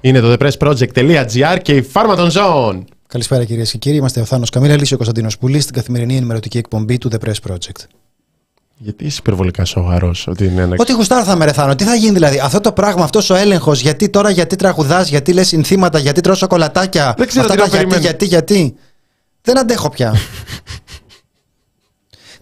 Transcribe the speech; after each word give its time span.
Είναι 0.00 0.20
το 0.20 0.36
thepressproject.gr 0.38 1.58
και 1.62 1.76
η 1.76 1.90
Pharmaton 1.92 2.30
Zone. 2.30 2.80
Καλησπέρα 3.06 3.44
κυρίες 3.44 3.70
και 3.70 3.78
κύριοι. 3.78 3.96
Είμαστε 3.96 4.20
ο 4.20 4.24
Θάνος 4.24 4.50
Καμίλα, 4.50 4.76
Λύσιο 4.76 4.96
Κωνσταντίνος 4.96 5.38
Πουλής, 5.38 5.62
στην 5.62 5.74
καθημερινή 5.74 6.16
ενημερωτική 6.16 6.58
εκπομπή 6.58 6.98
του 6.98 7.10
The 7.12 7.28
Press 7.28 7.50
Project. 7.50 7.84
Γιατί 8.76 9.04
είσαι 9.04 9.16
υπερβολικά 9.20 9.64
σοβαρός, 9.64 10.26
ότι 10.26 10.44
είναι 10.44 10.62
ένα. 10.62 10.76
Ό,τι 10.78 10.92
γουστάρω 10.92 11.24
θα 11.24 11.36
με 11.36 11.44
ρεθάνω. 11.44 11.74
Τι 11.74 11.84
θα 11.84 11.94
γίνει 11.94 12.12
δηλαδή, 12.12 12.38
αυτό 12.38 12.60
το 12.60 12.72
πράγμα, 12.72 13.04
αυτός 13.04 13.30
ο 13.30 13.34
έλεγχος, 13.34 13.80
γιατί 13.80 14.08
τώρα, 14.08 14.30
γιατί 14.30 14.56
τραγουδάς, 14.56 15.08
γιατί 15.08 15.32
λες 15.32 15.46
συνθήματα, 15.46 15.98
γιατί 15.98 16.20
τρώσω 16.20 16.46
κολατάκια. 16.46 17.14
Δεν 17.16 17.26
ξέρω 17.26 17.44
αυτά 17.44 17.56
τι 17.56 17.60
τα 17.60 17.66
να 17.66 17.70
γιατί, 17.70 17.86
περιμένω. 17.86 18.00
γιατί, 18.00 18.24
γιατί. 18.24 18.74
Δεν 19.42 19.58
αντέχω 19.58 19.90
πια. 19.90 20.14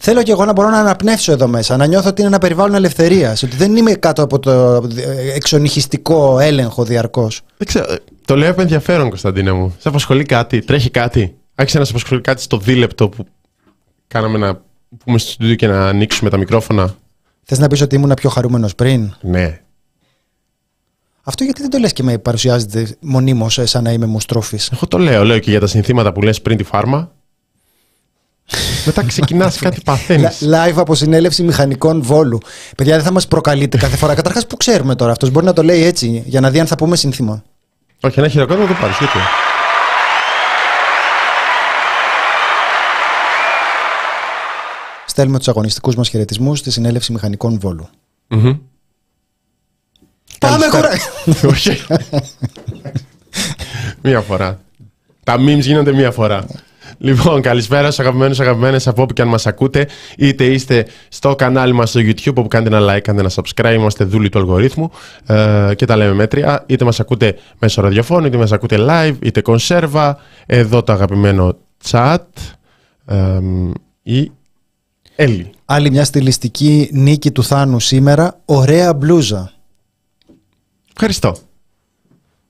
Θέλω 0.01 0.23
και 0.23 0.31
εγώ 0.31 0.45
να 0.45 0.53
μπορώ 0.53 0.69
να 0.69 0.79
αναπνεύσω 0.79 1.31
εδώ 1.31 1.47
μέσα, 1.47 1.77
να 1.77 1.85
νιώθω 1.85 2.09
ότι 2.09 2.21
είναι 2.21 2.29
ένα 2.29 2.39
περιβάλλον 2.39 2.75
ελευθερίας. 2.75 3.43
Ότι 3.43 3.55
δεν 3.55 3.75
είμαι 3.75 3.91
κάτω 3.91 4.23
από 4.23 4.39
το 4.39 4.51
ε, 4.95 5.33
εξονυχιστικό 5.33 6.39
έλεγχο 6.39 6.83
διαρκώς. 6.83 7.41
Δεν 7.57 7.67
ξέρω. 7.67 7.85
Το 8.25 8.35
λέω 8.35 8.53
με 8.55 8.61
ενδιαφέρον, 8.61 9.09
Κωνσταντίνε 9.09 9.51
μου. 9.51 9.75
Σε 9.79 9.87
απασχολεί 9.87 10.23
κάτι, 10.23 10.59
τρέχει 10.61 10.89
κάτι. 10.89 11.35
Άρχισε 11.55 11.77
να 11.79 11.85
σε 11.85 11.91
απασχολεί 11.91 12.21
κάτι 12.21 12.41
στο 12.41 12.57
δίλεπτο 12.57 13.09
που 13.09 13.25
κάναμε 14.07 14.37
να 14.37 14.61
πούμε 15.03 15.17
στο 15.17 15.31
στούντιο 15.31 15.55
και 15.55 15.67
να 15.67 15.87
ανοίξουμε 15.87 16.29
τα 16.29 16.37
μικρόφωνα. 16.37 16.95
Θες 17.43 17.59
να 17.59 17.67
πεις 17.67 17.81
ότι 17.81 17.95
ήμουν 17.95 18.13
πιο 18.13 18.29
χαρούμενος 18.29 18.75
πριν; 18.75 19.13
Ναι. 19.21 19.61
Αυτό 21.23 21.43
γιατί 21.43 21.61
δεν 21.61 21.69
το 21.69 21.77
λες 21.77 21.93
και 21.93 22.03
με 22.03 22.17
παρουσιάζεται 22.17 22.97
μονίμως 22.99 23.57
ε, 23.57 23.65
σαν 23.65 23.83
να 23.83 23.91
είμαι 23.91 24.05
μουστρόφης; 24.05 24.69
Εγώ 24.73 24.87
το 24.87 24.97
λέω, 24.97 25.23
λέω 25.23 25.39
και 25.39 25.49
για 25.49 25.59
τα 25.59 25.67
συνθήματα 25.67 26.11
που 26.11 26.21
λες 26.21 26.41
πριν 26.41 26.57
τη 26.57 26.63
φάρμα. 26.63 27.11
Μετά 28.85 29.03
ξεκινάς 29.03 29.57
κάτι 29.65 29.81
παθαίνεις. 29.85 30.41
Live 30.41 30.73
από 30.75 30.95
συνέλευση 30.95 31.43
μηχανικών 31.43 32.01
Βόλου. 32.01 32.37
Παιδιά, 32.77 32.95
δεν 32.95 33.03
θα 33.05 33.11
μας 33.11 33.27
προκαλείτε 33.27 33.77
κάθε 33.77 33.97
φορά. 33.97 34.13
Καταρχάς, 34.15 34.47
που 34.47 34.57
ξέρουμε 34.57 34.95
τώρα 34.95 35.11
αυτός; 35.11 35.29
Μπορεί 35.29 35.45
να 35.45 35.53
το 35.53 35.63
λέει 35.63 35.83
έτσι, 35.83 36.23
για 36.25 36.39
να 36.39 36.49
δει 36.49 36.59
αν 36.59 36.67
θα 36.67 36.75
πούμε 36.75 36.95
σύνθημα. 36.95 37.43
Όχι, 38.01 38.19
ένα 38.19 38.27
χειροκρότημα 38.27 38.67
το 38.67 38.73
πάρει. 38.81 38.93
Γιατί. 38.99 39.17
Στέλνουμε 45.05 45.37
τους 45.37 45.47
αγωνιστικούς 45.47 45.95
μας 45.95 46.09
χαιρετισμούς 46.09 46.59
στη 46.59 46.71
συνέλευση 46.71 47.11
μηχανικών 47.11 47.59
Βόλου. 47.59 47.89
Μμμ. 48.27 48.57
Πάμε 50.39 50.65
Καλησπέρα. 50.67 50.89
χωρά! 51.25 51.49
Όχι. 51.53 51.81
μία 54.01 54.21
φορά. 54.21 54.59
Τα 55.23 55.35
memes 55.35 55.59
γίνονται 55.59 55.93
μία 55.93 56.11
φορά. 56.11 56.45
Λοιπόν, 57.01 57.41
καλησπέρα 57.41 57.91
στου 57.91 58.01
αγαπημένους 58.01 58.39
αγαπημένες 58.39 58.87
από 58.87 59.01
όπου 59.01 59.13
και 59.13 59.21
αν 59.21 59.27
μας 59.27 59.47
ακούτε. 59.47 59.87
Είτε 60.17 60.45
είστε 60.45 60.87
στο 61.09 61.35
κανάλι 61.35 61.73
μας 61.73 61.89
στο 61.89 61.99
YouTube, 61.99 62.33
όπου 62.35 62.47
κάνετε 62.47 62.75
ένα 62.75 62.85
like, 62.85 63.01
κάνετε 63.01 63.27
ένα 63.27 63.31
subscribe. 63.35 63.73
Είμαστε 63.73 64.03
δούλοι 64.03 64.29
του 64.29 64.39
αλγορίθμου 64.39 64.91
ε, 65.25 65.71
και 65.75 65.85
τα 65.85 65.95
λέμε 65.95 66.13
μέτρια. 66.13 66.63
Είτε 66.67 66.85
μας 66.85 66.99
ακούτε 66.99 67.35
μέσω 67.59 67.81
ραδιοφώνου, 67.81 68.25
είτε 68.25 68.37
μας 68.37 68.51
ακούτε 68.51 68.77
live, 68.79 69.15
είτε 69.21 69.41
κονσέρβα. 69.41 70.17
Εδώ 70.45 70.83
το 70.83 70.91
αγαπημένο 70.91 71.57
chat. 71.89 72.17
Ε, 73.05 73.39
η 74.03 74.31
Έλλη. 75.15 75.49
Άλλη 75.65 75.91
μια 75.91 76.05
στιλιστική 76.05 76.89
νίκη 76.93 77.31
του 77.31 77.43
Θάνου 77.43 77.79
σήμερα. 77.79 78.39
Ωραία 78.45 78.93
μπλούζα. 78.93 79.51
Ευχαριστώ. 80.91 81.35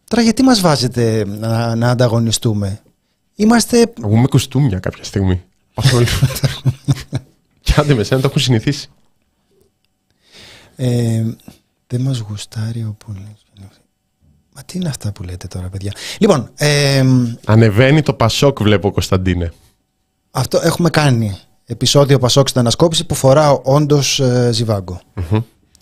Τώρα 0.08 0.22
γιατί 0.22 0.44
μας 0.44 0.62
βάζετε 0.62 1.26
να, 1.40 1.76
να 1.76 1.90
ανταγωνιστούμε; 1.90 2.80
Είμαστε... 3.40 3.94
Εγώ 4.04 4.18
με 4.18 4.28
κουστούμια 4.28 4.80
κάποια 4.80 5.04
στιγμή. 5.04 5.42
Παθόλου. 5.74 6.06
Και 7.62 7.74
άντε 7.78 7.94
με 7.94 8.04
σένα 8.04 8.22
το 8.22 8.28
έχουν 8.28 8.42
συνηθίσει. 8.42 8.90
Ε, 10.76 11.24
δεν 11.88 12.02
μας 12.02 12.18
γουστάρει 12.20 12.82
ο 12.82 12.96
πολύς. 13.06 13.46
Μα 14.56 14.64
τι 14.66 14.78
είναι 14.78 14.90
αυτά 14.90 15.12
που 15.12 15.24
λέτε 15.24 15.48
τώρα 15.48 15.70
παιδιά; 15.70 15.92
Λοιπόν, 16.20 16.50
ε, 16.56 17.04
Ανεβαίνει 17.46 18.02
το 18.02 18.14
Πασόκ, 18.14 18.62
βλέπω 18.62 18.92
Κωνσταντίνε. 18.92 19.52
αυτό 20.32 20.60
έχουμε 20.64 20.90
κάνει. 20.90 21.38
Επεισόδιο 21.66 22.20
Πασόκ 22.20 22.48
στην 22.48 22.60
ανασκόπηση 22.60 23.06
που 23.06 23.16
φοράω 23.16 23.62
όντως 23.64 24.20
ε, 24.20 24.50
ζιβάγκο. 24.54 25.02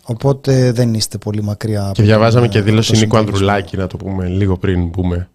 Οπότε 0.04 0.72
δεν 0.72 0.94
είστε 0.94 1.18
πολύ 1.18 1.42
μακριά. 1.42 1.84
από 1.84 1.94
Και 1.94 2.04
διαβάζαμε 2.04 2.42
τον, 2.42 2.50
και 2.50 2.58
ε, 2.58 2.62
δήλωση 2.62 2.92
το 2.92 2.98
Νίκο 2.98 3.16
συμβολισμό. 3.16 3.48
Ανδρουλάκη, 3.48 3.78
να 3.78 3.88
το 3.88 3.98
πούμε 3.98 4.28
λίγο 4.28 4.58
πριν 4.58 4.88
μπούμε 4.88 5.30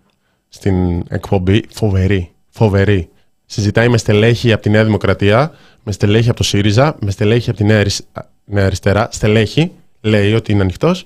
στην 0.54 1.04
εκπομπή. 1.08 1.64
Φοβερή. 1.70 2.30
Φοβερή. 2.48 3.08
Συζητάει 3.46 3.88
με 3.88 3.98
στελέχη 3.98 4.52
από 4.52 4.62
τη 4.62 4.70
Νέα 4.70 4.84
Δημοκρατία, 4.84 5.52
με 5.82 5.92
στελέχη 5.92 6.28
από 6.28 6.36
το 6.36 6.44
ΣΥΡΙΖΑ, 6.44 6.96
με 7.00 7.10
στελέχη 7.10 7.50
από 7.50 7.58
τη 7.58 7.64
Νέα, 7.64 7.80
Αρισ- 7.80 8.04
α, 8.12 8.22
Νέα 8.44 8.66
Αριστερά. 8.66 9.08
Στελέχη, 9.12 9.72
λέει 10.00 10.34
ότι 10.34 10.52
είναι 10.52 10.62
ανοιχτός, 10.62 11.04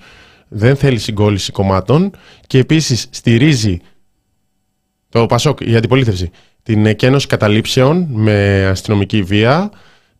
δεν 0.49 0.77
θέλει 0.77 0.99
συγκόλληση 0.99 1.53
κομμάτων 1.53 2.11
και 2.47 2.59
επίσης 2.59 3.07
στηρίζει 3.11 3.81
το 5.09 5.27
Πασόκ, 5.27 5.61
η 5.61 5.77
αντιπολίτευση, 5.77 6.31
την 6.63 6.87
εκένωση 6.87 7.27
καταλήψεων 7.27 8.07
με 8.11 8.67
αστυνομική 8.67 9.23
βία, 9.23 9.71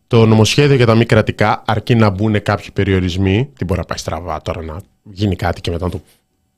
το 0.07 0.25
νομοσχέδιο 0.25 0.75
για 0.75 0.85
τα 0.85 0.95
μη 0.95 1.05
κρατικά, 1.05 1.63
αρκεί 1.65 1.95
να 1.95 2.09
μπουν 2.09 2.41
κάποιοι 2.41 2.67
περιορισμοί. 2.73 3.49
Τι 3.57 3.65
μπορεί 3.65 3.79
να 3.79 3.85
πάει 3.85 3.97
στραβά 3.97 4.41
τώρα 4.41 4.63
να 4.63 4.77
γίνει 5.03 5.35
κάτι 5.35 5.61
και 5.61 5.71
μετά 5.71 5.85
να 5.85 5.91
το 5.91 6.01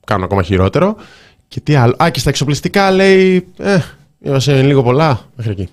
κάνουν 0.06 0.24
ακόμα 0.24 0.42
χειρότερο. 0.42 0.96
Και 1.50 1.60
τι 1.60 1.74
άλλο. 1.74 1.94
Α, 2.02 2.10
και 2.10 2.20
στα 2.20 2.28
εξοπλιστικά 2.28 2.90
λέει. 2.90 3.46
Ε, 3.58 3.78
είμαστε 4.20 4.62
λίγο 4.62 4.82
πολλά. 4.82 5.28
Μέχρι 5.36 5.52
εκεί. 5.52 5.68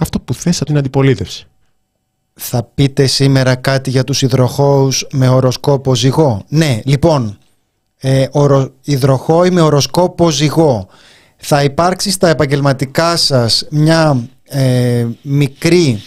Αυτό 0.00 0.20
που 0.20 0.34
θες 0.34 0.56
από 0.56 0.64
την 0.64 0.78
αντιπολίτευση. 0.78 1.46
Θα 2.34 2.62
πείτε 2.62 3.06
σήμερα 3.06 3.54
κάτι 3.54 3.90
για 3.90 4.04
τους 4.04 4.22
υδροχώους 4.22 5.06
με 5.12 5.28
οροσκόπο 5.28 5.94
ζυγό; 5.94 6.44
Ναι, 6.48 6.80
λοιπόν, 6.84 7.38
ε, 7.96 8.26
ορο, 8.30 8.72
υδροχώοι 8.82 9.50
με 9.50 9.60
οροσκόπο 9.60 10.30
ζυγό. 10.30 10.88
Θα 11.36 11.62
υπάρξει 11.62 12.10
στα 12.10 12.28
επαγγελματικά 12.28 13.16
σας 13.16 13.66
μια 13.70 14.28
ε, 14.44 15.06
μικρή 15.22 16.02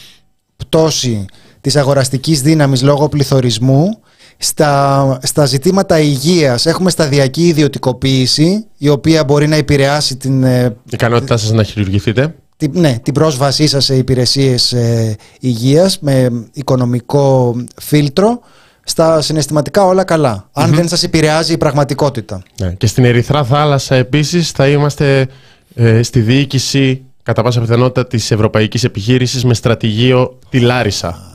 πτώση 0.58 1.26
της 1.62 1.76
αγοραστικής 1.76 2.42
δύναμης 2.42 2.82
λόγω 2.82 3.10
πληθωρισμού; 3.10 4.01
Στα, 4.44 5.20
στα 5.24 5.46
ζητήματα 5.46 6.00
υγείας 6.00 6.66
έχουμε 6.66 6.90
σταδιακή 6.90 7.48
ιδιωτικοποίηση 7.48 8.66
η 8.78 8.90
οποία 8.90 9.24
μπορεί 9.24 9.48
να 9.48 9.56
επηρεάσει 9.56 10.16
την 10.16 10.44
ε, 10.44 10.66
Η 10.66 10.90
ικανότητά 10.90 11.38
σας 11.38 11.52
να 11.52 11.64
χειρουργηθείτε. 11.64 12.36
την, 12.58 12.72
ναι, 12.76 13.00
την 13.04 13.14
πρόσβασή 13.14 13.68
σας 13.68 13.86
σε 13.86 13.96
υπηρεσίες 13.96 14.74
ε, 14.74 15.16
υγείας 15.40 16.00
με 16.00 16.30
οικονομικό 16.54 17.56
φίλτρο 17.82 18.40
στα 18.84 19.22
συναισθηματικά 19.22 19.86
όλα 19.86 20.04
καλά. 20.04 20.50
Αν 20.54 20.74
δεν 20.74 20.88
σας 20.88 21.04
επηρεάζει 21.04 21.54
η 21.54 21.58
πραγματικότητα. 21.58 22.42
Ναι. 22.62 22.74
Και 22.74 22.88
στην 22.88 23.06
Ερυθρά 23.06 23.44
Θάλασσα 23.44 23.96
επίσης 23.96 24.52
θα 24.52 24.68
είμαστε 24.68 25.28
ε, 25.76 26.04
στη 26.04 26.20
διοίκηση 26.20 27.02
κατά 27.24 27.44
πάσα 27.44 27.60
πιθανότητα 27.60 28.08
της 28.08 28.32
ευρωπαϊκής 28.32 28.84
επιχείρησης 28.84 29.46
με 29.46 29.54
στρατηγείο 29.54 30.40
τη 30.50 30.60
Λάρισα. 30.60 31.31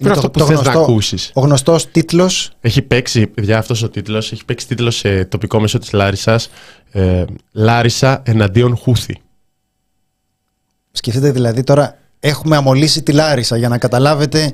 Είναι 0.00 0.12
αυτό 0.12 0.30
που 0.30 0.44
θες 0.44 0.62
να 0.62 0.72
ακούσεις. 0.72 1.30
Ο 1.34 1.40
γνωστός 1.40 1.90
τίτλος 1.90 2.50
Έχει 2.60 2.82
παίξει, 2.82 3.26
παιδιά, 3.26 3.58
αυτός 3.58 3.82
ο 3.82 3.88
τίτλος, 3.88 4.32
έχει 4.32 4.44
παίξει 4.44 4.66
τίτλο 4.66 4.90
σε 4.90 5.24
τοπικό 5.24 5.60
μέσο 5.60 5.78
της 5.78 5.92
Λάρισας 5.92 6.50
ε, 6.90 7.24
Λάρισα 7.52 8.22
εναντίον 8.24 8.76
Χούθη. 8.76 9.20
Σκεφτείτε 10.90 11.30
δηλαδή 11.30 11.62
τώρα 11.62 11.98
έχουμε 12.20 12.56
αμολύσει 12.56 13.02
τη 13.02 13.12
Λάρισα 13.12 13.56
για 13.56 13.68
να 13.68 13.78
καταλάβετε 13.78 14.52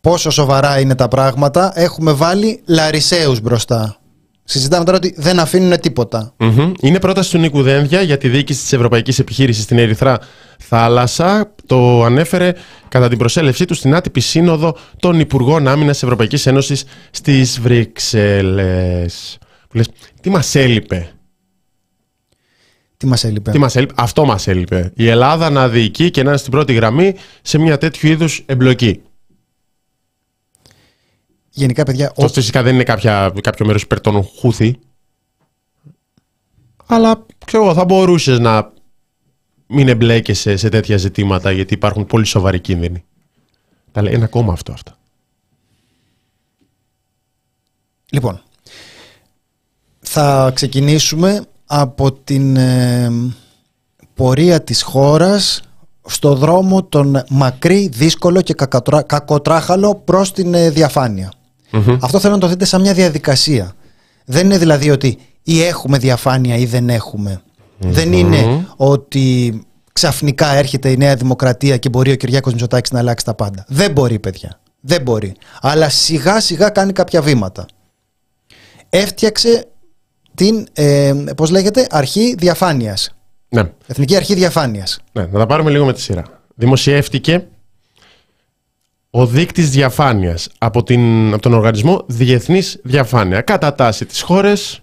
πόσο 0.00 0.30
σοβαρά 0.30 0.80
είναι 0.80 0.94
τα 0.94 1.08
πράγματα. 1.08 1.72
Έχουμε 1.74 2.12
βάλει 2.12 2.62
Λαρισαίους 2.66 3.40
μπροστά. 3.40 4.00
Συζητάμε 4.44 4.84
τώρα 4.84 4.96
ότι 4.96 5.14
δεν 5.16 5.38
αφήνουν 5.38 5.80
τίποτα. 5.80 6.32
Μμμ. 6.36 6.72
Είναι 6.80 6.98
πρόταση 6.98 7.30
του 7.30 7.38
Νίκου 7.38 7.62
Δένδια 7.62 8.02
για 8.02 8.18
τη 8.18 8.28
διοίκηση 8.28 8.62
της 8.62 8.72
Ευρωπαϊκής 8.72 9.18
Επιχείρησης 9.18 9.62
στην 9.62 9.78
Ερυθρά 9.78 10.18
Θάλασσα. 10.58 11.54
Το 11.66 12.04
ανέφερε 12.04 12.52
κατά 12.88 13.08
την 13.08 13.18
προσέλευσή 13.18 13.64
του 13.64 13.74
στην 13.74 13.94
άτυπη 13.94 14.20
σύνοδο 14.20 14.76
των 15.00 15.20
Υπουργών 15.20 15.68
Άμυνας 15.68 16.02
Ευρωπαϊκής 16.02 16.46
Ένωσης 16.46 16.84
στις 17.10 17.60
Βρυξέλλες. 17.60 19.38
Που 19.68 19.76
λες, 19.76 19.88
τι 20.20 20.30
μας 20.30 20.54
έλειπε; 20.54 21.10
Τι 22.96 23.06
μας 23.06 23.24
έλειπε; 23.24 23.50
Τι 23.50 23.58
μας 23.58 23.76
έλειπε; 23.76 23.94
Αυτό 23.96 24.24
μας 24.24 24.46
έλειπε. 24.46 24.92
Η 24.94 25.08
Ελλάδα 25.08 25.50
να 25.50 25.68
διοικεί 25.68 26.10
και 26.10 26.22
να 26.22 26.28
είναι 26.28 26.38
στην 26.38 26.50
πρώτη 26.50 26.72
γραμμή 26.72 27.14
σε 27.42 27.58
μια 27.58 27.78
τέτοιου 27.78 28.08
είδους 28.08 28.42
εμπλοκή. 28.46 29.00
Γενικά 31.50 31.82
παιδιά 31.82 32.06
Αυτό 32.08 32.28
φυσικά 32.28 32.62
δεν 32.62 32.74
είναι 32.74 32.82
κάποια, 32.82 33.32
κάποιο 33.40 33.66
μέρος 33.66 33.82
υπέρ 33.82 34.00
των 34.00 34.22
Χούθη. 34.22 34.78
Αλλά 36.86 37.26
ξέρω 37.46 37.64
εγώ, 37.64 37.74
θα 37.74 37.84
μπορούσες 37.84 38.38
να 38.38 38.72
μην 39.66 39.88
εμπλέκεσαι 39.88 40.56
σε 40.56 40.68
τέτοια 40.68 40.96
ζητήματα 40.96 41.50
γιατί 41.50 41.74
υπάρχουν 41.74 42.06
πολύ 42.06 42.24
σοβαροί 42.24 42.60
κίνδυνοι. 42.60 43.04
Τα 43.92 44.02
λέει 44.02 44.14
ένα 44.14 44.24
ακόμα 44.24 44.52
αυτό 44.52 44.72
αυτά. 44.72 44.98
Λοιπόν, 48.10 48.40
θα 50.00 50.50
ξεκινήσουμε 50.54 51.44
από 51.66 52.12
την 52.12 52.56
ε, 52.56 53.10
πορεία 54.14 54.62
της 54.62 54.82
χώρας 54.82 55.62
στο 56.06 56.34
δρόμο 56.34 56.84
τον 56.84 57.24
μακρύ, 57.28 57.88
δύσκολο 57.88 58.40
και 58.40 58.54
κακοτρά- 58.54 59.06
κακοτράχαλο 59.06 59.94
προς 59.94 60.32
την 60.32 60.54
ε, 60.54 60.70
διαφάνεια. 60.70 61.32
Αυτό 62.00 62.18
θέλω 62.18 62.34
να 62.34 62.40
το 62.40 62.46
δείτε 62.46 62.64
σαν 62.64 62.80
μια 62.80 62.94
διαδικασία. 62.94 63.74
Δεν 64.24 64.44
είναι 64.44 64.58
δηλαδή 64.58 64.90
ότι 64.90 65.18
ή 65.42 65.62
έχουμε 65.62 65.98
διαφάνεια 65.98 66.56
ή 66.56 66.64
δεν 66.66 66.88
εχουμε 67.78 67.94
Δεν 67.94 68.12
είναι 68.12 68.66
ότι 68.76 69.60
ξαφνικά 69.92 70.54
έρχεται 70.54 70.90
η 70.90 70.96
Νέα 70.96 71.16
Δημοκρατία 71.16 71.76
και 71.76 71.88
μπορεί 71.88 72.10
ο 72.10 72.16
Κυριάκος 72.16 72.52
Μητσοτάκης 72.52 72.90
να 72.90 72.98
αλλάξει 72.98 73.24
τα 73.24 73.34
πάντα. 73.34 73.64
Δεν 73.68 73.92
μπορεί 73.92 74.18
παιδιά. 74.18 74.60
Δεν 74.80 75.02
μπορεί. 75.02 75.34
Αλλά 75.60 75.88
σιγά 75.88 76.40
σιγά 76.40 76.68
κάνει 76.68 76.92
κάποια 76.92 77.22
βήματα. 77.22 77.66
Έφτιαξε 78.88 79.66
την, 80.34 80.66
ε, 80.72 81.14
πώς 81.36 81.50
λέγεται, 81.50 81.86
αρχή 81.90 82.34
διαφάνειας. 82.38 83.10
Ναι. 83.48 83.62
Εθνική 83.86 84.16
Αρχή 84.16 84.34
Διαφάνειας. 84.34 85.00
Ναι, 85.12 85.22
να 85.22 85.38
τα 85.38 85.46
πάρουμε 85.46 85.70
λίγο 85.70 85.84
με 85.84 85.92
τη 85.92 86.00
σειρά. 86.00 86.24
Δημοσιεύτηκε 86.54 87.46
ο 89.10 89.26
δείκτης 89.26 89.70
διαφάνειας 89.70 90.48
από, 90.58 90.82
την, 90.82 91.32
από 91.32 91.42
τον 91.42 91.52
οργανισμό 91.52 92.04
Διεθνής 92.06 92.80
Διαφάνεια. 92.82 93.40
Κατά 93.40 93.74
τάση 93.74 94.06
τις 94.06 94.20
χώρες 94.20 94.80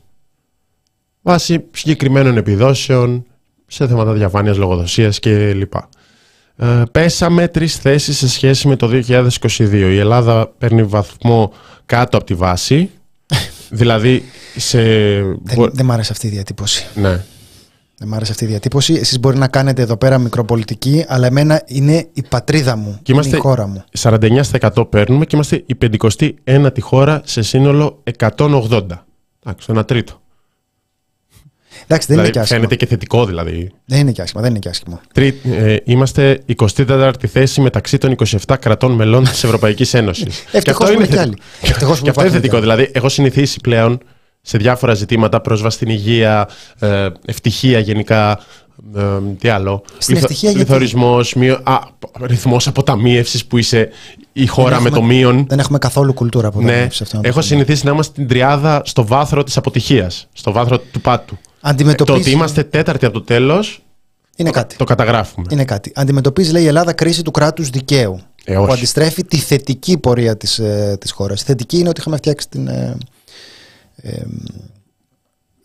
βάσει 1.24 1.64
συγκεκριμένων 1.72 2.38
επιδόσεων 2.38 3.26
σε 3.68 3.88
θέματα 3.88 4.14
διαφάνειας, 4.14 4.58
λογοδοσίας 4.58 5.20
κλπ. 5.20 5.74
Ε, 6.56 6.84
πέσαμε 6.92 7.48
τρεις 7.48 7.76
θέσεις 7.76 8.18
σε 8.18 8.30
σχέση 8.30 8.68
με 8.68 8.76
το 8.76 8.88
2022. 8.88 9.30
Η 9.72 9.98
Ελλάδα 9.98 10.48
παίρνει 10.58 10.84
βαθμό 10.84 11.54
κάτω 11.86 12.18
από 12.18 12.26
τη 12.26 12.34
βάση. 12.34 12.90
δηλαδή 13.70 14.24
σε... 14.56 14.82
Δεν, 15.24 15.70
δεν 15.72 15.86
μ' 15.86 15.92
άρεσε 15.92 16.12
αυτή 16.12 16.28
η 16.28 16.30
διατύπωση. 16.30 16.86
Ναι. 16.96 17.24
Δεν 17.98 18.08
μ' 18.08 18.14
άρεσε 18.14 18.32
αυτή 18.32 18.44
η 18.44 18.48
διατύπωση. 18.48 18.94
Εσείς 18.94 19.20
μπορεί 19.20 19.38
να 19.38 19.48
κάνετε 19.48 19.82
εδώ 19.82 19.98
πέρα 19.98 20.18
μικροπολιτική, 20.18 21.06
αλλά 21.08 21.28
εμένα 21.28 21.64
είναι 21.66 22.08
η 22.14 22.24
πατρίδα 22.30 22.76
μου, 22.76 23.00
Και 23.02 23.12
είναι 23.12 23.20
είμαστε 23.22 23.38
η 23.38 23.40
χώρα 23.40 23.68
μου. 23.68 23.84
49% 24.00 24.90
παίρνουμε 24.90 25.26
και 25.26 25.36
είμαστε 25.36 25.64
η 25.66 25.78
51η 25.82 26.80
χώρα 26.80 27.22
σε 27.26 27.42
σύνολο 27.42 28.04
180. 28.20 28.82
Εντάξει, 29.44 29.68
ένα 29.70 29.86
τρίτο. 29.86 30.22
Εντάξει, 31.88 32.08
δεν 32.08 32.18
δηλαδή, 32.18 32.22
είναι 32.22 32.30
και 32.32 32.40
άσχημα. 32.40 32.60
φαίνεται 32.60 32.76
και 32.76 32.86
θετικό 32.86 33.26
δηλαδή. 33.26 33.72
Δεν 33.86 34.00
είναι 34.00 34.12
και 34.12 34.22
άσχημα, 34.22 34.42
δεν 34.42 34.50
είναι 34.50 34.60
και 34.60 34.70
άσχημα. 34.70 35.02
Τρί, 35.14 35.40
ε, 35.44 35.76
είμαστε 35.84 36.42
24η 36.58 37.12
θέση 37.32 37.62
μεταξύ 37.62 37.98
των 37.98 38.16
27 38.48 38.56
κρατών 38.60 38.92
μελών 38.92 39.24
της 39.24 39.44
Ευρωπαϊκής 39.44 39.94
Ένωσης. 39.94 40.40
Και 40.52 40.58
Ευτυχώς 40.58 40.88
που 40.90 40.96
είναι 40.96 41.08
κι 41.08 41.18
άλλοι. 41.18 41.38
Ευτυχώς 41.62 41.98
που 41.98 42.04
Και 42.04 42.10
αυτό 42.10 42.22
είναι 42.22 42.30
υπάρχουν 42.30 42.32
θετικό. 42.32 42.60
κι 42.60 42.64
άλλοι. 42.66 42.74
Δηλαδή, 42.76 42.92
έχω 42.94 43.10
συνηθίσει 43.10 43.60
πλέον 43.62 44.00
σε 44.42 44.58
διάφορα 44.58 44.94
ζητήματα, 44.94 45.42
πρόσβαση 45.42 45.76
στην 45.76 45.90
υγεία, 45.90 46.48
ε, 46.80 47.08
ευτυχία 47.26 47.80
γενικά, 47.80 48.40
ε, 48.96 49.02
τι 49.40 49.50
άλλο. 49.50 49.84
Στην 49.98 50.16
ευτυχία 50.18 50.50
γιατί; 50.50 50.66
Πληθωρισμός, 50.66 51.34
μείω, 51.34 51.60
α, 51.64 51.78
ρυθμός 52.22 52.68
αποταμίευσης 52.68 53.46
που 53.46 53.58
είσαι 53.58 53.90
η 54.34 54.48
χώρα 54.48 54.70
Δεν 54.70 54.82
με 54.82 54.88
έχουμε- 54.88 55.08
το 55.08 55.14
μείον. 55.14 55.46
Δεν 55.50 55.60
έχουμε 55.60 55.78
καθόλου 55.78 56.14
κουλτούρα 56.14 56.48
από 56.48 56.62
Ναι, 56.62 56.82
αυτό. 56.82 57.04
να 57.04 57.10
το 57.10 57.20
έχω 57.24 57.30
πούμε. 57.32 57.44
συνηθίσει 57.44 57.86
να 57.86 57.92
είμαστε 57.92 58.12
στην 58.14 58.28
τριάδα 58.28 58.82
στο 58.86 59.06
βάθρο 59.06 59.44
της 59.44 59.58
αποτυχίας, 59.58 60.28
στο 60.34 60.52
βάθρο 60.52 60.78
του 60.80 61.02
πάτου. 61.02 61.38
Το 61.64 61.70
Αντιμετωπίζει... 61.70 62.20
ότι 62.20 62.32
είμαστε 62.32 62.64
τέταρτη 62.64 63.06
από 63.06 63.14
το 63.14 63.22
τέλος, 63.22 63.84
Είναι 64.36 64.50
κάτι. 64.50 64.76
το 64.76 64.84
καταγράφουμε. 64.84 65.48
Είναι 65.50 65.66
κάτι. 65.66 65.92
Αντιμετωπίζει, 65.96 66.52
λέει 66.52 66.64
η 66.64 66.68
Ελλάδα, 66.68 66.94
κρίση 66.94 67.22
του 67.22 67.32
κράτους 67.32 67.70
δικαίου. 67.70 68.20
Ε, 68.46 68.58
όχι. 68.58 68.66
που 68.66 68.74
αντιστρέφει 68.74 69.24
τη 69.24 69.38
θετική 69.38 69.98
πορεία 69.98 70.38
της, 70.38 70.60
ε, 70.60 70.98
της 71.00 71.12
χώρας. 71.12 71.42
Η 71.42 71.46
θετική 71.46 71.78
είναι 71.78 71.90
ότι 71.90 72.00
είχαμε 72.00 72.16
φτιάξει 72.16 72.50
την 72.50 72.68
ε, 72.68 72.98
ε, 73.96 74.22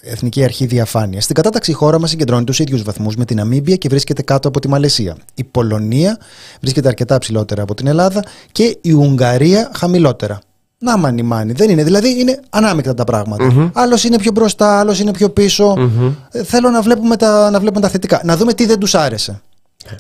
Εθνική 0.01 0.45
Αρχή 0.45 0.67
Διαφάνειας. 0.67 1.23
Στην 1.25 1.35
κατάταξη 1.35 1.71
η 1.71 1.75
χώρα 1.75 1.99
μας 1.99 2.11
συγκεντρώνει 2.11 2.45
τους 2.45 2.59
ίδιους 2.59 2.83
βαθμούς 2.83 3.17
με 3.17 3.25
την 3.25 3.37
Ναμίμπια 3.37 3.77
και 3.77 3.89
βρίσκεται 3.89 4.23
κάτω 4.23 4.49
από 4.49 4.61
τη 4.61 4.69
Μαλαισία. 4.69 5.17
Η 5.35 5.45
Πολωνία 5.45 6.19
βρίσκεται 6.61 6.89
αρκετά 6.89 7.19
ψηλότερα 7.19 7.63
από 7.63 7.75
την 7.75 7.87
Ελλάδα 7.87 8.25
και 8.53 8.79
η 8.81 8.93
Ουγγαρία 8.93 9.71
χαμηλότερα. 9.75 10.39
Να 10.81 10.97
μάνι 10.99 11.23
μάνι. 11.23 11.53
Δεν 11.53 11.71
είναι. 11.71 11.85
Δηλαδή 11.85 12.21
είναι 12.21 12.41
ανάμεικτα 12.51 12.95
τα 12.95 13.05
πράγματα. 13.05 13.71
Άλλος 13.75 14.05
είναι 14.05 14.19
πιο 14.19 14.33
μπροστά, 14.33 14.79
άλλος 14.79 15.01
είναι 15.01 15.11
πιο 15.11 15.31
πισω 15.31 15.75
Ε, 16.31 16.43
Θέλω 16.45 16.71
να 16.71 16.83
βλέπουμε, 16.83 17.17
τα, 17.17 17.51
να 17.51 17.61
βλέπουμε 17.61 17.81
τα 17.81 17.89
θετικά. 17.89 18.21
Να 18.25 18.37
δούμε 18.37 18.53
τι 18.53 18.67
δεν 18.67 18.79
τους 18.79 18.95
άρεσε. 18.95 19.41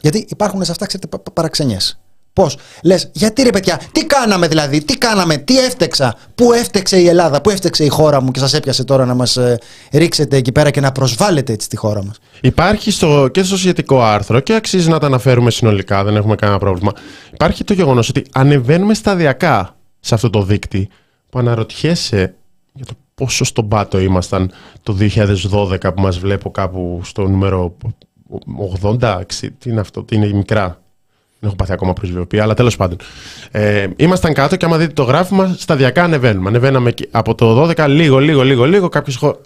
Γιατί 0.00 0.26
υπάρχουν 0.28 0.64
σε 0.64 0.70
αυτά, 0.70 0.86
ξέρετε, 0.86 1.08
πα- 1.08 1.18
πα- 1.18 1.30
παραξενιές. 1.30 1.98
Πώς; 2.32 2.56
Λες, 2.82 3.08
γιατί 3.12 3.42
ρε 3.42 3.50
παιδιά, 3.50 3.80
τι 3.92 4.06
κάναμε 4.06 4.48
δηλαδή, 4.48 4.84
τι 4.84 4.98
κάναμε, 4.98 5.36
τι 5.36 5.58
έφτεξα, 5.58 6.14
πού 6.34 6.52
έφτεξε 6.52 7.00
η 7.00 7.06
Ελλάδα, 7.08 7.40
πού 7.40 7.50
έφτεξε 7.50 7.84
η 7.84 7.88
χώρα 7.88 8.22
μου 8.22 8.30
και 8.30 8.38
σας 8.38 8.54
έπιασε 8.54 8.84
τώρα 8.84 9.04
να 9.04 9.14
μας 9.14 9.38
ρίξετε 9.92 10.36
εκεί 10.36 10.52
πέρα 10.52 10.70
και 10.70 10.80
να 10.80 10.92
προσβάλλετε 10.92 11.52
έτσι 11.52 11.68
τη 11.68 11.76
χώρα 11.76 12.04
μας. 12.04 12.16
Υπάρχει 12.40 12.90
στο, 12.90 13.28
και 13.32 13.42
στο 13.42 13.56
σχετικό 13.56 14.02
άρθρο 14.02 14.40
και 14.40 14.54
αξίζει 14.54 14.88
να 14.88 14.98
τα 14.98 15.06
αναφέρουμε 15.06 15.50
συνολικά, 15.50 16.04
δεν 16.04 16.16
έχουμε 16.16 16.34
κανένα 16.34 16.58
πρόβλημα. 16.58 16.92
Υπάρχει 17.32 17.64
το 17.64 17.72
γεγονός 17.72 18.08
ότι 18.08 18.24
ανεβαίνουμε 18.32 18.94
σταδιακά 18.94 19.76
σε 20.08 20.14
αυτό 20.14 20.30
το 20.30 20.42
δίκτυ 20.42 20.88
που 21.30 21.38
αναρωτιέσαι 21.38 22.34
για 22.72 22.84
το 22.84 22.92
πόσο 23.14 23.44
στον 23.44 23.68
πάτο 23.68 23.98
ήμασταν 23.98 24.50
το 24.82 24.96
2012 25.00 25.94
που 25.94 26.00
μας 26.00 26.18
βλέπω 26.18 26.50
κάπου 26.50 27.00
στο 27.04 27.28
νούμερο 27.28 27.76
80, 28.82 28.98
60, 29.00 29.22
τι 29.58 29.70
είναι 29.70 29.80
αυτό, 29.80 30.02
τι 30.02 30.16
είναι 30.16 30.26
η 30.26 30.32
μικρά. 30.32 30.82
Δεν 31.40 31.48
έχω 31.48 31.56
πάθει 31.56 31.72
ακόμα 31.72 31.92
προσβιοποίηση, 31.92 32.42
αλλά 32.42 32.54
τέλος 32.54 32.76
πάντων. 32.76 32.98
Ε, 33.50 33.86
ήμασταν 33.96 34.32
κάτω 34.32 34.56
και 34.56 34.64
άμα 34.64 34.76
δείτε 34.78 34.92
το 34.92 35.02
γράφημα, 35.02 35.54
σταδιακά 35.58 36.02
ανεβαίνουμε. 36.04 36.48
Ανεβαίναμε 36.48 36.88
εκεί- 36.88 37.08
από 37.10 37.34
το 37.34 37.54
12 37.54 37.86
λίγο, 37.88 38.18
λίγο, 38.18 38.42
λίγο, 38.42 38.64
λίγο, 38.64 38.88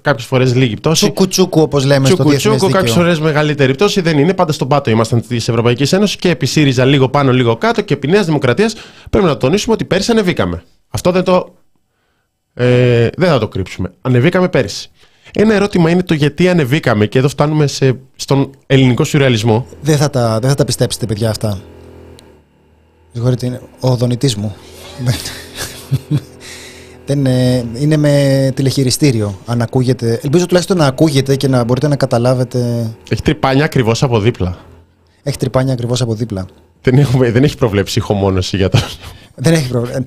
κάποιες 0.03 0.25
φορές 0.27 0.55
λίγη 0.55 0.75
πτώση. 0.77 1.05
Τσούκου 1.05 1.29
τσούκου, 1.29 1.61
όπως 1.61 1.85
λέμε 1.85 2.07
στο 2.07 2.15
Τσούκου 2.15 2.31
διεθνές 2.31 2.57
τσούκου, 2.57 2.73
κάποιες 2.73 2.91
δίκαιο. 2.93 3.05
φορές 3.05 3.21
μεγαλύτερη 3.21 3.75
πτώση 3.75 4.01
δεν 4.01 4.19
είναι. 4.19 4.35
Πάντα 4.35 4.53
στον 4.53 4.69
πάτο 4.69 4.91
ήμασταν 4.91 5.27
της 5.27 5.49
Ευρωπαϊκής 5.49 5.93
Ένωσης 5.93 6.17
και 6.17 6.29
επί 6.31 6.47
ΣΥΡΙΖΑ 6.47 6.85
λίγο 6.85 7.09
πάνω, 7.09 7.33
λίγο 7.33 7.57
κάτω 7.57 7.81
και 7.83 7.95
επί 7.95 8.07
Νέας 8.09 8.27
Δημοκρατίας 8.27 8.75
πρέπει 9.11 9.27
να 9.27 9.37
τονίσουμε 9.37 9.75
ότι 9.75 9.85
πέρυσι 9.85 10.11
ανεβήκαμε. 10.11 10.63
Αυτό 10.91 11.11
δεν 11.11 11.23
το. 11.25 11.55
Ε, 12.55 13.09
δεν 13.17 13.29
θα 13.29 13.39
το 13.39 13.49
κρύψουμε. 13.49 13.93
Ανεβήκαμε 14.01 14.49
πέρυσι. 14.49 14.91
Ένα 15.35 15.55
ερώτημα 15.55 15.91
είναι 15.91 16.03
το 16.03 16.15
γιατί 16.15 16.49
ανεβήκαμε 16.49 17.07
και 17.07 17.19
εδώ 17.19 17.29
φτάνουμε 17.29 17.67
σε, 17.67 17.99
στον 18.17 18.51
ελληνικό 18.67 19.05
σουρεαλισμό. 19.05 19.67
Δεν 19.81 19.97
θα, 19.97 20.11
τα, 20.11 20.39
δεν 20.39 20.49
θα 20.51 20.57
τα 20.57 20.65
πιστέψετε, 20.65 21.07
παιδιά, 21.07 21.31
αυτά. 21.31 21.61
Συγχωρείτε, 23.13 23.47
είναι 23.47 23.61
ο 23.81 23.89
οδονητής 23.91 24.37
μου. 24.37 24.55
Δεν, 27.07 27.27
ε, 27.27 27.65
είναι 27.75 27.97
με 27.97 28.53
τηλεχειριστήριο. 28.55 29.39
Αν 29.47 29.63
ακούγεται. 29.63 30.21
Ελπίζω 30.23 30.47
τουλάχιστον 30.47 30.77
να 30.77 30.87
ακούγεται 30.87 31.37
και 31.37 31.49
να 31.49 31.65
μπορείτε 31.65 31.89
να 31.89 31.97
καταλάβετε. 31.97 32.91
Έχει 33.09 33.23
τρυπάνια 33.23 33.65
ακριβώς 33.65 34.03
από 34.03 34.21
δίπλα. 34.21 34.57
Έχει 35.23 35.37
τρυπάνια 35.37 35.73
ακριβώς 35.73 36.01
από 36.01 36.15
δίπλα. 36.15 36.47
Δεν, 36.83 36.99
έχουμε, 36.99 37.31
δεν 37.31 37.45
έχει 37.45 37.57
προβλέψει 37.57 37.99
ηχομόνωση 37.99 38.57
για 38.57 38.69
το. 38.69 38.79
Δεν 39.35 39.53
έχει 39.53 39.69
πρόβλημα. 39.69 40.03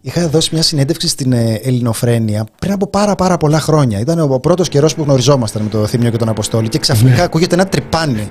Είχα 0.00 0.28
δώσει 0.28 0.50
μια 0.52 0.62
συνέντευξη 0.62 1.08
στην 1.08 1.32
ε, 1.32 1.60
Ελληνοφρένεια 1.62 2.46
πριν 2.58 2.72
από 2.72 2.86
πάρα 2.86 3.14
πάρα 3.14 3.36
πολλά 3.36 3.60
χρόνια. 3.60 4.00
Ήταν 4.00 4.20
ο 4.20 4.38
πρώτος 4.38 4.68
καιρός 4.68 4.94
που 4.94 5.02
γνωριζόμασταν 5.02 5.62
με 5.62 5.68
το 5.68 5.86
Θήμιο 5.86 6.10
και 6.10 6.16
τον 6.16 6.28
Αποστόλη 6.28 6.68
και 6.68 6.78
ξαφνικά 6.78 7.24
ακούγεται 7.24 7.54
ένα 7.54 7.66
τρυπάνι. 7.66 8.30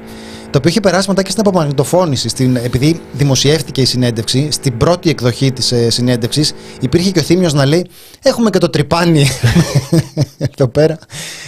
Το 0.51 0.57
οποίο 0.57 0.69
είχε 0.69 0.79
περάσει 0.79 1.09
μετά 1.09 1.21
και 1.21 1.29
στην 1.31 1.47
απομαγνητοφώνηση. 1.47 2.29
Στην, 2.29 2.55
επειδή 2.55 3.01
δημοσιεύτηκε 3.11 3.81
η 3.81 3.85
συνέντευξη, 3.85 4.51
στην 4.51 4.77
πρώτη 4.77 5.09
εκδοχή 5.09 5.51
της 5.51 5.71
ε, 5.71 5.89
συνέντευξης 5.89 6.53
υπήρχε 6.79 7.11
και 7.11 7.19
ο 7.19 7.21
Θήμιος 7.21 7.53
να 7.53 7.65
λέει: 7.65 7.89
Έχουμε 8.21 8.49
και 8.49 8.57
το 8.57 8.69
τρυπάνι 8.69 9.27
εδώ 10.55 10.67
πέρα. 10.67 10.97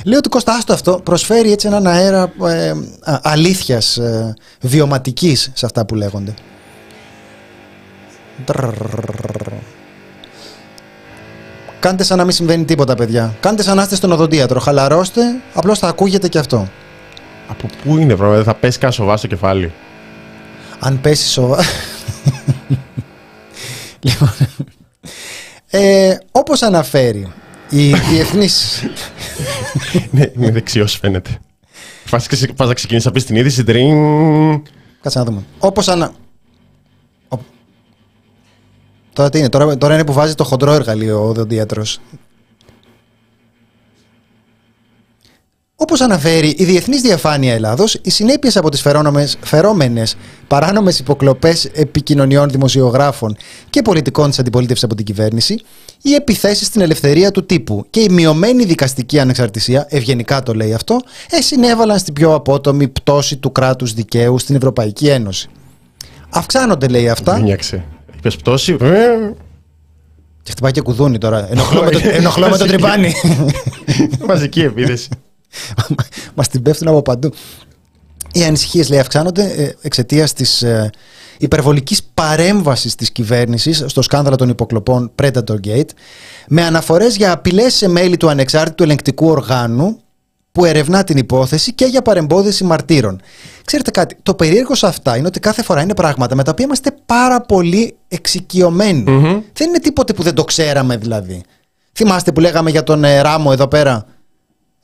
Λέω 0.06 0.18
ότι 0.18 0.30
Κώστα, 0.30 0.56
άστο 0.56 0.74
αυτό 0.74 1.02
προσφέρει 1.04 1.52
έτσι 1.52 1.68
έναν 1.68 1.88
αέρα 1.88 2.34
ε, 2.48 2.74
αλήθειας, 3.22 3.98
ε, 3.98 4.34
βιωματικής 4.62 5.52
σε 5.54 5.66
αυτά 5.66 5.86
που 5.86 5.96
λέγονται. 5.96 6.34
Κάντε 11.80 12.04
σαν 12.04 12.18
να 12.18 12.24
μην 12.24 12.34
συμβαίνει 12.34 12.66
τίποτα, 12.66 12.96
παιδιά. 12.96 13.36
Κάντε 13.40 13.64
σαν 13.64 13.76
να 13.76 13.82
είστε 13.82 13.96
στον 13.96 14.12
οδοντίατρο. 14.12 14.60
Χαλαρώστε, 14.60 15.22
απλώ 15.54 15.76
θα 15.76 15.88
ακούγεται 15.88 16.28
και 16.28 16.38
αυτό. 16.38 16.68
Από 17.48 17.68
πού 17.84 17.98
είναι, 17.98 18.14
βρω, 18.14 18.32
δεν 18.34 18.44
θα 18.44 18.54
πέσει 18.56 18.78
κανένα 18.78 18.98
σοβά 19.00 19.18
στο 19.18 19.28
κεφάλι. 19.28 19.72
Αν 20.80 21.02
πέσει 21.02 21.28
σοβαρά. 21.30 21.64
λοιπόν. 24.06 24.30
Ε, 25.70 26.18
όπως 26.32 26.62
αναφέρει 26.62 27.32
η 27.70 27.94
διεθνής 27.94 28.84
ναι, 30.12 30.32
είναι 30.36 30.52
δεξιός 30.52 30.98
φαίνεται. 30.98 31.38
Πας 32.10 32.28
πας 32.56 32.68
να 32.68 32.74
ξεκινήσει 32.74 33.06
να 33.08 33.14
πει 33.14 33.22
την 33.22 33.36
είδηση. 33.36 33.64
Τρίν. 33.64 33.96
Κάτσε 35.02 35.20
να 35.20 35.26
δούμε. 35.26 35.44
Όπως 35.60 35.88
ανα... 35.88 36.14
Ο- 37.28 37.38
Τώρα 39.14 39.30
τι 39.30 39.38
είναι, 39.38 39.50
τώρα, 39.50 39.78
τώρα 39.78 39.94
είναι 39.94 40.06
που 40.06 40.14
βάζει 40.14 40.36
το 40.36 40.44
χοντρό 40.44 40.72
εργαλείο 40.74 41.20
ο 41.24 41.28
οδοντίατρος. 41.28 42.00
Όπως 45.84 46.02
αναφέρει 46.02 46.56
η 46.58 46.64
Διεθνής 46.64 47.02
Διαφάνεια 47.02 47.54
Ελλάδος, 47.54 48.00
οι 48.02 48.10
συνέπειες 48.10 48.58
από 48.58 48.70
τις 48.70 48.82
φερόνομες, 48.82 49.38
φερόμενες 49.42 50.16
παράνομες 50.48 51.00
υποκλοπές 51.00 51.66
επικοινωνιών 51.66 52.50
δημοσιογράφων 52.50 53.38
και 53.70 53.82
πολιτικών 53.82 54.30
της 54.30 54.40
αντιπολίτευσης 54.40 54.84
από 54.84 54.96
την 54.96 55.06
κυβέρνηση, 55.06 55.62
οι 56.02 56.14
επιθέσεις 56.14 56.68
στην 56.68 56.82
ελευθερία 56.82 57.32
του 57.32 57.46
τύπου 57.46 57.86
και 57.90 58.00
η 58.00 58.10
μειωμένη 58.10 58.66
δικαστική 58.66 59.20
ανεξαρτησία, 59.20 59.86
ευγενικά 59.90 60.44
το 60.44 60.54
λέει 60.54 60.74
αυτό, 60.74 61.00
ε, 61.30 61.42
συνέβαλαν 61.42 61.98
στην 62.00 62.14
πιο 62.14 62.34
απότομη 62.34 62.88
πτώση 62.88 63.38
του 63.38 63.52
κράτους 63.52 63.94
δικαίου 63.94 64.40
στην 64.40 64.56
Ευρωπαϊκή 64.56 65.08
Ένωση. 65.08 65.50
Αυξάνονται, 66.30 66.88
λέει 66.88 67.10
αυτά, 67.10 67.36
Μήνιαξε. 67.38 67.86
Είπες 68.18 68.36
πτώση; 68.36 68.78
Ε, 68.82 69.32
Και 70.44 70.52
χτυπάει 70.52 70.72
και 70.72 70.82
κουδούνι 70.82 71.18
τώρα. 71.18 71.48
Ενοχλώ 71.52 71.84
με 71.84 71.90
το, 71.90 72.00
ενοχλώ 72.04 72.50
με 72.50 72.58
το 72.58 72.66
τρυπάνι. 72.66 73.14
Μαζική 74.28 74.62
επίθεση. 74.62 75.10
Μας 76.36 76.48
την 76.48 76.62
πέφτουν 76.62 76.88
από 76.88 77.02
παντού. 77.02 77.34
Οι 78.32 78.44
ανησυχίες, 78.44 78.90
λέει, 78.90 79.00
αυξάνονται 79.00 79.44
ε, 79.44 79.76
εξαιτίας 79.82 80.34
της 80.34 80.62
ε, 80.62 80.90
υπερβολικής 81.38 82.04
παρέμβασης 82.14 82.96
της 82.96 83.12
κυβέρνησης 83.12 83.84
στο 83.86 84.02
σκάνδαλο 84.02 84.36
των 84.36 84.50
υποκλοπών 84.50 85.12
Predator 85.22 85.58
Gate, 85.66 85.90
με 86.48 86.64
αναφορές 86.64 87.16
για 87.16 87.32
απειλές 87.32 87.74
σε 87.74 87.88
μέλη 87.88 88.18
του 88.18 88.30
ανεξάρτητου 88.30 88.84
ελεγκτικού 88.84 89.28
οργάνου 89.28 89.98
που 90.52 90.66
ερευνά 90.66 91.04
την 91.04 91.18
υπόθεση 91.18 91.74
και 91.74 91.86
για 91.86 92.02
παρεμπόδιση 92.02 92.64
μαρτύρων. 92.64 93.22
Ξέρετε 93.66 93.92
κάτι, 93.92 94.18
το 94.24 94.34
περίεργο 94.34 94.76
σε 94.76 94.88
αυτά 94.88 95.18
είναι 95.18 95.28
ότι 95.28 95.40
κάθε 95.40 95.64
φορά 95.64 95.82
είναι 95.82 95.94
πράγματα 95.94 96.36
με 96.36 96.44
τα 96.44 96.52
οποία 96.52 96.66
είμαστε 96.66 96.96
πάρα 97.06 97.42
πολύ 97.42 97.96
εξοικειωμένοι. 98.08 99.12
Μμμ. 99.12 99.42
Δεν 99.54 99.68
είναι 99.68 99.80
τίποτε 99.80 100.14
που 100.14 100.24
δεν 100.24 100.34
το 100.34 100.44
ξέραμε 100.44 100.98
δηλαδή. 100.98 101.44
Θυμάστε 101.94 102.32
που 102.32 102.40
λέγαμε 102.40 102.70
για 102.70 102.84
τον 102.84 103.04
ε, 103.04 103.22
Ράμο 103.22 103.50
εδώ 103.54 103.68
πέρα; 103.68 104.06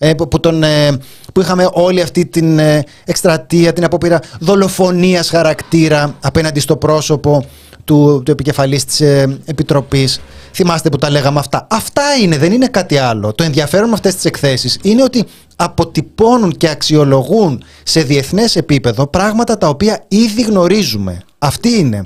Ε, 0.02 0.14
που, 0.14 0.28
που 0.28 0.40
τον, 0.40 0.64
ε, 0.64 0.98
που 1.34 1.42
είχαμε 1.42 1.70
όλη 1.74 2.02
αυτή 2.02 2.26
την 2.26 2.60
ε, 2.60 2.84
εκστρατεία, 3.06 3.74
την 3.74 3.84
απόπειρα 3.84 4.20
δολοφονίας 4.40 5.30
χαρακτήρα 5.30 6.16
απέναντι 6.22 6.60
στο 6.60 6.78
πρόσωπο 6.78 7.46
του, 7.86 8.22
του 8.26 8.32
επικεφαλής 8.32 8.86
της 8.86 9.02
ε, 9.02 9.40
Επιτροπής. 9.46 10.22
Θυμάστε 10.54 10.90
που 10.90 10.98
τα 10.98 11.10
λέγαμε 11.10 11.40
αυτά. 11.40 11.68
Αυτά 11.70 12.04
είναι, 12.22 12.38
δεν 12.38 12.52
είναι 12.52 12.68
κάτι 12.68 12.98
άλλο. 12.98 13.34
Το 13.34 13.44
ενδιαφέρον 13.44 13.88
με 13.88 13.94
αυτές 13.94 14.16
τις 14.16 14.26
εκθέσεις 14.26 14.80
είναι 14.82 15.04
ότι 15.04 15.26
αποτυπώνουν 15.56 16.52
και 16.52 16.70
αξιολογούν 16.70 17.64
σε 17.84 18.02
διεθνές 18.02 18.56
επίπεδο 18.56 19.08
πράγματα 19.08 19.58
τα 19.58 19.68
οποία 19.68 20.04
ήδη 20.08 20.42
γνωρίζουμε. 20.42 21.22
Αυτή 21.40 21.70
είναι 21.70 22.02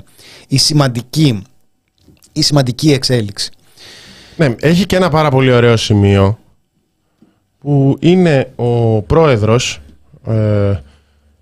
η 0.48 0.58
σημαντική, 0.58 1.42
η 2.32 2.42
σημαντική 2.42 2.92
εξέλιξη. 2.92 3.50
Ναι, 4.36 4.54
έχει 4.60 4.86
και 4.86 4.96
ένα 4.96 5.08
πάρα 5.08 5.30
πολύ 5.30 5.52
ωραίο 5.52 5.76
σημείο 5.76 6.38
που 7.64 7.96
είναι 8.00 8.50
ο 8.56 9.02
πρόεδρος 9.02 9.80
ε, 10.26 10.78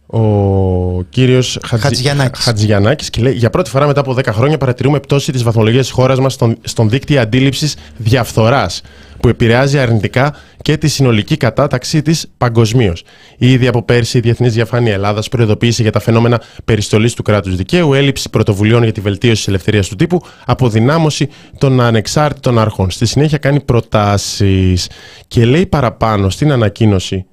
ο 0.06 1.02
κύριος 1.02 1.58
Χατζη... 1.64 1.84
Χατζιαννάκης. 1.84 2.44
Χατζιαννάκης 2.44 3.10
και 3.10 3.22
λέει 3.22 3.32
για 3.32 3.50
πρώτη 3.50 3.70
φορά 3.70 3.86
μετά 3.86 4.00
από 4.00 4.12
10 4.12 4.24
χρόνια 4.26 4.58
παρατηρούμε 4.58 5.00
πτώση 5.00 5.32
της 5.32 5.42
βαθμολογίας 5.42 5.84
της 5.84 5.94
χώρας 5.94 6.18
μας 6.18 6.32
στον, 6.32 6.56
στον 6.62 6.88
δίκτυο 6.90 7.20
αντίληψης 7.20 7.76
διαφθοράς 7.96 8.82
που 9.22 9.28
επηρεάζει 9.28 9.78
αρνητικά 9.78 10.34
και 10.62 10.76
τη 10.76 10.88
συνολική 10.88 11.36
κατάταξή 11.36 12.02
της 12.02 12.32
παγκοσμίως. 12.36 13.02
Ήδη 13.38 13.66
από 13.66 13.82
πέρσι, 13.82 14.18
η 14.18 14.20
Διεθνής 14.20 14.54
Διαφάνεια 14.54 14.92
Ελλάδας 14.92 15.28
προειδοποίησε 15.28 15.82
για 15.82 15.92
τα 15.92 16.00
φαινόμενα 16.00 16.42
περιστολής 16.64 17.14
του 17.14 17.22
κράτους 17.22 17.56
δικαίου, 17.56 17.94
έλλειψη 17.94 18.30
πρωτοβουλειών 18.30 18.82
για 18.82 18.92
τη 18.92 19.00
βελτίωση 19.00 19.36
της 19.36 19.48
ελευθερίας 19.48 19.88
του 19.88 19.96
τύπου, 19.96 20.22
αποδυνάμωση 20.46 21.28
των 21.58 21.80
ανεξάρτητων 21.80 22.58
αρχών. 22.58 22.90
Στη 22.90 23.06
συνέχεια 23.06 23.38
κάνει 23.38 23.60
προτάσεις 23.60 24.88
και 25.28 25.44
λέει 25.44 25.66
παραπάνω 25.66 26.30
στην 26.30 26.52
ανακοίνωση, 26.52 27.26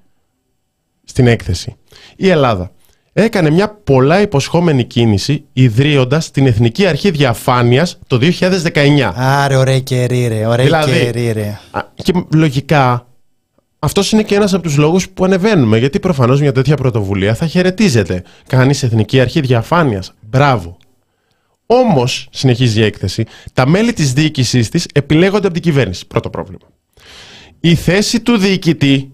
στην 1.03 1.27
έκθεση. 1.27 1.75
Η 2.15 2.29
Ελλάδα 2.29 2.71
έκανε 3.21 3.49
μια 3.49 3.69
πολλά 3.83 4.21
υποσχόμενη 4.21 4.83
κίνηση 4.83 5.43
ιδρύοντας 5.53 6.31
την 6.31 6.45
Εθνική 6.47 6.85
Αρχή 6.85 7.11
Διαφάνειας 7.11 7.99
το 8.07 8.17
2019. 8.17 9.13
Άρε, 9.15 9.55
ωραία 9.55 9.79
καιρή 9.79 10.27
ρε, 10.27 10.45
ωραία 10.45 10.65
Δηλαδή, 10.65 10.91
καιρή 10.91 11.31
ρε. 11.31 11.59
Α, 11.71 11.81
Και 12.03 12.13
λογικά 12.33 13.07
αυτός 13.79 14.11
είναι 14.11 14.23
και 14.23 14.35
ένας 14.35 14.53
από 14.53 14.63
τους 14.63 14.77
λόγους 14.77 15.09
που 15.09 15.25
ανεβαίνουμε. 15.25 15.77
Γιατί 15.77 15.99
προφανώς 15.99 16.41
μια 16.41 16.51
τέτοια 16.51 16.75
πρωτοβουλία 16.75 17.35
θα 17.35 17.47
χαιρετίζεται. 17.47 18.23
Κάνεις 18.47 18.83
Εθνική 18.83 19.19
Αρχή 19.19 19.41
Διαφάνειας. 19.41 20.13
Μπράβο. 20.21 20.77
Όμως, 21.65 22.27
συνεχίζει 22.31 22.79
η 22.79 22.83
έκθεση, 22.83 23.25
τα 23.53 23.67
μέλη 23.67 23.93
της 23.93 24.13
διοίκησής 24.13 24.69
της 24.69 24.87
επιλέγονται 24.93 25.45
από 25.45 25.53
την 25.53 25.63
κυβέρνηση. 25.63 26.07
Πρώτο 26.07 26.29
πρόβλημα. 26.29 26.67
Η 27.59 27.75
θέση 27.75 28.19
του 28.19 28.37
διοικητή 28.37 29.11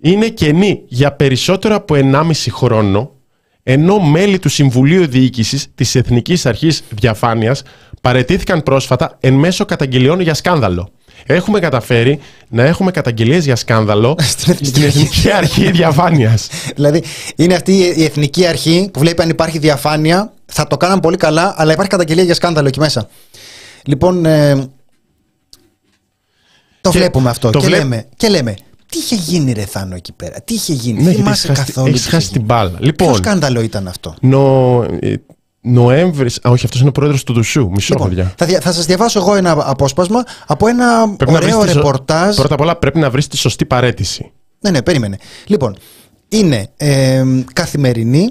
είναι 0.00 0.28
κενή 0.28 0.82
για 0.88 1.12
περισσότερο 1.12 1.74
από 1.74 1.94
1,5 1.94 2.50
χρόνο, 2.50 3.12
ενώ 3.70 3.98
μέλη 4.00 4.38
του 4.38 4.48
Συμβουλίου 4.48 5.06
Διοίκησης 5.06 5.66
της 5.74 5.94
Εθνικής 5.94 6.46
Αρχής 6.46 6.82
Διαφάνειας 6.90 7.62
παρετήθηκαν 8.00 8.62
πρόσφατα 8.62 9.16
εν 9.20 9.34
μέσω 9.34 9.64
καταγγελιών 9.64 10.20
για 10.20 10.34
σκάνδαλο. 10.34 10.90
Έχουμε 11.26 11.60
καταφέρει 11.60 12.18
να 12.48 12.62
έχουμε 12.62 12.90
καταγγελίες 12.90 13.44
για 13.44 13.56
σκάνδαλο 13.56 14.16
Στην 14.22 14.52
Εθνική 14.52 14.66
στην 14.68 14.82
Εθνική 14.82 15.30
Αρχή 15.32 15.70
Διαφάνειας. 15.70 16.48
Δηλαδή, 16.76 17.02
είναι 17.36 17.54
αυτή 17.54 17.72
η- 17.72 17.94
η 17.96 18.04
εθνική 18.04 18.46
αρχή 18.46 18.90
που 18.92 18.98
βλέπει 19.00 19.22
αν 19.22 19.28
υπάρχει 19.28 19.58
διαφάνεια. 19.58 20.32
Θα 20.46 20.66
το 20.66 20.76
κάναν 20.76 21.00
πολύ 21.00 21.16
καλά, 21.16 21.54
αλλά 21.56 21.72
υπάρχει 21.72 21.90
καταγγελία 21.90 22.22
για 22.24 22.34
σκάνδαλο 22.34 22.68
εκεί 22.68 22.78
μέσα. 22.78 23.08
Λοιπόν, 23.84 24.24
ε, 24.26 24.54
το 26.80 26.90
Και 26.90 26.98
βλέπουμε 26.98 27.30
αυτό 27.30 27.50
το 27.50 27.58
και, 27.58 27.66
βλέπ- 27.66 27.80
λέμε, 27.82 28.06
και 28.16 28.28
λέμε, 28.28 28.54
τι 28.90 28.98
είχε 28.98 29.14
γίνει 29.14 29.52
ρε 29.52 29.64
Θάνο 29.64 29.94
εκεί 29.94 30.12
πέρα, 30.12 30.40
τι 30.44 30.54
είχε 30.54 30.72
γίνει, 30.72 30.92
Ναι, 30.98 31.02
δεν 31.02 31.04
γιατί 31.12 31.22
θυμάσαι 31.22 31.46
έχεις 31.46 31.58
χάσει- 31.58 31.72
καθόλου. 31.72 31.88
έχεις 31.94 32.02
τι 32.02 32.08
χάσει 32.08 32.26
είχε 32.26 32.32
την 32.38 32.42
γίνει; 32.46 32.52
μπάλα. 32.54 32.70
Ποιο 32.76 32.84
Λοιπόν, 32.86 33.14
σκάνδαλο 33.14 33.60
ήταν 33.60 33.88
αυτό; 33.88 34.14
νο, 34.20 34.82
ε, 35.00 35.14
Νοέμβρης, 35.60 36.36
α, 36.36 36.50
όχι 36.50 36.64
αυτός 36.64 36.80
είναι 36.80 36.88
ο 36.88 36.92
πρόεδρος 36.92 37.24
του 37.24 37.32
Δουσού, 37.32 37.70
μισό 37.70 37.92
Λοιπόν, 37.94 38.08
παιδιά. 38.08 38.32
θα, 38.36 38.46
δια- 38.46 38.60
θα 38.60 38.72
σας 38.72 38.86
διαβάσω 38.86 39.18
εγώ 39.18 39.34
ένα 39.34 39.56
απόσπασμα 39.58 40.22
από 40.46 40.66
ένα 40.68 41.14
Πρέπει 41.16 41.32
να 41.32 41.40
βρεις 41.40 41.52
ωραίο 41.52 41.64
τη 41.66 41.72
ζω- 41.72 41.76
ρεπορτάζ. 41.82 42.36
Πρώτα 42.36 42.54
απ' 42.54 42.60
όλα 42.60 42.76
πρέπει 42.76 42.98
να 42.98 43.10
βρεις 43.10 43.26
τη 43.26 43.36
σωστή 43.36 43.64
παρέτηση. 43.66 44.30
Ναι, 44.60 44.70
ναι, 44.70 44.82
περίμενε. 44.82 45.18
Λοιπόν, 45.46 45.76
είναι 46.28 46.68
ε, 46.76 47.24
καθημερινή 47.52 48.28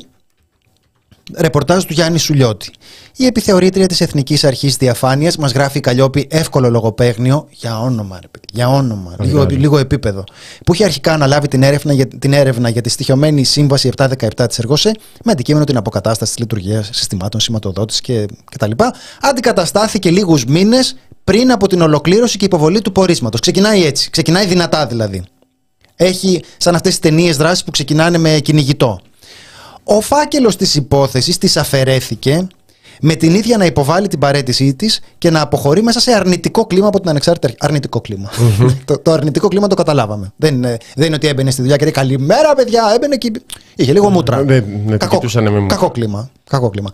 ρεπορτάζ 1.35 1.83
του 1.83 1.93
Γιάννη 1.93 2.19
Σουλιώτη. 2.19 2.71
Η 3.15 3.25
επιθεωρήτρια 3.25 3.85
της 3.85 4.01
Εθνικής 4.01 4.43
Αρχής 4.43 4.75
Διαφάνειας 4.75 5.37
μας 5.37 5.51
γράφει 5.51 5.77
η 5.77 5.81
Καλλιόπη 5.81 6.27
εύκολο 6.31 6.69
λογοπαίγνιο 6.69 7.47
για 7.49 7.79
όνομα, 7.79 8.19
ρε 8.21 8.27
παιδί, 8.27 8.45
για 8.53 8.69
όνομα, 8.69 9.15
λίγο, 9.19 9.39
Βγάζει. 9.39 9.55
λίγο 9.55 9.77
επίπεδο. 9.77 10.23
Που 10.65 10.73
είχε 10.73 10.83
αρχικά 10.83 11.13
αναλάβει 11.13 11.47
την 11.47 11.63
έρευνα, 11.63 11.93
για, 11.93 12.07
την 12.07 12.33
έρευνα 12.33 12.69
για 12.69 12.81
τη 12.81 12.89
στοιχειωμένη 12.89 13.43
σύμβαση 13.43 13.91
717 13.97 14.47
της 14.47 14.59
Εργοσέ 14.59 14.91
με 15.23 15.31
αντικείμενο 15.31 15.65
την 15.65 15.77
αποκατάσταση 15.77 16.31
της 16.31 16.41
λειτουργίας 16.41 16.89
συστημάτων 16.93 17.39
σηματοδότησης 17.39 18.01
και 18.01 18.25
κτλ. 18.51 18.71
Αντικαταστάθηκε 19.21 20.11
λίγους 20.11 20.45
μήνες 20.45 20.95
πριν 21.23 21.51
από 21.51 21.67
την 21.67 21.81
ολοκλήρωση 21.81 22.37
και 22.37 22.45
υποβολή 22.45 22.81
του 22.81 22.91
πορίσματος. 22.91 23.39
Ξεκινάει 23.39 23.85
έτσι, 23.85 24.09
ξεκινάει 24.09 24.45
δυνατά 24.45 24.85
δηλαδή. 24.87 25.23
Έχει 25.95 26.43
σαν 26.57 26.75
αυτές 26.75 26.91
τις 26.91 26.99
ταινίες 26.99 27.37
δράσης 27.37 27.63
που 27.63 27.71
ξεκινάνε 27.71 28.17
με 28.17 28.39
κυνηγητό. 28.39 29.01
Ο 29.89 30.01
φάκελος 30.01 30.55
της 30.55 30.75
υπόθεσης 30.75 31.37
της 31.37 31.57
αφαιρέθηκε 31.57 32.47
με 33.01 33.15
την 33.15 33.33
ίδια 33.35 33.57
να 33.57 33.65
υποβάλει 33.65 34.07
την 34.07 34.19
παρέτησή 34.19 34.73
της 34.73 34.99
και 35.17 35.29
να 35.29 35.41
αποχωρεί 35.41 35.83
μέσα 35.83 35.99
σε 35.99 36.11
αρνητικό 36.11 36.65
κλίμα 36.65 36.87
από 36.87 36.99
την 36.99 37.09
ανεξάρτητη 37.09 37.45
αρχή. 37.45 37.57
Αρνητικό 37.59 38.01
κλίμα. 38.01 38.29
το, 38.85 38.99
το 38.99 39.11
αρνητικό 39.11 39.47
κλίμα 39.47 39.67
το 39.67 39.75
καταλάβαμε. 39.75 40.33
Δεν 40.35 40.55
είναι, 40.55 40.77
δεν 40.95 41.05
είναι 41.05 41.15
ότι 41.15 41.27
έμπαινε 41.27 41.51
στη 41.51 41.61
δουλειά 41.61 41.75
και 41.77 41.83
λέει 41.83 41.93
Καλημέρα, 41.93 42.53
παιδιά. 42.55 42.91
Έμπαινε 42.95 43.15
και. 43.15 43.31
Είχε 43.75 43.91
λίγο 43.91 44.09
μούτρα. 44.09 44.43
Ναι, 44.43 44.59
ναι, 44.85 44.97
την 44.97 45.09
κοιτούσανε 45.09 45.49
με 45.49 45.59
μούτρα. 45.59 45.77
κακό 45.77 45.91
κλίμα. 45.91 46.29
Κακό 46.49 46.69
κλίμα. 46.69 46.89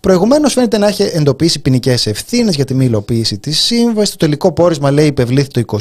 Προηγουμένως 0.00 0.52
φαίνεται 0.52 0.78
να 0.78 0.86
έχει 0.86 1.02
εντοπίσει 1.02 1.58
ποινικές 1.60 2.06
ευθύνες 2.06 2.54
για 2.54 2.64
τη 2.64 2.74
μη 2.74 2.84
υλοποίηση 2.84 3.38
της 3.38 3.60
σύμβασης. 3.60 4.10
Το 4.10 4.16
τελικό 4.16 4.52
πόρισμα 4.52 4.90
λέει 4.90 5.06
υπευλήθη 5.06 5.48
το 5.48 5.62
21. 5.66 5.76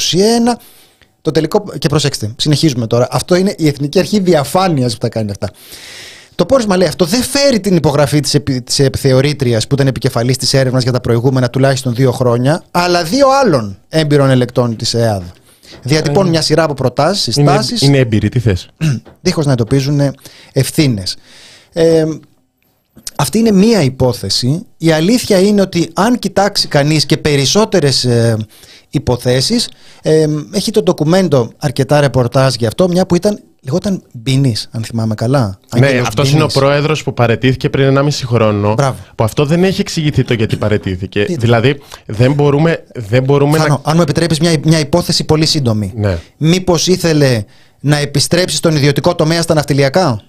Το 1.21 1.31
τελικό. 1.31 1.63
Και 1.77 1.87
προσέξτε, 1.87 2.33
συνεχίζουμε 2.37 2.87
τώρα. 2.87 3.07
Αυτό 3.11 3.35
είναι 3.35 3.55
η 3.57 3.67
Εθνική 3.67 3.99
Αρχή 3.99 4.19
Διαφάνειας 4.19 4.93
που 4.93 4.99
τα 4.99 5.09
κάνει 5.09 5.31
αυτά. 5.31 5.49
Το 6.35 6.45
πόρισμα 6.45 6.77
λέει 6.77 6.87
αυτό 6.87 7.05
δεν 7.05 7.21
φέρει 7.23 7.59
την 7.59 7.75
υπογραφή 7.75 8.19
της 8.19 8.33
επι, 8.33 8.61
της 8.61 8.79
επιθεωρήτριας 8.79 9.67
που 9.67 9.75
ήταν 9.75 9.87
επικεφαλής 9.87 10.37
της 10.37 10.53
έρευνας 10.53 10.83
για 10.83 10.91
τα 10.91 11.01
προηγούμενα 11.01 11.49
τουλάχιστον 11.49 11.95
δύο 11.95 12.11
χρόνια, 12.11 12.63
αλλά 12.71 13.03
δύο 13.03 13.27
άλλων 13.43 13.77
έμπειρων 13.89 14.29
ελεκτών 14.29 14.75
της 14.75 14.93
ΕΑΔ. 14.93 15.23
Διατυπώνουν 15.81 16.29
μια 16.29 16.41
σειρά 16.41 16.63
από 16.63 16.73
προτάσεις, 16.73 17.35
Είναι, 17.35 17.51
συστάσεις, 17.51 17.81
είναι 17.81 17.97
έμπειρη, 17.97 18.29
τι 18.29 18.39
θες; 18.39 18.69
δίχως 19.21 19.45
να 19.45 19.51
εντοπίζουν 19.51 20.01
ευθύνες. 20.53 21.15
Ε, 21.73 22.05
αυτή 23.15 23.37
είναι 23.37 23.51
μία 23.51 23.81
υπόθεση. 23.81 24.65
Η 24.77 24.91
αλήθεια 24.91 25.39
είναι 25.39 25.61
ότι 25.61 25.89
αν 25.93 26.19
κοιτάξει 26.19 26.67
κανείς 26.67 27.05
και 27.05 27.17
περισσότερες 27.17 28.05
ε, 28.05 28.37
υποθέσεις, 28.89 29.69
ε, 30.01 30.25
έχει 30.51 30.71
το 30.71 30.83
ντοκουμέντο 30.83 31.51
αρκετά 31.57 31.99
ρεπορτάζ 31.99 32.55
για 32.55 32.67
αυτό, 32.67 32.87
μια 32.87 33.05
που 33.05 33.15
ήταν, 33.15 33.39
λεγόταν 33.65 34.03
Μπίνης, 34.13 34.69
αν 34.71 34.83
θυμάμαι 34.83 35.15
καλά. 35.15 35.59
Ναι, 35.77 35.85
Άγγελος 35.85 36.07
αυτός 36.07 36.27
είναι 36.27 36.37
ο 36.37 36.39
Μπίνης. 36.39 36.53
πρόεδρος 36.53 37.03
που 37.03 37.13
παρετήθηκε 37.13 37.69
πριν 37.69 37.97
1,5 37.97 38.09
χρόνο. 38.25 38.73
Μπράβο. 38.73 38.97
Που 39.15 39.23
αυτό 39.23 39.45
δεν 39.45 39.63
έχει 39.63 39.81
εξηγηθεί 39.81 40.23
το 40.23 40.33
γιατί 40.33 40.55
παρετήθηκε. 40.57 41.23
Τι- 41.25 41.35
δηλαδή, 41.35 41.81
δεν 42.05 42.33
μπορούμε, 42.33 42.83
δεν 42.95 43.23
μπορούμε 43.23 43.57
Θάνο, 43.57 43.81
να. 43.83 43.89
αν 43.91 43.95
μου 43.95 44.01
επιτρέπεις 44.01 44.39
μια, 44.39 44.53
μια 44.63 44.79
υπόθεση 44.79 45.23
πολύ 45.23 45.45
σύντομη. 45.45 45.93
Ναι. 45.95 46.17
Μήπως 46.37 46.87
ήθελε 46.87 47.43
να 47.79 47.97
επιστρέψει 47.97 48.55
στον 48.55 48.75
ιδιωτικό 48.75 49.15
τομέα 49.15 49.41
στα 49.41 49.53
ναυτιλιακά; 49.53 50.21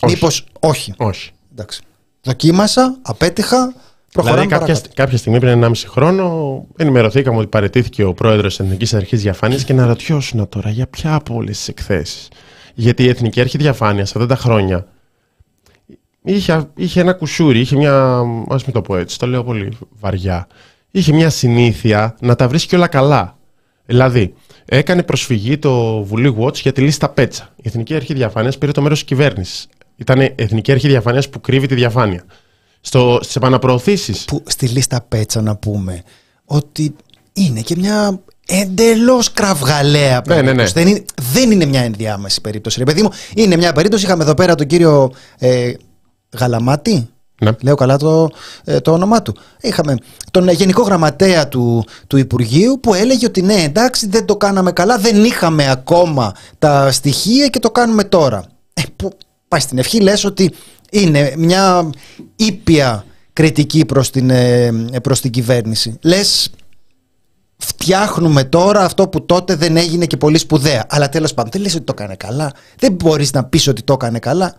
Όχι. 0.00 0.14
Μήπως 0.14 0.46
όχι. 0.60 0.94
Όχι. 0.96 1.30
Εντάξει. 1.52 1.80
Δοκίμασα, 2.22 2.98
απέτυχα, 3.02 3.74
προχωράμε 4.12 4.46
Δηλαδή, 4.46 4.64
κάποια, 4.64 4.74
παρακάτω. 4.74 4.94
κάποια 5.02 5.18
στιγμή 5.18 5.38
πριν 5.38 5.64
1,5 5.64 5.72
χρόνο 5.86 6.66
ενημερωθήκαμε 6.76 7.38
ότι 7.38 7.46
παρετήθηκε 7.46 8.04
ο 8.04 8.14
πρόεδρος 8.14 8.56
της 8.56 8.66
Εθνικής 8.66 8.94
Αρχής 8.94 9.22
Διαφάνειας 9.22 9.64
και 9.64 9.72
να 9.72 9.86
ρωτιώσουν 9.86 10.48
τώρα 10.48 10.70
για 10.70 10.86
ποια 10.86 11.14
από 11.14 11.34
όλες 11.34 11.56
τις 11.56 11.68
εκθέσεις. 11.68 12.28
Γιατί 12.74 13.02
η 13.02 13.08
Εθνική 13.08 13.40
Αρχή 13.40 13.58
Διαφάνειας 13.58 14.16
αυτά 14.16 14.26
τα 14.26 14.36
χρόνια 14.36 14.86
είχε, 16.22 16.68
είχε 16.76 17.00
ένα 17.00 17.12
κουσούρι, 17.12 17.60
είχε 17.60 17.76
μια. 17.76 17.94
Α 18.48 18.56
μην 18.64 18.72
το 18.72 18.82
πω 18.82 18.96
έτσι, 18.96 19.18
το 19.18 19.26
λέω 19.26 19.44
πολύ 19.44 19.68
βαριά. 20.00 20.46
είχε 20.90 21.12
μια 21.12 21.30
συνήθεια 21.30 22.16
να 22.20 22.36
τα 22.36 22.48
βρίσκει 22.48 22.74
όλα 22.74 22.86
καλά. 22.86 23.36
Δηλαδή, 23.86 24.34
έκανε 24.64 25.02
προσφυγή 25.02 25.58
το 25.58 26.02
Βουλή 26.02 26.36
Watch 26.38 26.54
για 26.54 26.72
τη 26.72 26.80
λίστα 26.80 27.08
Πέτσα. 27.08 27.48
Η 27.56 27.62
Εθνική 27.62 27.94
Αρχή 27.94 28.14
Διαφάνειας 28.14 28.58
πήρε 28.58 28.72
το 28.72 28.82
μέρος 28.82 28.98
της 28.98 29.06
κυβέρνησης. 29.06 29.68
Ήταν 29.96 30.20
η 30.20 30.32
Εθνική 30.34 30.72
Αρχή 30.72 30.88
Διαφάνειας 30.88 31.28
που 31.28 31.40
κρύβει 31.40 31.66
τη 31.66 31.74
διαφάνεια. 31.74 32.24
Στι 32.82 33.32
επαναπροωθήσεις. 33.34 34.24
Που 34.24 34.42
στη 34.46 34.66
λίστα 34.66 35.04
Πέτσα 35.08 35.40
να 35.40 35.56
πούμε 35.56 36.02
ότι 36.44 36.94
είναι 37.32 37.60
και 37.60 37.76
μια 37.76 38.20
εντελώς 38.46 39.32
κραυγαλαία 39.32 40.22
Ναι, 40.26 40.42
ναι, 40.42 40.52
ναι. 40.52 40.64
Δεν, 40.64 40.88
είναι, 40.88 41.04
δεν 41.32 41.50
είναι 41.50 41.64
μια 41.64 41.80
ενδιάμεση 41.80 42.40
περίπτωση. 42.40 42.78
Ρε 42.78 42.84
παιδί 42.84 43.02
μου, 43.02 43.10
είναι 43.34 43.56
μια 43.56 43.72
περίπτωση. 43.72 44.04
Είχαμε 44.04 44.22
εδώ 44.22 44.34
πέρα 44.34 44.54
τον 44.54 44.66
κύριο 44.66 45.12
ε, 45.38 45.72
Γαλαμάτη. 46.38 47.08
Ναι. 47.42 47.50
Λέω 47.62 47.74
καλά 47.74 47.96
το, 47.96 48.30
ε, 48.64 48.80
το 48.80 48.92
όνομά 48.92 49.22
του. 49.22 49.36
Είχαμε 49.60 49.94
τον 50.30 50.48
ε, 50.48 50.52
Γενικό 50.52 50.82
Γραμματέα 50.82 51.48
του, 51.48 51.84
του 52.06 52.16
Υπουργείου 52.16 52.80
που 52.80 52.94
έλεγε 52.94 53.26
ότι 53.26 53.42
ναι, 53.42 53.54
εντάξει, 53.54 54.08
δεν 54.08 54.24
το 54.24 54.36
κάναμε 54.36 54.72
καλά, 54.72 54.98
δεν 54.98 55.24
είχαμε 55.24 55.70
ακόμα 55.70 56.34
τα 56.58 56.92
στοιχεία 56.92 57.46
και 57.46 57.58
το 57.58 57.70
κάνουμε 57.70 58.04
τώρα. 58.04 58.44
Ε, 58.74 58.82
που 58.96 59.12
πάει 59.48 59.60
στην 59.60 59.78
ευχή, 59.78 60.00
λες 60.00 60.24
ότι 60.24 60.54
είναι 60.92 61.34
μια 61.36 61.90
ήπια 62.36 63.04
κριτική 63.32 63.84
προς 63.84 64.10
την, 64.10 64.30
ε, 64.30 64.72
προς 65.02 65.20
την 65.20 65.30
κυβέρνηση. 65.30 65.98
Λες 66.02 66.50
φτιάχνουμε 67.56 68.44
τώρα 68.44 68.80
αυτό 68.80 69.08
που 69.08 69.26
τότε 69.26 69.54
δεν 69.54 69.76
έγινε 69.76 70.06
και 70.06 70.16
πολύ 70.16 70.38
σπουδαία. 70.38 70.86
Αλλά 70.88 71.08
τέλος 71.08 71.34
πάντων 71.34 71.50
δεν 71.52 71.60
λες 71.60 71.74
ότι 71.74 71.84
το 71.84 71.92
έκανε 71.96 72.14
καλά. 72.14 72.52
Δεν 72.78 72.92
μπορείς 72.92 73.32
να 73.32 73.44
πεις 73.44 73.66
ότι 73.66 73.82
το 73.82 73.92
έκανε 73.92 74.18
καλά. 74.18 74.54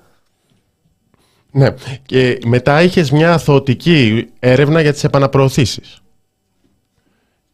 Ναι. 1.51 1.73
Και 2.05 2.39
μετά 2.45 2.81
είχες 2.81 3.11
μια 3.11 3.33
αθωωτική 3.33 4.27
έρευνα 4.39 4.81
για 4.81 4.93
τις 4.93 5.03
επαναπροωθήσεις. 5.03 6.01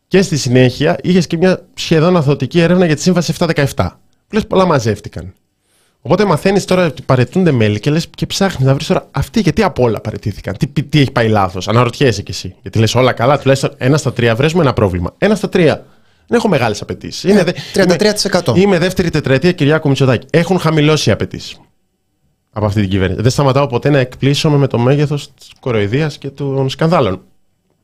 Και 0.07 0.21
στη 0.21 0.37
συνέχεια 0.37 0.97
είχες 1.01 1.27
και 1.27 1.37
μια 1.37 1.67
σχεδόν 1.73 2.17
αθωωτική 2.17 2.59
έρευνα 2.59 2.85
για 2.85 2.95
τη 2.95 3.01
Σύμβαση 3.01 3.33
717. 3.39 3.65
Που 4.27 4.35
λες 4.35 4.47
πολλά 4.47 4.65
μαζεύτηκαν. 4.65 5.33
Οπότε 6.01 6.25
μαθαίνεις 6.25 6.65
τώρα 6.65 6.85
ότι 6.85 7.01
παρετούνται 7.01 7.51
μέλη 7.51 7.79
και 7.79 7.91
λες 7.91 8.07
και 8.07 8.25
ψάχνεις 8.25 8.67
να 8.67 8.73
βρεις 8.73 8.87
τώρα 8.87 9.07
αυτοί 9.11 9.39
γιατί 9.39 9.63
από 9.63 9.83
όλα 9.83 10.01
παρετήθηκαν. 10.01 10.57
Τι, 10.57 10.83
τι 10.83 10.99
έχει 10.99 11.11
πάει 11.11 11.27
λάθος. 11.27 11.67
Αναρωτιέσαι 11.67 12.21
κι 12.21 12.31
εσύ. 12.31 12.55
Γιατί 12.61 12.79
λες 12.79 12.95
όλα 12.95 13.11
καλά, 13.11 13.39
τουλάχιστον 13.39 13.73
ένα 13.77 13.97
στα 13.97 14.13
τρία 14.13 14.35
βρέσουμε 14.35 14.61
ένα 14.61 14.73
πρόβλημα. 14.73 15.13
Ένα 15.17 15.35
στα 15.35 15.49
τρία. 15.49 15.85
Δεν 16.27 16.37
έχω 16.37 16.47
μεγάλες 16.47 16.81
απαιτήσεις. 16.81 17.33
Ναι, 17.33 17.43
33%. 17.73 18.47
Είμαι, 18.47 18.59
είμαι 18.59 18.77
δεύτερη 18.77 19.09
τετραετία 19.09 19.51
Κυριάκου 19.51 19.87
Μητσοτάκη. 19.87 20.27
Έχουν 20.29 20.59
χαμηλώσει 20.59 21.09
οι 21.09 21.11
απαιτήσεις 21.11 21.57
από 22.51 22.65
αυτή 22.65 22.81
την 22.81 22.89
κυβέρνηση. 22.89 23.21
Δεν 23.21 23.31
σταματάω 23.31 23.67
ποτέ 23.67 23.89
να 23.89 23.97
εκπλήσωμαι 23.97 24.57
με 24.57 24.67
το 24.67 24.77
μέγεθος 24.77 25.33
της 25.33 25.51
κοροϊδίας 25.59 26.17
και 26.17 26.29
των 26.29 26.69
σκανδάλων. 26.69 27.21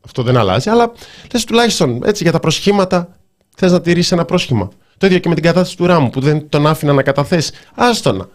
Αυτό 0.05 0.23
δεν 0.23 0.37
αλλάζει, 0.37 0.69
αλλά 0.69 0.91
λες 1.33 1.43
τουλάχιστον 1.43 2.01
έτσι 2.05 2.23
για 2.23 2.31
τα 2.31 2.39
προσχήματα 2.39 3.17
θες 3.55 3.71
να 3.71 3.81
τηρήσεις 3.81 4.11
ένα 4.11 4.25
πρόσχημα. 4.25 4.69
Το 4.97 5.05
ίδιο 5.05 5.19
και 5.19 5.29
με 5.29 5.35
την 5.35 5.43
κατάσταση 5.43 5.77
του 5.77 5.85
Ράμου 5.85 6.09
που 6.09 6.19
δεν 6.19 6.49
τον 6.49 6.67
άφηνα 6.67 6.93
να 6.93 7.03
καταθέσει. 7.03 7.51
Άστονα. 7.75 8.27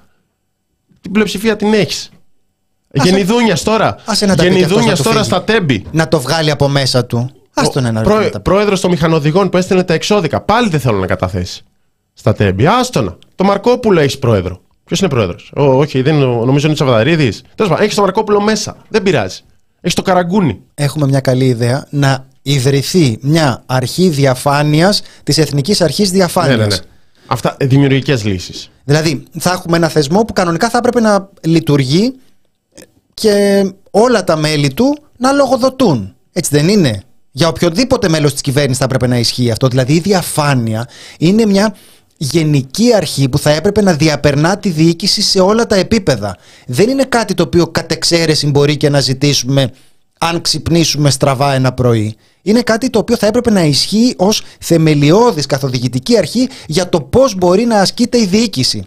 Την 1.00 1.12
πλειοψηφία 1.12 1.56
την 1.56 1.74
έχεις. 1.74 2.10
Γενιδούνια 2.92 3.56
τώρα. 3.64 3.96
Γενιδούνια 4.38 4.96
τώρα 4.96 5.22
στα 5.22 5.42
τέμπη. 5.42 5.84
Να 5.90 6.08
το 6.08 6.20
βγάλει 6.20 6.50
από 6.50 6.68
μέσα 6.68 7.04
του. 7.04 7.30
Άστον 7.54 7.84
ένα 7.84 8.02
Πρό, 8.02 8.30
Πρόεδρος 8.42 8.80
των 8.80 8.90
μηχανοδηγών 8.90 9.48
που 9.48 9.56
έστελνε 9.56 9.82
τα 9.82 9.94
εξώδικα. 9.94 10.40
Πάλι 10.40 10.68
δεν 10.68 10.80
θέλω 10.80 10.98
να 10.98 11.06
καταθέσει. 11.06 11.64
Στα 12.12 12.34
τέμπη. 12.34 12.66
Άστονα. 12.66 13.16
Το 13.34 13.44
Μαρκόπουλο 13.44 14.00
έχεις 14.00 14.18
πρόεδρο. 14.18 14.60
Ποιος 14.84 15.00
είναι 15.00 15.08
πρόεδρος; 15.08 15.50
Όχι, 15.54 16.02
δεν, 16.02 16.14
νομίζω 16.18 16.66
είναι 16.66 16.74
Τσαβαδαρίδης. 16.74 17.42
Τέλος 17.54 17.70
πάντων, 17.70 17.84
έχεις 17.84 17.94
το 17.94 18.02
Μαρκόπουλο 18.02 18.40
μέσα. 18.40 18.76
Δεν 18.88 19.02
πειράζει. 19.02 19.40
Έχεις 19.80 19.94
το 19.94 20.02
καραγκούνι. 20.02 20.60
Έχουμε 20.74 21.06
μια 21.06 21.20
καλή 21.20 21.44
ιδέα 21.44 21.86
να 21.90 22.26
ιδρυθεί 22.42 23.18
μια 23.20 23.62
αρχή 23.66 24.08
διαφάνειας 24.08 25.02
της 25.22 25.38
Εθνικής 25.38 25.80
Αρχής 25.80 26.10
Διαφάνειας. 26.10 26.56
Ναι, 26.56 26.64
ναι, 26.64 26.74
ναι. 26.74 26.80
Αυτά 27.26 27.56
δημιουργικές 27.60 28.24
λύσεις. 28.24 28.70
Δηλαδή, 28.84 29.22
θα 29.38 29.52
έχουμε 29.52 29.76
ένα 29.76 29.88
θεσμό 29.88 30.24
που 30.24 30.32
κανονικά 30.32 30.68
θα 30.68 30.78
έπρεπε 30.78 31.00
να 31.00 31.28
λειτουργεί 31.42 32.14
και 33.14 33.64
όλα 33.90 34.24
τα 34.24 34.36
μέλη 34.36 34.72
του 34.74 34.98
να 35.16 35.32
λογοδοτούν. 35.32 36.14
Έτσι 36.32 36.50
δεν 36.52 36.68
είναι; 36.68 37.02
Για 37.30 37.48
οποιοδήποτε 37.48 38.08
μέλος 38.08 38.32
της 38.32 38.40
κυβέρνησης 38.40 38.78
θα 38.78 38.84
έπρεπε 38.84 39.06
να 39.06 39.18
ισχύει 39.18 39.50
αυτό. 39.50 39.68
Δηλαδή, 39.68 39.92
η 39.92 40.00
διαφάνεια 40.00 40.88
είναι 41.18 41.46
μια 41.46 41.74
γενική 42.16 42.94
αρχή 42.94 43.28
που 43.28 43.38
θα 43.38 43.50
έπρεπε 43.50 43.82
να 43.82 43.92
διαπερνά 43.92 44.58
τη 44.58 44.68
διοίκηση 44.68 45.22
σε 45.22 45.40
όλα 45.40 45.66
τα 45.66 45.76
επίπεδα. 45.76 46.36
Δεν 46.66 46.88
είναι 46.88 47.04
κάτι 47.04 47.34
το 47.34 47.42
οποίο 47.42 47.66
κατ' 47.66 47.92
εξαίρεση 47.92 48.46
μπορεί 48.46 48.76
και 48.76 48.88
να 48.88 49.00
ζητήσουμε 49.00 49.70
αν 50.22 50.40
ξυπνήσουμε 50.40 51.10
στραβά 51.10 51.54
ένα 51.54 51.72
πρωί. 51.72 52.16
Είναι 52.42 52.62
κάτι 52.62 52.90
το 52.90 52.98
οποίο 52.98 53.16
θα 53.16 53.26
έπρεπε 53.26 53.50
να 53.50 53.62
ισχύει 53.62 54.14
ως 54.16 54.42
θεμελιώδης 54.60 55.46
καθοδηγητική 55.46 56.18
αρχή 56.18 56.48
για 56.66 56.88
το 56.88 57.00
πώς 57.00 57.34
μπορεί 57.34 57.64
να 57.64 57.80
ασκείται 57.80 58.18
η 58.18 58.26
διοίκηση. 58.26 58.84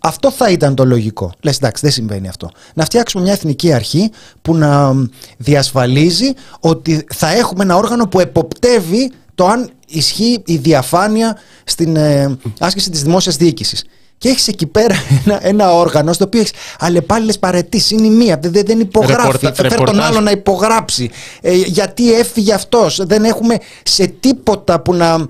Αυτό 0.00 0.30
θα 0.30 0.50
ήταν 0.50 0.74
το 0.74 0.84
λογικό. 0.84 1.32
Λες, 1.42 1.56
εντάξει, 1.56 1.82
δεν 1.82 1.92
συμβαίνει 1.92 2.28
αυτό. 2.28 2.50
Να 2.74 2.84
φτιάξουμε 2.84 3.22
μια 3.22 3.32
εθνική 3.32 3.72
αρχή 3.72 4.10
που 4.42 4.54
να 4.54 4.92
διασφαλίζει 5.36 6.32
ότι 6.60 7.06
θα 7.14 7.28
έχουμε 7.28 7.62
ένα 7.62 7.76
όργανο 7.76 8.06
που 8.08 8.20
εποπτεύει 8.20 9.12
το 9.34 9.46
αν 9.46 9.70
ισχύει 9.86 10.42
η 10.46 10.56
διαφάνεια 10.56 11.38
στην 11.64 11.96
ε, 11.96 12.38
άσκηση 12.58 12.90
της 12.90 13.02
δημόσιας 13.02 13.36
διοίκησης. 13.36 13.84
Και 14.18 14.28
έχεις 14.28 14.48
εκεί 14.48 14.66
πέρα 14.66 14.94
ένα, 15.24 15.46
ένα 15.46 15.74
όργανο 15.74 16.12
στο 16.12 16.24
οποίο 16.24 16.40
έχεις 16.40 16.52
αλλεπάλληλες 16.78 17.38
παρετήσεις. 17.38 17.90
Είναι 17.90 18.06
η 18.06 18.10
μία. 18.10 18.38
Δεν, 18.42 18.62
δεν 18.66 18.80
υπογράφει. 18.80 19.38
Θα 19.38 19.54
φέρει 19.54 19.84
τον 19.84 20.00
άλλο 20.00 20.20
να 20.20 20.30
υπογράψει. 20.30 21.10
Ε, 21.40 21.52
γιατί 21.54 22.12
έφυγε 22.14 22.52
αυτός. 22.52 23.00
Δεν 23.04 23.24
έχουμε 23.24 23.56
σε 23.82 24.06
τίποτα 24.06 24.80
που 24.80 24.94
να, 24.94 25.26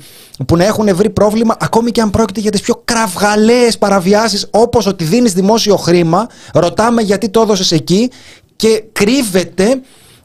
που 0.46 0.56
να 0.56 0.64
έχουν 0.64 0.96
βρει 0.96 1.10
πρόβλημα, 1.10 1.56
ακόμη 1.60 1.90
και 1.90 2.00
αν 2.00 2.10
πρόκειται 2.10 2.40
για 2.40 2.50
τις 2.50 2.60
πιο 2.60 2.82
κραυγαλαίες 2.84 3.78
παραβιάσεις, 3.78 4.46
όπως 4.50 4.86
ότι 4.86 5.04
δίνεις 5.04 5.32
δημόσιο 5.32 5.76
χρήμα. 5.76 6.26
Ρωτάμε 6.52 7.02
γιατί 7.02 7.28
το 7.28 7.40
έδωσες 7.40 7.72
εκεί 7.72 8.10
και 8.56 8.84
κρύβεται 8.92 9.80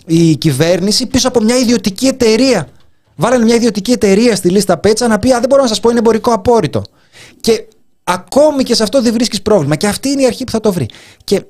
η 0.06 0.36
κυβέρνηση 0.36 1.06
πίσω 1.06 1.28
από 1.28 1.42
μια 1.42 1.58
ιδιωτική 1.58 2.08
εταιρεία. 2.08 2.68
Βάλανε 3.16 3.44
μια 3.44 3.56
ιδιωτική 3.56 3.92
εταιρεία 3.92 4.36
στη 4.36 4.50
λίστα 4.50 4.78
Πέτσα 4.78 5.08
να 5.08 5.20
πει: 5.20 5.34
Α, 5.34 5.40
δεν 5.40 5.50
μπορώ 5.50 5.62
να 5.62 5.68
σας 5.68 5.80
πω, 5.80 5.90
είναι 5.90 6.00
εμπορικό 6.00 6.32
απόρριτο. 6.32 6.82
Και 7.42 7.66
ακόμη 8.14 8.64
και 8.64 8.76
σε 8.76 8.84
αυτό 8.84 9.02
δεν 9.02 9.14
βρίσκεις 9.14 9.42
πρόβλημα. 9.42 9.76
Και 9.76 9.88
αυτή 9.88 10.10
είναι 10.10 10.22
η 10.22 10.26
αρχή 10.26 10.44
που 10.44 10.52
θα 10.52 10.60
το 10.60 10.74
βρει. 10.74 10.86
Και 11.24 11.44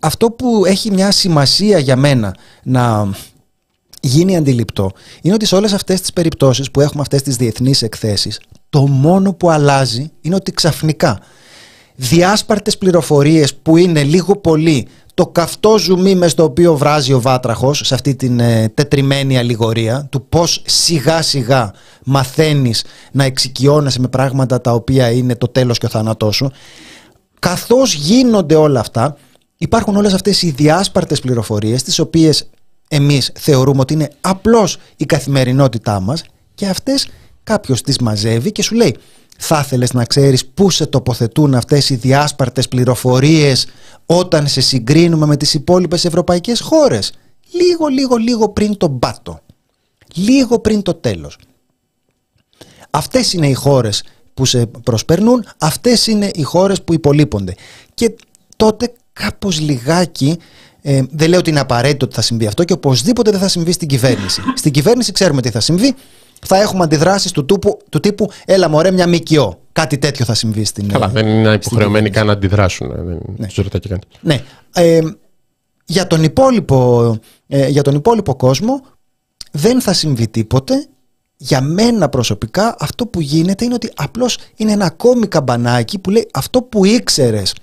αυτό 0.00 0.30
που 0.30 0.64
έχει 0.66 0.90
μια 0.90 1.10
σημασία 1.10 1.78
για 1.78 1.96
μένα 1.96 2.36
να 2.62 3.10
γίνει 4.00 4.36
αντιληπτό 4.36 4.90
είναι 5.22 5.34
ότι 5.34 5.46
σε 5.46 5.54
όλες 5.54 5.72
αυτές 5.72 6.00
τις 6.00 6.12
περιπτώσεις 6.12 6.70
που 6.70 6.80
έχουμε 6.80 7.02
αυτές 7.02 7.22
τις 7.22 7.36
διεθνείς 7.36 7.82
εκθέσεις 7.82 8.40
το 8.70 8.86
μόνο 8.86 9.32
που 9.32 9.50
αλλάζει 9.50 10.10
είναι 10.20 10.34
ότι 10.34 10.52
ξαφνικά 10.52 11.20
διάσπαρτες 11.94 12.78
πληροφορίες 12.78 13.54
που 13.54 13.76
είναι 13.76 14.02
λίγο 14.02 14.36
πολύ 14.36 14.88
το 15.14 15.26
καυτό 15.26 15.78
ζουμί 15.78 16.14
μες 16.14 16.30
στο 16.30 16.44
οποίο 16.44 16.76
βράζει 16.76 17.12
ο 17.12 17.20
βάτραχος 17.20 17.80
σε 17.84 17.94
αυτή 17.94 18.14
την 18.14 18.40
ε, 18.40 18.68
τετριμένη 18.74 19.38
αλληγορία 19.38 20.06
του 20.10 20.26
πώς 20.28 20.62
σιγά 20.66 21.22
σιγά 21.22 21.72
μαθαίνεις 22.04 22.84
να 23.12 23.24
εξοικειώνεσαι 23.24 24.00
με 24.00 24.08
πράγματα 24.08 24.60
τα 24.60 24.72
οποία 24.72 25.10
είναι 25.10 25.36
το 25.36 25.48
τέλος 25.48 25.78
και 25.78 25.86
ο 25.86 25.88
θάνατός 25.88 26.36
σου. 26.36 26.50
Καθώς 27.38 27.94
γίνονται 27.94 28.54
όλα 28.54 28.80
αυτά 28.80 29.16
υπάρχουν 29.56 29.96
όλες 29.96 30.14
αυτές 30.14 30.42
οι 30.42 30.50
διάσπαρτες 30.50 31.20
πληροφορίες 31.20 31.82
τις 31.82 31.98
οποίες 31.98 32.48
εμείς 32.88 33.32
θεωρούμε 33.34 33.80
ότι 33.80 33.92
είναι 33.92 34.10
απλώς 34.20 34.78
η 34.96 35.04
καθημερινότητά 35.04 36.00
μας 36.00 36.24
και 36.54 36.66
αυτές 36.66 37.08
κάποιος 37.44 37.82
τις 37.82 37.98
μαζεύει 37.98 38.52
και 38.52 38.62
σου 38.62 38.74
λέει 38.74 38.96
θα 39.38 39.62
ήθελες 39.64 39.92
να 39.92 40.04
ξέρεις 40.04 40.46
πού 40.46 40.70
σε 40.70 40.86
τοποθετούν 40.86 41.54
αυτές 41.54 41.90
οι 41.90 41.94
διάσπαρτες 41.94 42.68
πληροφορίες 42.68 43.66
όταν 44.06 44.48
σε 44.48 44.60
συγκρίνουμε 44.60 45.26
με 45.26 45.36
τις 45.36 45.54
υπόλοιπες 45.54 46.04
ευρωπαϊκές 46.04 46.60
χώρες; 46.60 47.12
Λίγο, 47.50 47.86
λίγο, 47.86 48.16
λίγο 48.16 48.48
πριν 48.48 48.76
τον 48.76 48.98
πάτο. 48.98 49.40
Λίγο 50.14 50.58
πριν 50.58 50.82
το 50.82 50.94
τέλος. 50.94 51.38
Αυτές 52.90 53.32
είναι 53.32 53.48
οι 53.48 53.52
χώρες 53.52 54.02
που 54.34 54.44
σε 54.44 54.66
προσπερνούν, 54.66 55.44
αυτές 55.58 56.06
είναι 56.06 56.30
οι 56.34 56.42
χώρες 56.42 56.82
που 56.82 56.94
υπολείπονται. 56.94 57.54
Και 57.94 58.14
τότε 58.56 58.92
κάπως 59.12 59.60
λιγάκι 59.60 60.38
ε, 60.82 61.02
δεν 61.10 61.28
λέω 61.28 61.38
ότι 61.38 61.50
είναι 61.50 61.60
απαραίτητο 61.60 62.04
ότι 62.04 62.14
θα 62.14 62.22
συμβεί 62.22 62.46
αυτό 62.46 62.64
και 62.64 62.72
οπωσδήποτε 62.72 63.30
δεν 63.30 63.40
θα 63.40 63.48
συμβεί 63.48 63.72
στην 63.72 63.88
κυβέρνηση. 63.88 64.42
Στην 64.54 64.72
κυβέρνηση 64.72 65.12
ξέρουμε 65.12 65.42
τι 65.42 65.50
θα 65.50 65.60
συμβεί 65.60 65.94
θα 66.46 66.60
έχουμε 66.60 66.84
αντιδράσεις 66.84 67.30
του, 67.30 67.44
τύπου, 67.44 67.78
του 67.88 68.00
τύπου 68.00 68.30
Έλα, 68.44 68.68
μωρέ, 68.68 68.90
μια 68.90 69.08
ΜΚΟ. 69.08 69.58
Κάτι 69.72 69.98
τέτοιο 69.98 70.24
θα 70.24 70.34
συμβεί 70.34 70.64
στην. 70.64 70.88
Καλά, 70.88 71.08
δεν 71.08 71.26
είναι 71.26 71.52
υποχρεωμένοι 71.52 72.10
καν 72.10 72.26
να 72.26 72.32
αντιδράσουν. 72.32 72.90
Ε, 72.90 72.94
δεν 72.94 73.18
ναι. 73.36 73.46
ρωτάει 73.56 73.80
και 73.80 73.98
Ναι. 74.20 74.42
Ε, 74.74 75.00
για, 75.84 76.06
τον 76.06 76.22
υπόλοιπο, 76.22 77.18
ε, 77.46 77.68
για 77.68 77.82
τον 77.82 77.94
υπόλοιπο 77.94 78.34
κόσμο 78.34 78.80
δεν 79.50 79.80
θα 79.80 79.92
συμβεί 79.92 80.28
τίποτε. 80.28 80.86
Για 81.36 81.60
μένα 81.60 82.08
προσωπικά 82.08 82.76
αυτό 82.78 83.06
που 83.06 83.20
γίνεται 83.20 83.64
είναι 83.64 83.74
ότι 83.74 83.90
απλώς 83.94 84.38
είναι 84.56 84.72
ένα 84.72 84.84
ακόμη 84.84 85.26
καμπανάκι 85.26 85.98
που 85.98 86.10
λέει 86.10 86.28
αυτό 86.32 86.62
που 86.62 86.84
ήξερες 86.84 87.54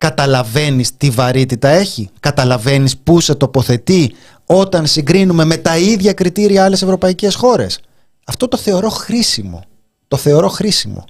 καταλαβαίνεις 0.00 0.96
τι 0.96 1.10
βαρύτητα 1.10 1.68
έχει, 1.68 2.10
καταλαβαίνεις 2.20 2.96
πού 2.96 3.20
σε 3.20 3.34
τοποθετεί 3.34 4.14
όταν 4.46 4.86
συγκρίνουμε 4.86 5.44
με 5.44 5.56
τα 5.56 5.78
ίδια 5.78 6.12
κριτήρια 6.12 6.64
άλλες 6.64 6.82
ευρωπαϊκές 6.82 7.34
χώρες. 7.34 7.80
Αυτό 8.30 8.48
το 8.48 8.56
θεωρώ 8.56 8.88
χρήσιμο. 8.88 9.62
Το 10.08 10.16
θεωρώ 10.16 10.48
χρήσιμο. 10.48 11.04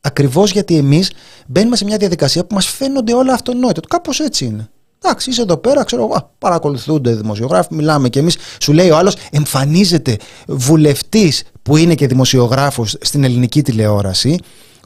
Ακριβώς 0.00 0.50
γιατί 0.50 0.76
εμείς 0.76 1.10
μπαίνουμε 1.46 1.76
σε 1.76 1.84
μια 1.84 1.96
διαδικασία 1.96 2.44
που 2.44 2.54
μας 2.54 2.66
φαίνονται 2.66 3.14
όλα 3.14 3.32
αυτονόητα. 3.32 3.80
Κάπως 3.88 4.20
έτσι 4.20 4.44
είναι. 4.44 4.68
Εντάξει, 5.02 5.30
είσαι 5.30 5.42
εδώ 5.42 5.56
πέρα, 5.56 5.84
ξέρω 5.84 6.02
εγώ, 6.02 6.30
παρακολουθούνται 6.38 7.14
δημοσιογράφοι, 7.14 7.74
μιλάμε 7.74 8.08
και 8.08 8.18
εμείς. 8.18 8.36
Σου 8.60 8.72
λέει 8.72 8.90
ο 8.90 8.96
άλλος, 8.96 9.16
εμφανίζεται 9.30 10.16
βουλευτής 10.46 11.42
που 11.62 11.76
είναι 11.76 11.94
και 11.94 12.06
δημοσιογράφος 12.06 12.96
στην 13.00 13.24
ελληνική 13.24 13.62
τηλεόραση, 13.62 14.38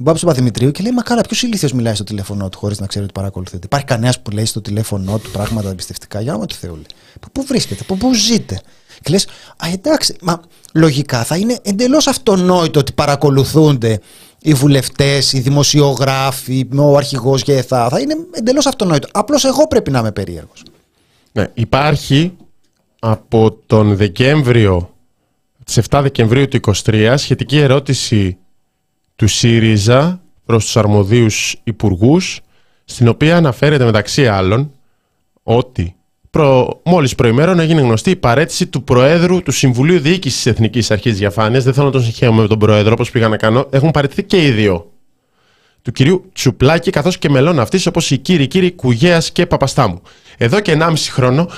Μπάμπη 0.03 0.21
Παθημητρίου 0.21 0.71
και 0.71 0.83
λέει: 0.83 0.93
Μα 0.93 1.03
καλά, 1.03 1.21
ποιος 1.21 1.43
ηλίθιος 1.43 1.73
μιλάει 1.73 1.95
στο 1.95 2.05
τηλέφωνό 2.05 2.49
του 2.49 2.59
χωρίς 2.59 2.81
να 2.81 2.87
ξέρει 2.87 3.05
ότι 3.05 3.13
παρακολουθείται. 3.15 3.61
Υπάρχει 3.65 3.87
κανένας 3.87 4.21
που 4.21 4.31
λέει 4.31 4.45
στο 4.45 4.61
τηλέφωνό 4.61 5.19
του 5.19 5.31
πράγματα 5.31 5.71
εμπιστευτικά. 5.71 6.21
Για 6.21 6.33
να 6.33 6.47
του 6.47 6.55
Θεού. 6.55 6.83
Πού 7.33 7.45
βρίσκεται, 7.47 7.81
από 7.83 7.95
πού 7.95 8.15
ζείτε; 8.15 8.61
Και 9.03 9.11
λες: 9.11 9.27
Α, 9.57 9.69
εντάξει, 9.73 10.17
μα 10.23 10.41
λογικά 10.75 11.25
θα 11.25 11.37
είναι 11.37 11.59
εντελώς 11.63 12.07
αυτονόητο 12.07 12.81
ότι 12.81 12.93
παρακολουθούνται 12.93 14.01
οι 14.43 14.55
βουλευτές, 14.55 15.33
οι 15.33 15.41
δημοσιογράφοι, 15.41 16.69
ο 16.77 16.97
αρχηγός 16.97 17.43
και 17.43 17.63
θα. 17.63 17.89
Θα 17.89 18.01
είναι 18.01 18.17
εντελώς 18.33 18.67
αυτονόητο. 18.67 19.09
Απλώς 19.13 19.45
εγώ 19.45 19.67
πρέπει 19.67 19.91
να 19.91 19.99
είμαι 19.99 20.13
περίεργος. 20.13 20.63
Ναι, 21.33 21.51
υπάρχει 21.55 22.37
από 22.99 23.59
τον 23.67 23.97
Δεκέμβριο, 23.97 24.95
τις 25.65 25.79
7 25.89 26.01
Δεκεμβρίου 26.03 26.49
του 26.49 26.61
2023, 26.85 27.15
σχετική 27.17 27.59
ερώτηση 27.59 28.39
του 29.17 29.27
ΣΥΡΙΖΑ 29.29 30.21
προς 30.45 30.65
τους 30.65 30.77
αρμοδίους 30.77 31.61
υπουργούς, 31.65 32.41
στην 32.85 33.09
οποία 33.09 33.37
αναφέρεται 33.37 33.85
μεταξύ 33.85 34.27
άλλων 34.27 34.73
ότι 35.43 35.95
προ, 36.31 36.81
μόλις 36.85 37.15
προημέρων 37.15 37.59
έγινε 37.59 37.81
γνωστή 37.81 38.11
η 38.11 38.17
παρέτηση 38.17 38.67
του 38.67 38.85
Προέδρου 38.85 39.43
του 39.43 39.51
Συμβουλίου 39.51 40.01
Διοίκησης 40.01 40.43
της 40.43 40.53
Εθνικής 40.53 40.91
Αρχής 40.91 41.19
Διαφάνειας. 41.19 41.65
Δεν 41.65 41.73
θέλω 41.73 41.87
να 41.87 41.93
τον 41.93 42.03
συγχαίρω 42.03 42.33
με 42.33 42.47
τον 42.47 42.59
Πρόεδρο 42.59 42.93
όπως 42.93 43.11
πήγα 43.11 43.29
να 43.29 43.37
κάνω. 43.37 43.67
Έχουν 43.71 43.91
παραιτηθεί 43.91 44.23
και 44.23 44.47
οι 44.47 44.51
δύο. 44.51 44.91
Του 45.83 45.93
κυρίου 45.93 46.31
Τσουπλάκη 46.33 46.91
καθώς 46.91 47.19
και 47.19 47.29
μελών 47.29 47.61
αυτής 47.61 47.87
όπως 47.87 48.11
οι 48.11 48.19
κύριοι 48.19 48.47
κύριοι 48.47 48.73
Κουγέας 48.73 49.33
και 49.33 49.47
Παπαστάμου. 49.47 50.03
Εδώ 50.37 50.61
και 50.61 50.77
1,5 50.81 50.95
χρόνο 51.11 51.51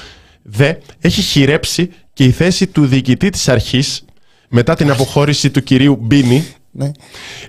δε 0.43 0.75
έχει 1.01 1.23
χειρέψει 1.23 1.91
και 2.13 2.25
η 2.25 2.31
θέση 2.31 2.67
του 2.67 2.87
διοικητή 2.87 3.31
της 3.31 3.49
αρχής 3.49 4.05
μετά 4.49 4.75
την 4.75 4.91
αποχώρηση 4.91 5.51
του 5.51 5.63
κυρίου 5.63 5.99
Μπίνη 6.01 6.45
ναι. 6.75 6.91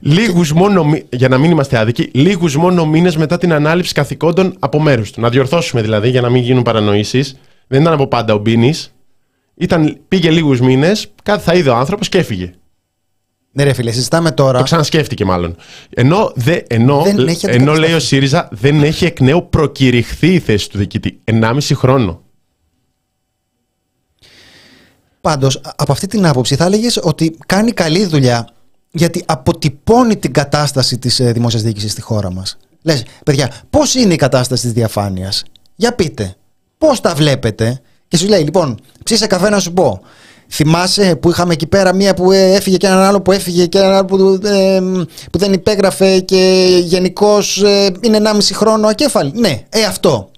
Λίγους 0.01 0.53
μόνο, 0.53 0.85
για 1.09 1.27
να 1.27 1.37
μην 1.37 1.51
είμαστε 1.51 1.77
άδικοι, 1.77 2.09
λίγους 2.13 2.55
μόνο 2.55 2.85
μήνες 2.85 3.17
μετά 3.17 3.37
την 3.37 3.53
ανάληψη 3.53 3.93
καθηκόντων 3.93 4.55
από 4.59 4.81
μέρους 4.81 5.11
του. 5.11 5.21
Να 5.21 5.29
διορθώσουμε 5.29 5.81
δηλαδή 5.81 6.09
για 6.09 6.21
να 6.21 6.29
μην 6.29 6.43
γίνουν 6.43 6.63
παρανοήσεις. 6.63 7.39
Δεν 7.67 7.81
ήταν 7.81 7.93
από 7.93 8.07
πάντα 8.07 8.33
ο 8.33 8.37
Μπίνης. 8.37 8.93
Πήγε 10.07 10.31
λίγους 10.31 10.59
μήνες, 10.61 11.11
κάτι 11.23 11.43
θα 11.43 11.53
είδε 11.53 11.69
ο 11.69 11.75
άνθρωπος 11.75 12.09
και 12.09 12.17
έφυγε. 12.17 12.53
Ναι, 13.51 13.63
ρε 13.63 13.73
φίλε, 13.73 13.91
συζητάμε 13.91 14.31
τώρα. 14.31 14.57
Το 14.57 14.63
ξανασκέφτηκε 14.63 15.25
μάλλον. 15.25 15.55
Ενώ, 15.89 16.31
δε, 16.35 16.59
ενώ, 16.67 17.03
ενώ 17.41 17.73
λέει 17.73 17.93
ο 17.93 17.99
ΣΥΡΙΖΑ 17.99 18.47
δεν 18.51 18.83
έχει 18.83 19.05
εκ 19.05 19.19
νέου 19.19 19.47
προκηρυχθεί 19.49 20.33
η 20.33 20.39
θέση 20.39 20.69
του 20.69 20.77
διοικητή. 20.77 21.19
1,5 21.23 21.59
χρόνο. 21.73 22.21
Πάντως, 25.21 25.61
από 25.75 25.91
αυτή 25.91 26.07
την 26.07 26.25
άποψη 26.25 26.55
θα 26.55 26.65
έλεγες 26.65 26.99
ότι 27.03 27.37
κάνει 27.45 27.71
καλή 27.71 28.05
δουλειά 28.05 28.52
γιατί 28.95 29.23
αποτυπώνει 29.27 30.17
την 30.17 30.33
κατάσταση 30.33 30.97
της 30.97 31.19
ε, 31.19 31.31
δημόσιας 31.31 31.61
διοίκησης 31.61 31.91
στη 31.91 32.01
χώρα 32.01 32.31
μας. 32.31 32.57
Λες, 32.81 33.03
παιδιά, 33.25 33.51
πώς 33.69 33.95
είναι 33.95 34.13
η 34.13 34.17
κατάσταση 34.17 34.63
της 34.63 34.71
διαφάνειας; 34.71 35.43
Για 35.75 35.93
πείτε, 35.95 36.35
πώς 36.77 37.01
τα 37.01 37.13
βλέπετε; 37.13 37.81
Και 38.07 38.17
σου 38.17 38.27
λέει, 38.27 38.43
λοιπόν, 38.43 38.79
ψήσε 39.03 39.27
καφέ 39.27 39.49
να 39.49 39.59
σου 39.59 39.73
πω. 39.73 40.01
Θυμάσαι 40.49 41.15
που 41.15 41.29
είχαμε 41.29 41.53
εκεί 41.53 41.67
πέρα 41.67 41.93
μία 41.93 42.13
που 42.13 42.31
ε, 42.31 42.53
έφυγε 42.53 42.77
και 42.77 42.87
έναν 42.87 42.99
άλλο 42.99 43.21
που 43.21 43.31
έφυγε 43.31 43.65
και 43.65 43.77
έναν 43.77 43.93
άλλο 43.93 44.05
που, 44.05 44.39
ε, 44.47 44.79
που 45.31 45.37
δεν 45.37 45.53
υπέγραφε 45.53 46.19
και 46.19 46.65
γενικώς 46.83 47.63
ε, 47.63 47.91
είναι 48.01 48.19
1,5 48.23 48.39
χρόνο 48.53 48.87
ακέφαλη. 48.87 49.31
Ναι, 49.35 49.63
ε, 49.69 49.83
αυτό. 49.83 50.29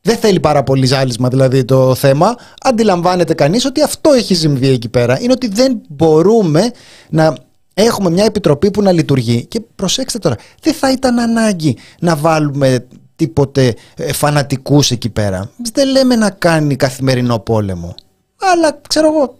Δεν 0.00 0.16
θέλει 0.16 0.40
πάρα 0.40 0.62
πολύ 0.62 0.86
ζάλισμα 0.86 1.28
δηλαδή 1.28 1.64
το 1.64 1.94
θέμα. 1.94 2.36
Αντιλαμβάνεται 2.62 3.34
κανείς 3.34 3.64
ότι 3.64 3.82
αυτό 3.82 4.12
έχει 4.12 4.34
συμβεί 4.34 4.68
εκεί 4.68 4.88
πέρα. 4.88 5.20
Είναι 5.20 5.32
ότι 5.32 5.48
δεν 5.48 5.80
μπορούμε 5.88 6.70
να 7.10 7.36
Έχουμε 7.80 8.10
μια 8.10 8.24
επιτροπή 8.24 8.70
που 8.70 8.82
να 8.82 8.92
λειτουργεί 8.92 9.46
και 9.46 9.60
προσέξτε 9.74 10.18
τώρα, 10.18 10.36
δεν 10.62 10.74
θα 10.74 10.92
ήταν 10.92 11.18
ανάγκη 11.18 11.76
να 12.00 12.16
βάλουμε 12.16 12.86
τίποτε 13.16 13.74
ε, 13.96 14.12
φανατικούς 14.12 14.90
εκεί 14.90 15.08
πέρα. 15.08 15.50
Δεν 15.72 15.88
λέμε 15.88 16.16
να 16.16 16.30
κάνει 16.30 16.76
καθημερινό 16.76 17.38
πόλεμο. 17.38 17.94
Αλλά 18.36 18.80
ξέρω 18.88 19.08
εγώ, 19.14 19.36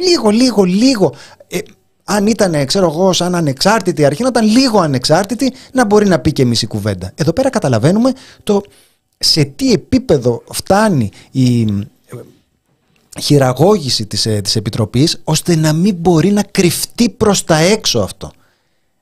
λίγο, 0.00 0.30
λίγο, 0.30 0.62
λίγο. 0.62 1.14
Ε, 1.48 1.58
αν 2.04 2.26
ήταν, 2.26 2.66
ξέρω 2.66 2.86
εγώ, 2.86 3.12
σαν 3.12 3.34
ανεξάρτητη 3.34 4.04
αρχή, 4.04 4.22
να 4.22 4.28
ήταν 4.28 4.46
λίγο 4.46 4.80
ανεξάρτητη, 4.80 5.52
να 5.72 5.84
μπορεί 5.84 6.06
να 6.06 6.18
πει 6.18 6.32
και 6.32 6.44
μισή 6.44 6.66
κουβέντα. 6.66 7.12
Εδώ 7.14 7.32
πέρα 7.32 7.50
καταλαβαίνουμε 7.50 8.12
το 8.42 8.62
σε 9.18 9.44
τι 9.44 9.72
επίπεδο 9.72 10.42
φτάνει 10.52 11.10
η 11.30 11.66
χειραγώγηση 13.20 14.06
της, 14.06 14.26
ε, 14.26 14.40
της 14.40 14.56
Επιτροπής 14.56 15.20
ώστε 15.24 15.56
να 15.56 15.72
μην 15.72 15.94
μπορεί 15.94 16.30
να 16.30 16.42
κρυφτεί 16.42 17.10
προς 17.10 17.44
τα 17.44 17.56
έξω 17.56 17.98
αυτό. 17.98 18.32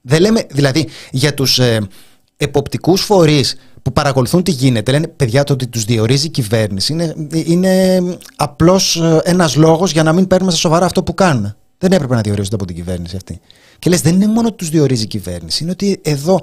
Δεν 0.01 0.21
λέμε, 0.21 0.47
δηλαδή 0.51 0.89
για 1.11 1.35
τους 1.35 1.59
ε, 1.59 1.89
εποπτικούς 2.37 3.01
φορείς 3.01 3.57
που 3.83 3.93
παρακολουθούν 3.93 4.43
τι 4.43 4.51
γίνεται, 4.51 4.93
λένε 4.93 5.07
παιδιά 5.07 5.45
το 5.45 5.53
ότι 5.53 5.67
τους 5.67 5.85
διορίζει 5.85 6.27
η 6.27 6.31
κυβέρνηση 6.31 6.93
είναι, 6.93 7.15
είναι 7.33 8.03
απλώς 8.37 8.97
ε, 8.97 9.21
ένας 9.25 9.57
λόγος 9.57 9.93
για 9.93 10.03
να 10.03 10.13
μην 10.13 10.27
παίρνουμε 10.27 10.51
στα 10.51 10.61
σοβαρά 10.61 10.85
αυτό 10.85 11.03
που 11.03 11.15
κάνουν. 11.15 11.55
Δεν 11.79 11.93
έπρεπε 11.93 12.15
να 12.15 12.21
διορίζονται 12.21 12.55
από 12.55 12.65
την 12.65 12.77
κυβέρνηση 12.77 13.17
αυτή. 13.17 13.41
Και 13.79 13.91
λες 13.91 14.01
δεν 14.01 14.15
είναι 14.15 14.27
μόνο 14.27 14.49
ότι 14.49 14.57
τους 14.57 14.69
διορίζει 14.69 15.03
η 15.03 15.07
κυβέρνηση, 15.07 15.63
είναι 15.63 15.73
ότι 15.73 16.01
εδώ 16.03 16.41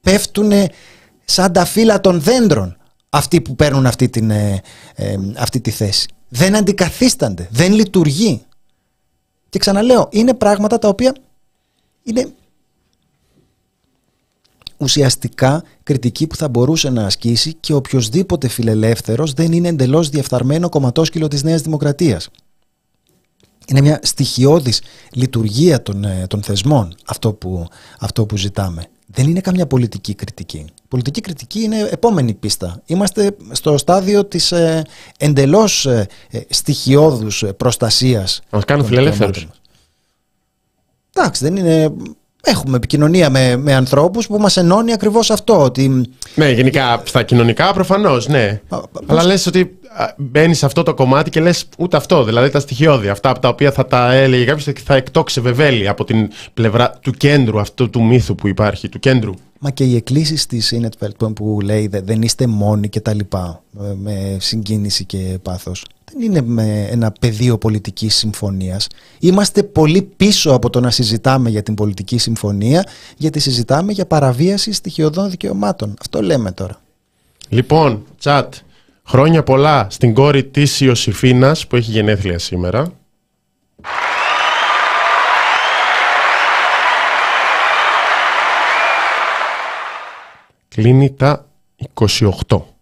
πέφτουν 0.00 0.52
σαν 1.24 1.52
τα 1.52 1.64
φύλλα 1.64 2.00
των 2.00 2.20
δέντρων 2.20 2.76
αυτοί 3.10 3.40
που 3.40 3.56
παίρνουν 3.56 3.86
αυτή, 3.86 4.08
την, 4.08 4.30
ε, 4.30 4.62
αυτή 5.36 5.60
τη 5.60 5.70
θέση 5.70 6.08
δεν 6.36 6.56
αντικαθίστανται, 6.56 7.48
δεν 7.50 7.72
λειτουργεί. 7.72 8.42
Και 9.48 9.58
ξαναλέω, 9.58 10.08
είναι 10.10 10.34
πράγματα 10.34 10.78
τα 10.78 10.88
οποία 10.88 11.14
είναι 12.02 12.28
ουσιαστικά 14.76 15.62
κριτική 15.82 16.26
που 16.26 16.36
θα 16.36 16.48
μπορούσε 16.48 16.90
να 16.90 17.06
ασκήσει 17.06 17.54
και 17.54 17.72
οποιοδήποτε 17.72 18.48
φιλελεύθερος 18.48 19.32
δεν 19.32 19.52
είναι 19.52 19.68
εντελώς 19.68 20.08
διεφθαρμένο 20.08 20.68
κομματόσκυλο 20.68 21.28
της 21.28 21.42
Νέας 21.42 21.60
Δημοκρατίας. 21.60 22.28
Είναι 23.66 23.80
μια 23.80 24.00
στοιχειώδης 24.02 24.82
λειτουργία 25.12 25.82
των, 25.82 26.04
ε, 26.04 26.26
των 26.26 26.42
θεσμών 26.42 26.94
αυτό 27.04 27.32
που, 27.32 27.66
αυτό 27.98 28.26
που 28.26 28.36
ζητάμε 28.36 28.86
δεν 29.06 29.28
είναι 29.28 29.40
καμιά 29.40 29.66
πολιτική 29.66 30.14
κριτική. 30.14 30.64
Πολιτική 30.88 31.20
κριτική 31.20 31.60
είναι 31.60 31.88
επόμενη 31.90 32.34
πίστα. 32.34 32.82
Είμαστε 32.86 33.36
στο 33.50 33.78
στάδιο 33.78 34.24
της 34.24 34.52
ε, 34.52 34.82
εντελώς 35.18 35.86
ε, 35.86 36.08
ε 36.30 36.40
στοιχειώδους 36.48 37.42
ε, 37.42 37.52
προστασίας. 37.52 38.42
Μας 38.50 38.64
κάνουν 38.64 38.86
φιλελεύθερους. 38.86 39.48
Εντάξει, 41.12 41.44
δεν 41.44 41.56
είναι... 41.56 41.92
Έχουμε 42.44 42.76
επικοινωνία 42.76 43.30
με, 43.30 43.56
με 43.56 43.74
ανθρώπους 43.74 44.26
που 44.26 44.38
μας 44.38 44.56
ενώνει 44.56 44.92
ακριβώς 44.92 45.30
αυτό. 45.30 45.62
Ότι... 45.62 46.10
Ναι, 46.34 46.50
γενικά 46.50 47.02
στα 47.04 47.22
κοινωνικά 47.22 47.72
προφανώς, 47.72 48.28
ναι. 48.28 48.60
Αλλά 49.06 49.24
λες 49.24 49.46
ότι 49.46 49.78
μπαίνεις 50.16 50.58
σε 50.58 50.66
αυτό 50.66 50.82
το 50.82 50.94
κομμάτι 50.94 51.30
και 51.30 51.40
λες 51.40 51.68
ούτε 51.78 51.96
αυτό. 51.96 52.24
Δηλαδή 52.24 52.50
τα 52.50 52.60
στοιχειώδη, 52.60 53.08
αυτά 53.08 53.30
από 53.30 53.38
τα 53.38 53.48
οποία 53.48 53.72
θα 53.72 53.86
τα 53.86 54.12
έλεγε 54.12 54.44
κάποιος 54.44 54.64
και 54.64 54.82
θα 54.84 54.94
εκτόξε 54.94 55.40
βεβέλη 55.40 55.88
από 55.88 56.04
την 56.04 56.28
πλευρά 56.54 56.98
του 57.00 57.10
κέντρου 57.10 57.60
αυτού 57.60 57.90
του 57.90 58.02
μύθου 58.02 58.34
που 58.34 58.48
υπάρχει, 58.48 58.88
του 58.88 58.98
κέντρου. 58.98 59.32
Μα 59.58 59.70
και 59.70 59.84
οι 59.84 59.96
εκκλήσεις 59.96 60.46
της 60.46 60.70
Ινετφελτ 60.70 61.24
που 61.24 61.58
λέει 61.62 61.90
δεν 61.92 62.22
είστε 62.22 62.46
μόνοι 62.46 62.88
και 62.88 63.00
τα 63.00 63.14
λοιπά, 63.14 63.62
με 63.94 64.36
συγκίνηση 64.40 65.04
και 65.04 65.38
πάθος. 65.42 65.84
Δεν 66.16 66.22
είναι 66.22 66.42
με 66.42 66.88
ένα 66.90 67.12
πεδίο 67.20 67.58
πολιτικής 67.58 68.14
συμφωνίας. 68.14 68.86
Είμαστε 69.18 69.62
πολύ 69.62 70.02
πίσω 70.02 70.50
από 70.50 70.70
το 70.70 70.80
να 70.80 70.90
συζητάμε 70.90 71.50
για 71.50 71.62
την 71.62 71.74
πολιτική 71.74 72.18
συμφωνία, 72.18 72.86
γιατί 73.16 73.40
συζητάμε 73.40 73.92
για 73.92 74.06
παραβίαση 74.06 74.72
στοιχειωδών 74.72 75.30
δικαιωμάτων. 75.30 75.94
Αυτό 76.00 76.22
λέμε 76.22 76.52
τώρα. 76.52 76.80
Λοιπόν, 77.48 78.04
τσάτ, 78.18 78.54
Χρόνια 79.06 79.42
πολλά 79.42 79.86
στην 79.90 80.14
κόρη 80.14 80.44
της 80.44 80.80
Ιωσήφίνας 80.80 81.66
που 81.66 81.76
έχει 81.76 81.90
γενέθλια 81.90 82.38
σήμερα. 82.38 82.92
Κλείνει 90.68 91.12
τα 91.12 91.46
28. 91.94 92.73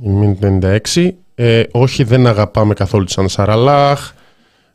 Να. 0.00 0.36
96. 0.84 1.10
Ε, 1.34 1.62
όχι, 1.70 2.04
δεν 2.04 2.26
αγαπάμε 2.26 2.74
καθόλου 2.74 3.08
σαν 3.08 3.28
Σαραλάχ. 3.28 4.12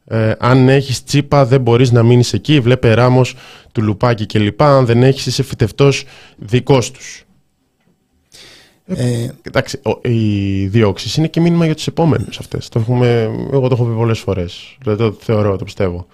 Ε, 0.05 0.33
αν 0.39 0.69
έχεις 0.69 1.03
τσίπα 1.03 1.45
δεν 1.45 1.61
μπορείς 1.61 1.91
να 1.91 2.03
μείνεις 2.03 2.33
εκεί. 2.33 2.59
Βλέπε 2.59 2.93
Ράμος 2.93 3.35
του 3.71 3.81
Λουπάκη 3.81 4.25
κλπ. 4.25 4.61
Αν 4.61 4.85
δεν 4.85 5.03
έχεις 5.03 5.25
είσαι 5.25 5.43
φυτευτός 5.43 6.03
δικός 6.37 6.91
τους. 6.91 7.23
Ε, 8.85 9.27
εντάξει, 9.41 9.81
οι 10.01 10.65
διώξει 10.67 11.19
είναι 11.19 11.27
και 11.27 11.39
μήνυμα 11.39 11.65
για 11.65 11.75
τους 11.75 11.87
επόμενους 11.87 12.39
αυτές. 12.39 12.69
Εγώ 12.75 13.67
το 13.67 13.69
έχω 13.71 13.83
πει 13.83 13.93
πολλές 13.93 14.19
φορές. 14.19 14.77
Δηλαδή 14.81 15.03
το 15.03 15.17
θεωρώ, 15.19 15.57
το 15.57 15.63
πιστεύω. 15.63 16.07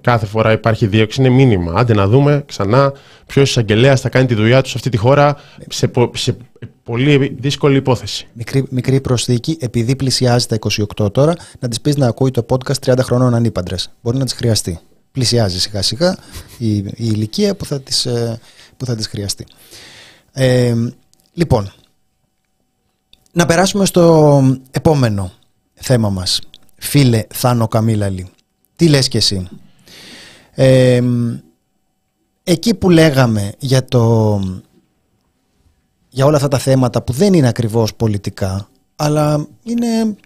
Κάθε 0.00 0.26
φορά 0.26 0.52
υπάρχει 0.52 0.86
δίωξη, 0.86 1.20
είναι 1.20 1.30
μήνυμα. 1.30 1.72
Άντε 1.76 1.94
να 1.94 2.06
δούμε 2.06 2.42
ξανά 2.46 2.92
ποιος 3.26 3.48
εισαγγελέας 3.48 4.00
θα 4.00 4.08
κάνει 4.08 4.26
τη 4.26 4.34
δουλειά 4.34 4.62
του 4.62 4.68
σε 4.68 4.74
αυτή 4.76 4.90
τη 4.90 4.96
χώρα 4.96 5.36
σε, 5.68 5.90
σε 6.14 6.36
πολύ 6.82 7.36
δύσκολη 7.38 7.76
υπόθεση. 7.76 8.26
Μικρή, 8.32 8.64
μικρή 8.70 9.00
προσθήκη, 9.00 9.56
επειδή 9.60 9.96
πλησιάζει 9.96 10.46
τα 10.46 10.58
28 10.98 11.12
τώρα, 11.12 11.34
να 11.58 11.68
της 11.68 11.80
πεις 11.80 11.96
να 11.96 12.06
ακούει 12.06 12.30
το 12.30 12.46
podcast 12.48 12.92
30 12.92 12.98
χρονών 13.02 13.34
ανήπαντρες. 13.34 13.90
Μπορεί 14.02 14.16
να 14.16 14.24
της 14.24 14.32
χρειαστεί. 14.32 14.78
Πλησιάζει 15.12 15.60
σιγά 15.60 15.82
σιγά 15.82 16.16
η, 16.58 16.76
η 16.76 16.94
ηλικία 16.96 17.56
που 17.56 17.64
θα 17.64 17.80
της 17.80 18.06
ε, 18.06 18.40
που 18.76 18.84
θα 18.84 18.94
τις 18.94 19.06
χρειαστεί. 19.06 19.46
Ε, 20.32 20.74
λοιπόν, 21.32 21.72
να 23.32 23.46
περάσουμε 23.46 23.84
στο 23.84 24.42
επόμενο 24.70 25.32
θέμα 25.74 26.10
μας. 26.10 26.40
Φίλε 26.76 27.22
Θάνο 27.28 27.68
Καμίλαλη, 27.68 28.30
τι 28.76 28.88
λες 28.88 29.08
και 29.08 29.18
εσύ; 29.18 29.48
Ε, 30.58 31.02
εκεί 32.42 32.74
που 32.74 32.90
λέγαμε 32.90 33.52
για, 33.58 33.84
το, 33.84 34.40
για 36.08 36.24
όλα 36.24 36.36
αυτά 36.36 36.48
τα 36.48 36.58
θέματα 36.58 37.02
που 37.02 37.12
δεν 37.12 37.34
είναι 37.34 37.48
ακριβώς 37.48 37.94
πολιτικά, 37.94 38.68
αλλά 38.96 39.46
είναι 39.62 40.16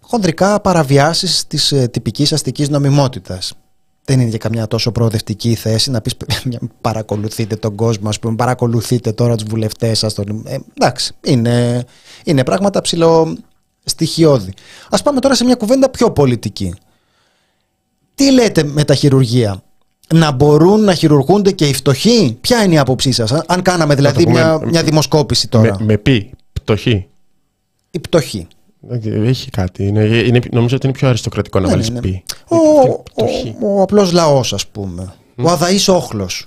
χονδρικά 0.00 0.60
παραβιάσεις 0.60 1.46
της 1.46 1.72
ε, 1.72 1.88
τυπικής 1.88 2.32
αστικής 2.32 2.68
νομιμότητας 2.68 3.54
δεν 4.08 4.20
είναι 4.20 4.28
για 4.28 4.38
καμιά 4.38 4.66
τόσο 4.66 4.92
προοδευτική 4.92 5.54
θέση 5.54 5.90
να 5.90 6.00
πεις 6.00 6.16
παρακολουθείτε 6.80 7.56
τον 7.56 7.74
κόσμο, 7.74 8.08
ας 8.08 8.18
πούμε, 8.18 8.36
παρακολουθείτε 8.36 9.12
τώρα 9.12 9.34
τους 9.36 9.44
βουλευτές 9.48 9.98
σας. 9.98 10.14
Τον... 10.14 10.42
Ε, 10.46 10.58
εντάξει, 10.80 11.12
είναι, 11.24 11.84
είναι 12.24 12.44
πράγματα 12.44 12.80
ψηλό 12.80 13.36
στοιχειώδη. 13.84 14.52
Ας 14.90 15.02
πάμε 15.02 15.20
τώρα 15.20 15.34
σε 15.34 15.44
μια 15.44 15.54
κουβέντα 15.54 15.90
πιο 15.90 16.10
πολιτική. 16.10 16.74
Τι 18.18 18.32
λέτε 18.32 18.64
με 18.64 18.84
τα 18.84 18.94
χειρουργία, 18.94 19.62
να 20.14 20.30
μπορούν 20.30 20.84
να 20.84 20.94
χειρουργούνται 20.94 21.52
και 21.52 21.64
οι 21.64 21.74
φτωχοί; 21.74 22.36
Ποια 22.40 22.64
είναι 22.64 22.74
η 22.74 22.78
άποψή 22.78 23.12
σας, 23.12 23.32
αν 23.46 23.62
κάναμε 23.62 23.94
δηλαδή 23.94 24.26
μια, 24.26 24.60
μια 24.64 24.82
δημοσκόπηση 24.82 25.48
τώρα; 25.48 25.76
Με, 25.78 25.84
με 25.84 25.98
πει, 25.98 26.30
πτωχοί. 26.52 27.06
Η 27.90 27.98
πτωχή. 27.98 28.46
Έχει 29.04 29.50
κάτι. 29.50 29.86
Είναι, 29.86 30.04
είναι, 30.04 30.40
νομίζω 30.52 30.76
ότι 30.76 30.86
είναι 30.86 30.96
πιο 30.96 31.08
αριστοκρατικό 31.08 31.58
να 31.58 31.66
ναι, 31.66 31.72
βάλεις 31.72 31.90
ναι. 31.90 32.00
πει. 32.00 32.22
Ο, 32.48 32.56
ο, 32.56 33.02
ο, 33.60 33.78
ο 33.78 33.82
απλός 33.82 34.12
λαός, 34.12 34.52
ας 34.52 34.66
πούμε. 34.66 35.12
Ο 35.36 35.50
αδαής 35.50 35.88
όχλος. 35.88 36.46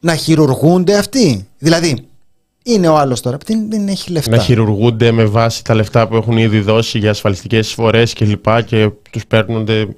Να 0.00 0.14
χειρουργούνται 0.14 0.96
αυτοί; 0.98 1.46
Δηλαδή, 1.58 2.08
είναι 2.64 2.88
ο 2.88 2.96
άλλος 2.96 3.20
τώρα 3.20 3.36
που 3.36 3.44
δεν, 3.68 3.88
έχει 3.88 4.10
λεφτά. 4.10 4.36
Να 4.36 4.42
χειρουργούνται 4.42 5.12
με 5.12 5.24
βάση 5.24 5.64
τα 5.64 5.74
λεφτά 5.74 6.08
που 6.08 6.16
έχουν 6.16 6.36
ήδη 6.36 6.60
δώσει 6.60 6.98
για 6.98 7.10
ασφαλιστικές 7.10 7.66
εισφορέ 7.66 8.02
και 8.04 8.24
λοιπά 8.24 8.62
και 8.62 8.90
τους 9.10 9.26
παίρνονται 9.26 9.88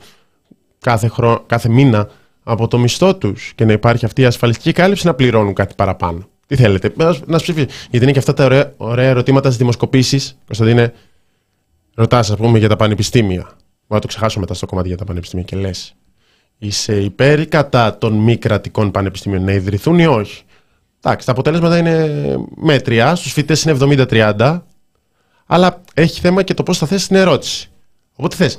κάθε, 0.82 1.10
κάθε 1.46 1.68
μήνα 1.68 2.08
από 2.42 2.68
το 2.68 2.78
μισθό 2.78 3.16
τους 3.16 3.52
και 3.54 3.64
να 3.64 3.72
υπάρχει 3.72 4.04
αυτή 4.04 4.20
η 4.20 4.24
ασφαλιστική 4.24 4.72
κάλυψη 4.72 5.06
να 5.06 5.14
πληρώνουν 5.14 5.54
κάτι 5.54 5.74
παραπάνω. 5.74 6.28
Τι 6.46 6.56
θέλετε, 6.56 6.92
να, 6.96 7.16
να 7.26 7.36
ψηφίσει. 7.36 7.66
Γιατί 7.90 8.04
είναι 8.04 8.12
και 8.12 8.18
αυτά 8.18 8.34
τα 8.34 8.44
ωραία, 8.44 8.72
ωραία 8.76 9.08
ερωτήματα 9.08 9.46
στις 9.46 9.58
δημοσκοπήσεις, 9.58 10.38
Κωνσταντίνε, 10.46 10.92
ρωτάς, 11.94 12.30
ας 12.30 12.36
πούμε, 12.36 12.58
για 12.58 12.68
τα 12.68 12.76
πανεπιστήμια. 12.76 13.42
Μπορεί 13.42 13.54
να 13.88 13.98
το 14.00 14.06
ξεχάσω 14.06 14.40
μετά 14.40 14.54
στο 14.54 14.66
κομμάτι 14.66 14.88
για 14.88 14.96
τα 14.96 15.04
πανεπιστήμια 15.04 15.44
και 15.44 15.56
λες. 15.56 15.94
Είσαι 16.58 17.00
υπέρ 17.00 17.40
ή 17.40 17.46
κατά 17.46 17.98
των 17.98 18.12
μη 18.12 18.36
κρατικών 18.36 18.90
πανεπιστήμιων 18.90 19.44
να 19.44 19.52
ιδρυθούν 19.52 19.98
ή 19.98 20.06
όχι; 20.06 20.44
Εντάξει, 21.04 21.26
τα 21.26 21.32
αποτέλεσματα 21.32 21.78
είναι 21.78 22.36
μέτρια. 22.56 23.14
Στους 23.14 23.32
φοιτητές 23.32 23.62
είναι 23.62 24.06
70-30. 24.08 24.60
Αλλά 25.46 25.80
έχει 25.94 26.20
θέμα 26.20 26.42
και 26.42 26.54
το 26.54 26.62
πώς 26.62 26.78
θα 26.78 26.86
θέσει 26.86 27.06
την 27.06 27.16
ερώτηση. 27.16 27.70
Οπότε 28.14 28.36
θες. 28.36 28.58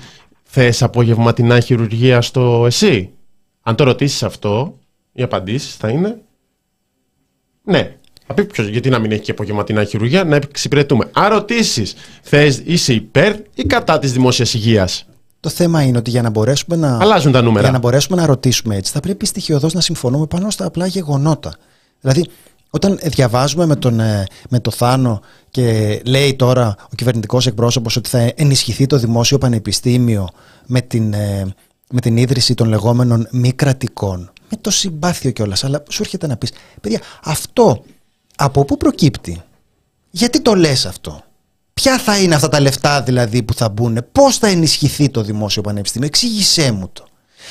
Θες 0.55 0.83
απογευματινά 0.83 1.59
χειρουργία 1.59 2.21
στο 2.21 2.65
εσύ; 2.65 3.09
Αν 3.61 3.75
το 3.75 3.83
ρωτήσεις 3.83 4.23
αυτό, 4.23 4.77
οι 5.11 5.21
απαντήσεις 5.23 5.75
θα 5.75 5.89
είναι 5.89 6.21
ναι. 7.63 7.95
Θα 8.27 8.33
πει 8.33 8.45
ποιος, 8.45 8.67
γιατί 8.67 8.89
να 8.89 8.99
μην 8.99 9.11
έχει 9.11 9.21
και 9.21 9.31
απογευματινά 9.31 9.83
χειρουργία, 9.83 10.23
να 10.23 10.35
εξυπηρετούμε. 10.35 11.09
Αν 11.13 11.29
ρωτήσεις, 11.29 11.95
θες 12.21 12.61
είσαι 12.65 12.93
υπέρ 12.93 13.35
ή 13.53 13.63
κατά 13.63 13.99
της 13.99 14.11
δημόσιας 14.11 14.53
υγείας; 14.53 15.05
Το 15.39 15.49
θέμα 15.49 15.81
είναι 15.81 15.97
ότι 15.97 16.09
για 16.09 16.21
να 16.21 16.29
μπορέσουμε 16.29 16.75
να. 16.75 16.97
Αλλάζουν 17.01 17.31
τα 17.31 17.41
νούμερα. 17.41 17.61
Για 17.61 17.71
να 17.71 17.79
μπορέσουμε 17.79 18.21
να 18.21 18.25
ρωτήσουμε 18.25 18.75
έτσι, 18.75 18.91
θα 18.91 18.99
πρέπει 18.99 19.25
στοιχειοδός 19.25 19.73
να 19.73 19.81
συμφωνούμε 19.81 20.25
πάνω 20.25 20.49
στα 20.49 20.65
απλά 20.65 20.85
γεγονότα. 20.85 21.55
Δηλαδή, 21.99 22.29
όταν 22.75 22.99
διαβάζουμε 23.03 23.65
με 23.65 23.75
τον, 23.75 23.99
ε, 23.99 24.25
με 24.49 24.59
το 24.59 24.71
Θάνο 24.71 25.21
και 25.49 26.01
λέει 26.05 26.36
τώρα 26.36 26.75
ο 26.91 26.95
κυβερνητικός 26.95 27.47
εκπρόσωπος 27.47 27.95
ότι 27.95 28.09
θα 28.09 28.31
ενισχυθεί 28.36 28.86
το 28.86 28.97
δημόσιο 28.97 29.38
πανεπιστήμιο 29.38 30.29
με 30.65 30.81
την, 30.81 31.13
ε, 31.13 31.53
με 31.89 32.01
την 32.01 32.17
ίδρυση 32.17 32.53
των 32.53 32.67
λεγόμενων 32.67 33.27
μη 33.31 33.51
κρατικών. 33.51 34.31
Με 34.49 34.57
το 34.62 34.71
συμπάθειο 34.71 35.31
κιόλας. 35.31 35.63
Αλλά 35.63 35.83
σου 35.89 36.01
έρχεται 36.01 36.27
να 36.27 36.38
πεις, 36.38 36.51
παιδιά, 36.81 37.01
αυτό 37.23 37.83
από 38.36 38.65
πού 38.65 38.77
προκύπτει, 38.77 39.41
γιατί 40.09 40.41
το 40.41 40.55
λες 40.55 40.86
αυτό, 40.86 41.23
ποια 41.73 41.99
θα 41.99 42.19
είναι 42.19 42.36
αυτά 42.36 42.49
τα 42.49 42.59
λεφτά 42.59 43.01
δηλαδή 43.01 43.43
που 43.43 43.53
θα 43.53 43.69
μπουν, 43.69 44.05
πώς 44.12 44.38
θα 44.38 44.47
ενισχυθεί 44.47 45.09
το 45.09 45.21
δημόσιο 45.21 45.62
πανεπιστήμιο, 45.62 46.07
εξήγησέ 46.07 46.71
μου 46.71 46.89
το. 46.93 47.05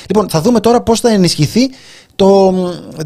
Λοιπόν, 0.06 0.28
θα 0.28 0.40
δούμε 0.40 0.60
τώρα 0.60 0.82
πώς 0.82 1.00
θα 1.00 1.10
ενισχυθεί 1.10 1.70
το, 2.16 2.54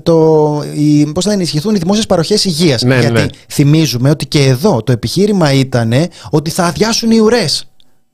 το, 0.03 0.63
η, 0.75 1.07
πώς 1.13 1.25
θα 1.25 1.33
ενισχυθούν 1.33 1.75
οι 1.75 1.79
δημόσιες 1.79 2.07
παροχές 2.07 2.45
υγείας. 2.45 2.83
Ναι, 2.83 2.99
Γιατί 2.99 3.21
ναι. 3.21 3.27
θυμίζουμε 3.49 4.11
ότι 4.11 4.27
και 4.27 4.43
εδώ 4.43 4.83
το 4.83 4.93
επιχείρημα 4.93 5.53
ήταν 5.53 5.93
ότι 6.31 6.51
θα 6.51 6.65
αδειάσουν 6.65 7.11
οι 7.11 7.19
ουρές. 7.19 7.67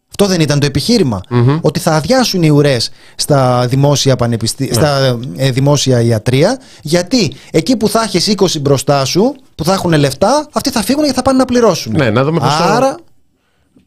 Αυτό 0.09 0.27
δεν 0.27 0.41
ήταν 0.41 0.61
το 0.61 0.67
επιχειρημα 0.67 1.21
Ότι 1.61 1.81
θα 1.81 1.93
αδειάσουν 1.95 2.43
οι 2.43 2.51
ουρές 2.51 2.91
στα, 3.15 3.67
δημόσια 3.67 4.17
πανεπιστή... 4.17 4.65
Ναι. 4.65 4.73
στα 4.73 5.19
ε, 5.37 5.51
δημόσια 5.51 6.01
ιατρία. 6.01 6.59
Γιατί 6.83 7.33
εκεί 7.51 7.77
που 7.77 7.89
θα 7.89 8.03
έχεις 8.03 8.35
20 8.37 8.61
μπροστά 8.61 9.05
σου, 9.05 9.35
που 9.55 9.65
θα 9.65 9.73
έχουν 9.73 9.93
λεφτά, 9.93 10.49
αυτοί 10.53 10.71
θα 10.71 10.83
φύγουν 10.83 11.05
και 11.05 11.13
θα 11.13 11.23
πάνε 11.23 11.39
να 11.39 11.45
πληρώσουν. 11.45 11.93
Ναι, 11.97 12.11
να 12.11 12.25
δούμε 12.25 12.39
πώς 12.39 12.49
Άρα. 12.61 12.97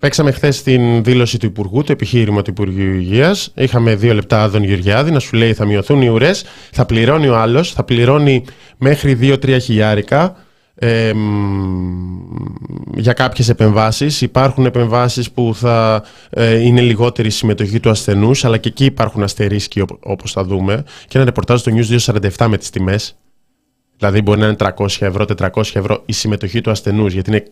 Παίξαμε 0.05 0.31
χθες 0.31 0.63
την 0.63 1.03
δήλωση 1.03 1.37
του 1.37 1.45
Υπουργού, 1.45 1.83
το 1.83 1.91
επιχείρημα 1.91 2.41
του 2.41 2.49
Υπουργείου 2.49 2.93
Υγείας. 2.93 3.51
Είχαμε 3.55 3.95
δύο 3.95 4.13
λεπτά 4.13 4.43
Άδων 4.43 4.63
Γεωργιάδη 4.63 5.11
να 5.11 5.19
σου 5.19 5.35
λέει 5.35 5.53
θα 5.53 5.65
μειωθούν 5.65 6.01
οι 6.01 6.07
ουρές, 6.07 6.45
θα 6.71 6.85
πληρώνει 6.85 7.27
ο 7.27 7.37
άλλος, 7.37 7.73
θα 7.73 7.83
πληρώνει 7.83 8.43
μέχρι 8.77 9.17
2-3 9.21 9.57
χιλιάρικα 9.61 10.35
για 12.95 13.13
κάποιες 13.13 13.49
επεμβάσεις. 13.49 14.21
Υπάρχουν 14.21 14.65
επεμβάσεις 14.65 15.31
που 15.31 15.51
θα 15.55 16.03
ε, 16.29 16.59
είναι 16.59 16.81
λιγότερη 16.81 17.29
συμμετοχή 17.29 17.79
του 17.79 17.89
ασθενούς, 17.89 18.45
αλλά 18.45 18.57
και 18.57 18.69
εκεί 18.69 18.85
υπάρχουν 18.85 19.23
αστερίσκοι 19.23 19.83
όπως 19.99 20.31
θα 20.31 20.43
δούμε. 20.43 20.83
Και 21.07 21.17
ένα 21.17 21.25
ρεπορτάζ 21.25 21.59
στο 21.59 21.71
News 21.75 21.97
247 22.37 22.47
με 22.47 22.57
τις 22.57 22.69
τιμές. 22.69 23.15
Δηλαδή 24.05 24.23
μπορεί 24.23 24.39
να 24.39 24.45
είναι 24.45 24.55
300 24.59 24.85
ευρώ, 24.99 25.25
400 25.37 25.61
ευρώ 25.73 26.01
η 26.05 26.13
συμμετοχή 26.13 26.61
του 26.61 26.71
ασθενούς, 26.71 27.13
γιατί 27.13 27.29
είναι 27.29 27.43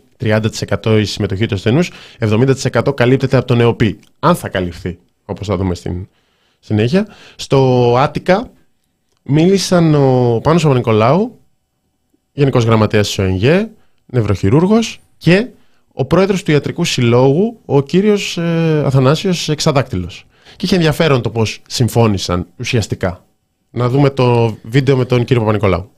30% 0.83 0.99
η 0.99 1.05
συμμετοχή 1.05 1.45
του 1.45 1.55
ασθενούς, 1.55 1.91
70% 2.19 2.95
καλύπτεται 2.95 3.37
από 3.37 3.45
τον 3.45 3.59
ΕΟΠΗ. 3.59 3.99
Αν 4.19 4.35
θα 4.35 4.49
καλυφθεί, 4.49 4.99
όπως 5.25 5.47
θα 5.47 5.57
δούμε 5.57 5.75
στην 5.75 6.07
συνέχεια. 6.59 7.07
Στο 7.35 7.93
Άτικα 7.97 8.51
μίλησαν 9.23 9.95
ο 9.95 10.39
Πάνος 10.43 10.63
Νικολάου, 10.63 11.39
Γενικός 12.31 12.63
Γραμματέας 12.63 13.07
της 13.07 13.19
ΟΕΝΓΕ, 13.19 13.69
νευροχειρούργος 14.05 14.99
και 15.17 15.47
ο 15.93 16.05
πρόεδρος 16.05 16.43
του 16.43 16.51
Ιατρικού 16.51 16.83
Συλλόγου, 16.83 17.59
ο 17.65 17.81
κύριος 17.81 18.37
ε, 18.37 18.83
Αθανάσιος 18.85 19.49
Εξαδάκτυλος. 19.49 20.25
Και 20.55 20.65
είχε 20.65 20.75
ενδιαφέρον 20.75 21.21
το 21.21 21.29
πώς 21.29 21.61
συμφώνησαν 21.67 22.47
ουσιαστικά. 22.59 23.25
Να 23.69 23.89
δούμε 23.89 24.09
το 24.09 24.57
βίντεο 24.63 24.97
με 24.97 25.05
τον 25.05 25.23
κύριο 25.23 25.41
Παπα-Νικολάου. 25.41 25.91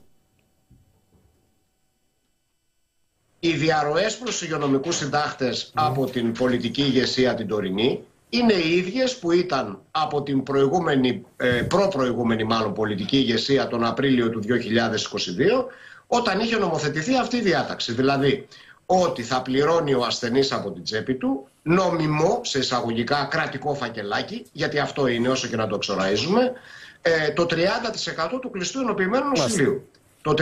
Οι 3.40 3.52
διαρροές 3.52 4.16
προς 4.16 4.30
τους 4.30 4.42
υγειονομικούς 4.42 4.96
συντάχτες 4.96 5.70
από 5.74 6.06
την 6.06 6.32
πολιτική 6.32 6.82
ηγεσία 6.82 7.34
την 7.34 7.48
τωρινή 7.48 8.04
είναι 8.28 8.52
οι 8.52 8.76
ίδιες 8.76 9.18
που 9.18 9.32
ήταν 9.32 9.78
από 9.90 10.22
την 10.22 10.42
προηγούμενη, 10.42 11.24
ε, 11.36 11.46
προ-προηγούμενη 11.46 12.44
μάλλον 12.44 12.72
πολιτική 12.72 13.16
ηγεσία 13.16 13.66
τον 13.66 13.84
Απρίλιο 13.84 14.30
του 14.30 14.40
2022 14.40 15.66
όταν 16.06 16.40
είχε 16.40 16.56
νομοθετηθεί 16.56 17.16
αυτή 17.16 17.36
η 17.36 17.40
διάταξη. 17.40 17.92
Δηλαδή 17.92 18.46
ότι 18.86 19.22
θα 19.22 19.42
πληρώνει 19.42 19.94
ο 19.94 20.04
ασθενής 20.04 20.52
από 20.52 20.70
την 20.70 20.82
τσέπη 20.82 21.14
του 21.14 21.48
νομιμό 21.62 22.40
σε 22.44 22.58
εισαγωγικά 22.58 23.28
κρατικό 23.30 23.74
φακελάκι, 23.74 24.44
γιατί 24.52 24.78
αυτό 24.78 25.06
είναι 25.06 25.28
όσο 25.28 25.48
και 25.48 25.56
να 25.56 25.66
το 25.66 25.74
εξοραίζουμε, 25.74 26.52
ε, 27.02 27.30
το 27.30 27.46
30% 27.46 28.38
του 28.40 28.50
κλειστού 28.50 28.80
ενοποιημένου 28.80 29.28
νοσηλείου. 29.28 29.88
Το 30.26 30.34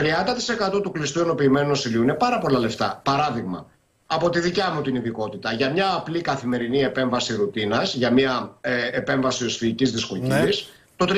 30% 0.77 0.81
του 0.83 0.91
κλειστού 0.91 1.19
ενοποιημένου 1.19 1.67
νοσηλείου 1.67 2.01
είναι 2.03 2.13
πάρα 2.13 2.39
πολλά 2.39 2.59
λεφτά. 2.59 3.01
Παράδειγμα, 3.03 3.65
από 4.05 4.29
τη 4.29 4.39
δικιά 4.39 4.69
μου 4.69 4.81
την 4.81 4.95
ειδικότητα, 4.95 5.53
για 5.53 5.71
μια 5.71 5.93
απλή 5.93 6.21
καθημερινή 6.21 6.79
επέμβαση 6.79 7.35
ρουτίνας, 7.35 7.93
για 7.93 8.11
μια 8.11 8.57
ε, 8.61 8.89
επέμβαση 8.91 9.45
οσφυγικής 9.45 9.91
δυσκολικής, 9.91 10.69
ναι. 10.97 11.05
το 11.05 11.13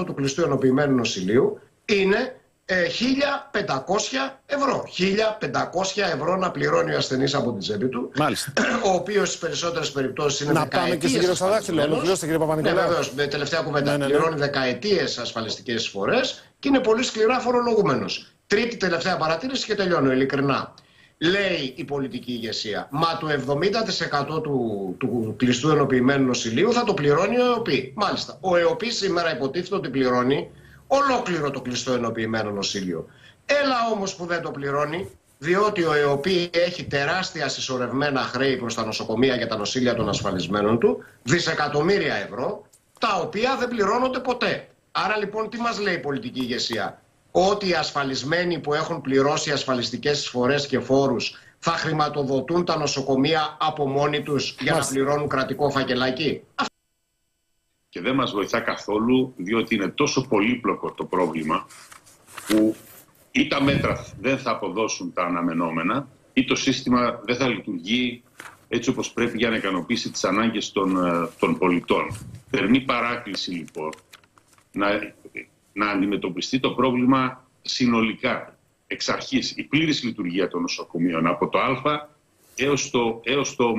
30% 0.00 0.04
του 0.06 0.14
κλειστού 0.14 0.42
ενοποιημένου 0.42 0.96
νοσηλείου 0.96 1.60
είναι 1.84 2.36
1.500 2.66 2.74
ευρώ. 4.46 4.84
1.500 4.98 6.02
ευρώ 6.14 6.36
να 6.36 6.50
πληρώνει 6.50 6.94
ο 6.94 6.96
ασθενής 6.96 7.34
από 7.34 7.50
την 7.50 7.60
τσέπη 7.60 7.88
του. 7.88 8.10
Μάλιστα. 8.16 8.52
Ο 8.90 8.94
οποίος 8.94 9.28
στις 9.28 9.40
περισσότερες 9.40 9.92
περιπτώσεις 9.92 10.40
είναι 10.40 10.52
Να 10.52 10.66
πάμε 10.66 10.96
και 10.96 11.08
στον 11.08 11.20
κύριο 11.20 11.34
Σαδάχτυλο. 11.34 11.82
Ολοκληρώστε, 11.82 12.26
κύριε 12.26 12.40
Ναι, 12.40 12.46
Παπα-Νικολάου. 12.46 12.88
βεβαίως. 12.88 13.12
Με 13.12 13.26
τελευταία 13.26 13.60
κουβέντα. 13.60 13.90
Ναι, 13.90 13.96
ναι, 13.96 14.06
ναι. 14.06 14.12
Πληρώνει 14.12 14.36
δεκαετίες 14.38 15.18
ασφαλιστικές 15.18 15.74
εισφορέ 15.74 16.20
και 16.64 16.70
είναι 16.70 16.80
πολύ 16.80 17.02
σκληρά 17.02 17.40
φορολογούμενος. 17.40 18.26
Τρίτη 18.46 18.76
τελευταία 18.76 19.16
παρατήρηση 19.16 19.66
και 19.66 19.74
τελειώνω 19.74 20.12
ειλικρινά. 20.12 20.74
Λέει 21.18 21.74
η 21.76 21.84
πολιτική 21.84 22.32
ηγεσία, 22.32 22.88
μα 22.90 23.18
το 23.20 23.26
70% 24.36 24.42
του, 24.42 24.94
του 24.98 25.34
κλειστού 25.36 25.70
ενοποιημένου 25.70 26.26
νοσηλείου 26.26 26.72
θα 26.72 26.84
το 26.84 26.94
πληρώνει 26.94 27.38
ο 27.38 27.44
ΕΟΠΗ. 27.44 27.92
Μάλιστα. 27.96 28.38
Ο 28.40 28.56
ΕΟΠΗ 28.56 28.90
σήμερα 28.90 29.34
υποτίθεται 29.34 29.74
ότι 29.74 29.88
πληρώνει 29.88 30.50
ολόκληρο 30.86 31.50
το 31.50 31.60
κλειστό 31.60 31.92
ενοποιημένο 31.92 32.50
νοσήλιο. 32.50 33.06
Έλα 33.46 33.76
όμως 33.92 34.14
που 34.14 34.26
δεν 34.26 34.42
το 34.42 34.50
πληρώνει, 34.50 35.10
διότι 35.38 35.82
ο 35.84 35.92
ΕΟΠΗ 35.92 36.50
έχει 36.52 36.84
τεράστια 36.84 37.48
συσσωρευμένα 37.48 38.20
χρέη 38.20 38.56
προς 38.56 38.74
τα 38.74 38.84
νοσοκομεία 38.84 39.36
και 39.36 39.46
τα 39.46 39.56
νοσήλια 39.56 39.94
των 39.94 40.08
ασφαλισμένων 40.08 40.78
του, 40.78 41.04
δισεκατομμύρια 41.22 42.14
ευρώ, 42.14 42.66
τα 43.00 43.20
οποία 43.22 43.56
δεν 43.58 43.68
πληρώνονται 43.68 44.18
ποτέ. 44.18 44.68
Άρα 44.96 45.16
λοιπόν 45.16 45.50
τι 45.50 45.60
μας 45.60 45.80
λέει 45.80 45.94
η 45.94 45.98
πολιτική 45.98 46.40
ηγεσία; 46.40 47.02
Ότι 47.30 47.68
οι 47.68 47.72
ασφαλισμένοι 47.74 48.58
που 48.58 48.74
έχουν 48.74 49.00
πληρώσει 49.00 49.50
ασφαλιστικές 49.50 50.18
εισφορές 50.20 50.66
και 50.66 50.80
φόρους 50.80 51.34
θα 51.58 51.70
χρηματοδοτούν 51.70 52.64
τα 52.64 52.76
νοσοκομεία 52.76 53.56
από 53.60 53.88
μόνοι 53.88 54.22
τους 54.22 54.50
για 54.60 54.64
να 54.64 54.72
Μάλιστα. 54.72 54.94
πληρώνουν 54.94 55.28
κρατικό 55.28 55.70
φακελάκι; 55.70 56.42
και 57.88 58.00
δεν 58.00 58.14
μας 58.14 58.32
βοηθά 58.32 58.60
καθόλου 58.60 59.34
διότι 59.36 59.74
είναι 59.74 59.88
τόσο 59.88 60.26
πολύπλοκο 60.28 60.92
το 60.92 61.04
πρόβλημα 61.04 61.66
που 62.46 62.76
ή 63.30 63.46
τα 63.46 63.62
μέτρα 63.62 64.06
δεν 64.20 64.38
θα 64.38 64.50
αποδώσουν 64.50 65.12
τα 65.12 65.22
αναμενόμενα 65.22 66.08
ή 66.32 66.44
το 66.44 66.54
σύστημα 66.54 67.20
δεν 67.24 67.36
θα 67.36 67.48
λειτουργεί 67.48 68.22
έτσι 68.68 68.90
όπως 68.90 69.12
πρέπει 69.12 69.36
για 69.36 69.50
να 69.50 69.56
ικανοποιήσει 69.56 70.10
τις 70.10 70.24
ανάγκες 70.24 70.72
των, 70.72 71.06
ε, 71.06 71.28
των 71.38 71.58
πολιτών. 71.58 72.16
Θερμή 72.50 72.80
παράκληση 72.80 73.50
λοιπόν 73.50 73.90
να, 74.74 75.14
να 75.72 75.90
αντιμετωπιστεί 75.90 76.60
το 76.60 76.70
πρόβλημα 76.70 77.48
συνολικά 77.62 78.58
εξ 78.86 79.08
αρχής 79.08 79.56
η 79.56 79.62
πλήρης 79.62 80.02
λειτουργία 80.02 80.48
των 80.48 80.60
νοσοκομείων 80.60 81.26
από 81.26 81.48
το 81.48 81.58
α 81.58 82.08
έως 82.54 82.90
το, 82.90 83.20
έως 83.24 83.56
το 83.56 83.64
ω. 83.64 83.74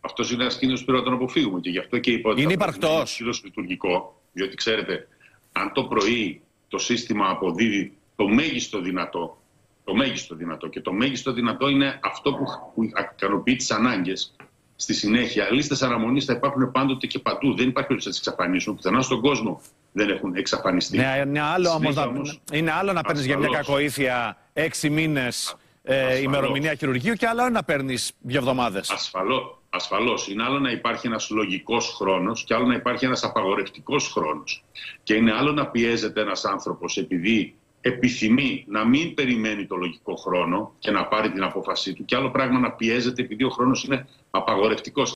Αυτός 0.00 0.30
είναι 0.30 0.42
ένας 0.42 0.54
κίνδυνος 0.58 0.80
που 0.80 0.86
πρέπει 0.86 1.04
να 1.04 1.10
τον 1.10 1.20
αποφύγουμε 1.20 1.60
και 1.60 1.70
γι' 1.70 1.78
αυτό 1.78 1.98
και 1.98 2.10
είπα 2.10 2.30
ότι 2.30 2.42
Είναι 2.42 2.52
θα 2.52 2.56
πρέπει 2.58 2.70
να 2.70 2.76
υπαρκτός. 2.76 2.94
είναι 2.94 3.02
ισχυρός 3.08 3.44
λειτουργικό. 3.44 4.22
Διότι 4.32 4.54
ξέρετε, 4.56 5.08
αν 5.52 5.72
το 5.72 5.84
πρωί 5.84 6.40
το 6.68 6.78
σύστημα 6.78 7.28
αποδίδει 7.30 7.96
το 8.16 8.28
μέγιστο 8.28 8.80
δυνατό, 8.80 9.42
το 9.84 9.94
μέγιστο 9.94 10.34
δυνατό 10.34 10.68
και 10.68 10.80
το 10.80 10.92
μέγιστο 10.92 11.32
δυνατό 11.32 11.68
είναι 11.68 12.00
αυτό 12.02 12.34
που, 12.34 12.44
που 12.74 12.82
ικανοποιεί 13.14 13.56
τις 13.56 13.70
ανάγκες. 13.70 14.36
Στη 14.80 14.94
συνέχεια, 14.94 15.48
λίστες 15.50 15.82
αναμονής 15.82 16.24
θα 16.24 16.32
υπάρχουν 16.32 16.70
πάντοτε 16.70 17.06
και 17.06 17.18
παντού. 17.18 17.54
Δεν 17.56 17.68
υπάρχει 17.68 17.88
περίπτωση 17.88 18.06
να 18.08 18.10
τις 18.10 18.18
εξαφανίσουν. 18.18 18.74
Πουθενά 18.74 19.02
στον 19.02 19.20
κόσμο 19.20 19.60
δεν 19.92 20.08
έχουν 20.08 20.34
εξαφανιστεί. 20.34 20.96
Ναι, 20.96 21.22
είναι 21.26 21.40
άλλο, 21.40 21.68
όμως, 21.68 21.80
Συνέχεια 21.80 22.04
να, 22.04 22.08
όμως, 22.08 22.40
είναι 22.52 22.72
άλλο 22.72 22.92
να 22.92 23.02
παίρνεις 23.02 23.26
για 23.26 23.38
μια 23.38 23.48
ασφαλώς. 23.48 23.66
κακοήθεια 23.66 24.36
έξι 24.52 24.90
μήνες 24.90 25.56
ε, 25.82 25.96
ασφαλώς. 25.98 26.22
ημερομηνία 26.22 26.74
χειρουργείου 26.74 27.14
και 27.14 27.26
άλλο 27.26 27.48
να 27.48 27.62
παίρνεις 27.64 28.12
δύο 28.20 28.38
εβδομάδες. 28.38 28.90
Ασφαλώ, 28.90 29.62
ασφαλώς. 29.70 30.28
Είναι 30.28 30.42
άλλο 30.42 30.58
να 30.58 30.70
υπάρχει 30.70 31.06
ένας 31.06 31.30
λογικός 31.30 31.94
χρόνος 31.96 32.44
και 32.44 32.54
άλλο 32.54 32.66
να 32.66 32.74
υπάρχει 32.74 33.04
ένας 33.04 33.22
απαγορευτικός 33.24 34.08
χρόνος. 34.12 34.64
Και 35.02 35.14
είναι 35.14 35.32
άλλο 35.32 35.52
να 35.52 35.66
πιέζεται 35.66 36.20
ένας 36.20 36.44
άνθρωπος 36.44 36.96
επειδή 36.96 37.54
επιθυμεί 37.80 38.64
να 38.68 38.84
μην 38.84 39.14
περιμένει 39.14 39.66
το 39.66 39.76
λογικό 39.76 40.14
χρόνο 40.14 40.72
και 40.78 40.90
να 40.90 41.06
πάρει 41.06 41.30
την 41.30 41.42
απόφασή 41.42 41.92
του 41.92 42.04
και 42.04 42.16
άλλο 42.16 42.30
πράγμα 42.30 42.58
να 42.58 42.70
πιέζεται 42.70 43.22
επειδή 43.22 43.44
ο 43.44 43.48
χρόνος 43.48 43.84
είναι 43.84 44.06
απαγορευτικός. 44.30 45.12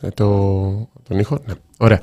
Ε, 0.00 0.08
το, 0.08 0.26
τον 1.08 1.18
ήχο, 1.18 1.38
ναι. 1.46 1.54
Ωραία. 1.78 2.00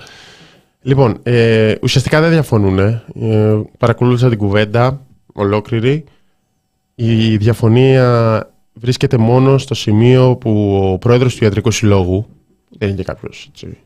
Λοιπόν, 0.81 1.19
ε, 1.23 1.75
ουσιαστικά 1.81 2.21
δεν 2.21 2.29
διαφωνούν. 2.29 2.79
Ε, 2.79 3.62
παρακολούθησα 3.77 4.29
την 4.29 4.38
κουβέντα 4.38 5.05
ολόκληρη. 5.33 6.04
Η 6.95 7.37
διαφωνία 7.37 8.54
βρίσκεται 8.73 9.17
μόνο 9.17 9.58
στο 9.58 9.73
σημείο 9.73 10.35
που 10.35 10.79
ο 10.91 10.97
πρόεδρος 10.97 11.35
του 11.35 11.43
Ιατρικού 11.43 11.71
Συλλόγου, 11.71 12.27
δεν 12.69 12.87
είναι 12.87 12.97
και 12.97 13.04
κάποιος 13.04 13.47
έτσι, 13.50 13.77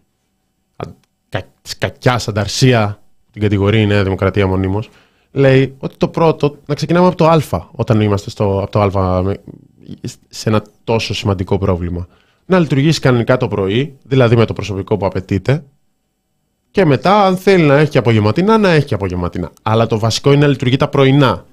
α, 0.76 0.86
κα, 1.30 1.43
της 1.61 1.78
κακιάς 1.78 2.28
ανταρσία, 2.28 3.03
την 3.34 3.41
κατηγορεί 3.41 3.81
η 3.81 3.86
Νέα 3.86 4.03
Δημοκρατία 4.03 4.47
μονίμως, 4.47 4.89
λέει 5.31 5.75
ότι 5.79 5.95
το 5.97 6.07
πρώτο, 6.07 6.57
να 6.65 6.75
ξεκινάμε 6.75 7.07
από 7.07 7.15
το 7.15 7.27
Α, 7.27 7.41
όταν 7.71 8.01
είμαστε 8.01 8.29
στο, 8.29 8.59
από 8.61 8.71
το 8.71 8.81
Α 8.99 9.21
με- 9.21 9.39
σε 10.29 10.49
ένα 10.49 10.63
τόσο 10.84 11.13
σημαντικό 11.13 11.57
πρόβλημα. 11.57 12.07
Να 12.45 12.59
λειτουργήσει 12.59 12.99
κανονικά 12.99 13.38
το 13.38 13.47
πρωί, 13.47 13.95
δηλαδή 14.03 14.36
με 14.36 14.45
το 14.45 14.53
προσωπικό 14.53 14.97
που 14.97 15.05
απαιτείται, 15.05 15.63
και 16.71 16.86
μετά, 16.86 17.25
αν 17.25 17.38
θέλει 17.38 17.63
να 17.63 17.77
έχει 17.77 17.89
και 17.91 17.97
απογευματινά, 17.97 18.57
να 18.57 18.69
έχει 18.69 18.86
και 18.86 18.93
απογευματινά. 18.93 19.51
Αλλά 19.61 19.88
το 19.88 19.99
βασικό 19.99 20.31
είναι 20.31 20.41
να 20.41 20.47
λειτουργεί 20.47 20.75
τα 20.75 20.88
πρωινά. 20.88 21.45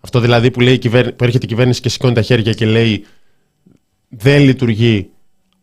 Αυτό 0.00 0.20
δηλαδή 0.20 0.50
που, 0.50 0.60
λέει, 0.60 0.74
η 0.74 0.78
κυβέρνη- 0.78 1.12
που 1.12 1.24
έρχεται 1.24 1.44
η 1.44 1.48
κυβέρνηση 1.48 1.80
και 1.80 1.88
σηκώνει 1.88 2.14
τα 2.14 2.22
χέρια 2.22 2.52
και 2.52 2.66
λέει 2.66 3.04
δεν 4.08 4.42
λειτουργεί, 4.42 5.08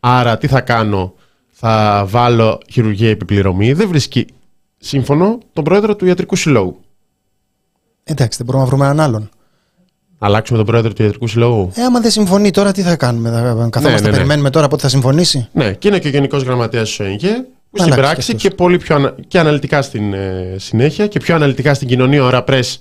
άρα 0.00 0.38
τι 0.38 0.46
θα 0.46 0.60
κάνω, 0.60 1.14
θα 1.50 2.04
βάλω 2.08 2.60
χειρουργία 2.70 3.10
επιπληρωμή, 3.10 3.72
δεν 3.72 3.88
βρίσκει 3.88 4.26
σύμφωνο 4.84 5.38
τον 5.52 5.64
πρόεδρο 5.64 5.96
του 5.96 6.06
Ιατρικού 6.06 6.36
Συλλόγου. 6.36 6.80
Εντάξει, 8.04 8.36
δεν 8.36 8.46
μπορούμε 8.46 8.64
να 8.64 8.70
βρούμε 8.70 8.84
έναν 8.84 9.00
άλλον. 9.00 9.30
Αλλάξουμε 10.18 10.58
τον 10.58 10.66
πρόεδρο 10.66 10.92
του 10.92 11.02
Ιατρικού 11.02 11.26
Συλλόγου. 11.26 11.70
Ε, 11.74 11.82
άμα 11.82 12.00
δεν 12.00 12.10
συμφωνεί 12.10 12.50
τώρα, 12.50 12.72
τι 12.72 12.82
θα 12.82 12.96
κάνουμε. 12.96 13.30
Θα 13.30 13.68
καθόμαστε, 13.70 14.00
ναι, 14.02 14.10
ναι. 14.10 14.16
περιμένουμε 14.16 14.50
τώρα 14.50 14.68
πότε 14.68 14.82
θα 14.82 14.88
συμφωνήσει; 14.88 15.48
Ναι, 15.52 15.72
και 15.74 15.88
είναι 15.88 15.98
και 15.98 16.06
ο 16.06 16.10
Γενικός 16.10 16.42
Γραμματέας 16.42 16.90
του 16.90 17.02
ΕΝΓΕ, 17.02 17.32
που 17.70 17.78
στην 17.78 17.92
Αλλάξει 17.92 18.00
πράξη 18.00 18.26
και 18.30 18.36
αυτός. 18.36 18.50
και 18.50 18.56
πολύ 18.56 18.76
πιο 18.78 18.94
ανα- 18.94 19.14
και 19.28 19.38
αναλυτικά 19.38 19.82
στην 19.82 20.12
ε, 20.12 20.54
συνέχεια 20.58 21.06
και 21.06 21.18
πιο 21.18 21.34
αναλυτικά 21.34 21.74
στην 21.74 21.88
κοινωνία 21.88 22.24
ώρα 22.24 22.44
πρess 22.48 22.76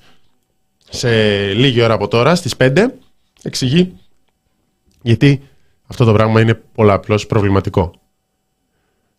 σε 0.89 1.09
λίγη 1.53 1.81
ώρα 1.81 1.93
από 1.93 2.07
τώρα, 2.07 2.35
στις 2.35 2.53
5, 2.57 2.85
εξηγεί 3.43 3.93
γιατί 5.01 5.41
αυτό 5.87 6.05
το 6.05 6.13
πράγμα 6.13 6.41
είναι 6.41 6.53
πολλαπλώς 6.53 7.25
προβληματικό. 7.25 7.93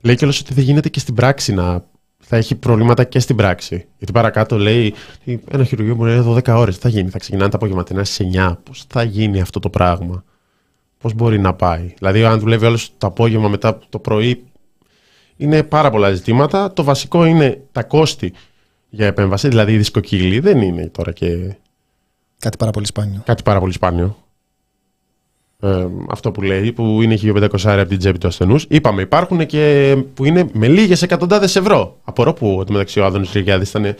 Λέει 0.00 0.14
κιόλας 0.16 0.40
ότι 0.40 0.54
δεν 0.54 0.64
γίνεται 0.64 0.88
και 0.88 0.98
στην 1.00 1.14
πράξη 1.14 1.52
να 1.54 1.84
θα 2.24 2.36
έχει 2.36 2.54
προβλήματα 2.54 3.04
και 3.04 3.18
στην 3.18 3.36
πράξη. 3.36 3.86
Γιατί 3.98 4.12
παρακάτω 4.12 4.58
λέει 4.58 4.94
ότι 5.20 5.42
ένα 5.50 5.64
χειρουργείο 5.64 5.94
μπορεί 5.94 6.10
να 6.10 6.16
είναι 6.16 6.34
12 6.46 6.54
ώρες. 6.56 6.74
Τι 6.74 6.80
θα 6.80 6.88
γίνει, 6.88 7.10
θα 7.10 7.18
ξεκινάνε 7.18 7.50
τα 7.50 7.56
απογευματινά 7.56 8.04
στις 8.04 8.26
9. 8.36 8.56
Πώς 8.62 8.84
θα 8.88 9.02
γίνει 9.02 9.40
αυτό 9.40 9.58
το 9.58 9.70
πράγμα; 9.70 10.24
Πώς 10.98 11.14
μπορεί 11.14 11.38
να 11.38 11.54
πάει; 11.54 11.94
Δηλαδή 11.98 12.24
αν 12.24 12.38
δουλεύει 12.38 12.66
όλος 12.66 12.92
το 12.98 13.06
απόγευμα 13.06 13.48
μετά 13.48 13.78
το 13.88 13.98
πρωί 13.98 14.44
είναι 15.36 15.62
πάρα 15.62 15.90
πολλά 15.90 16.12
ζητήματα. 16.12 16.72
Το 16.72 16.84
βασικό 16.84 17.24
είναι 17.24 17.62
τα 17.72 17.82
κόστη 17.82 18.32
για 18.88 19.06
επέμβαση, 19.06 19.48
δηλαδή 19.48 19.72
η 19.72 19.76
δισκοκύλη. 19.76 20.40
Δεν 20.40 20.60
είναι 20.60 20.86
τώρα 20.86 21.12
και 21.12 21.56
Κάτι 22.38 22.56
πάρα 22.56 22.70
πολύ 22.70 22.86
σπάνιο. 22.86 23.22
κάτι 23.24 23.42
πάρα 23.42 23.60
πολύ 23.60 23.72
σπάνιο. 23.72 24.16
Ε, 25.64 25.86
αυτό 26.10 26.30
που 26.30 26.42
λέει, 26.42 26.72
που 26.72 27.02
είναι 27.02 27.16
1500 27.22 27.48
από 27.64 27.88
την 27.88 27.98
τσέπη 27.98 28.18
του 28.18 28.26
ασθενούς. 28.26 28.66
Είπαμε, 28.68 29.02
υπάρχουν 29.02 29.46
και 29.46 29.96
που 30.14 30.24
είναι 30.24 30.48
με 30.52 30.68
λίγες 30.68 31.02
εκατοντάδες 31.02 31.56
ευρώ. 31.56 31.96
Απορώ 32.04 32.32
που 32.32 32.58
εντωμεταξύ 32.60 33.00
ο 33.00 33.04
Άδωνης 33.04 33.32
Ριγιάδη 33.32 33.64
ήταν 33.68 33.94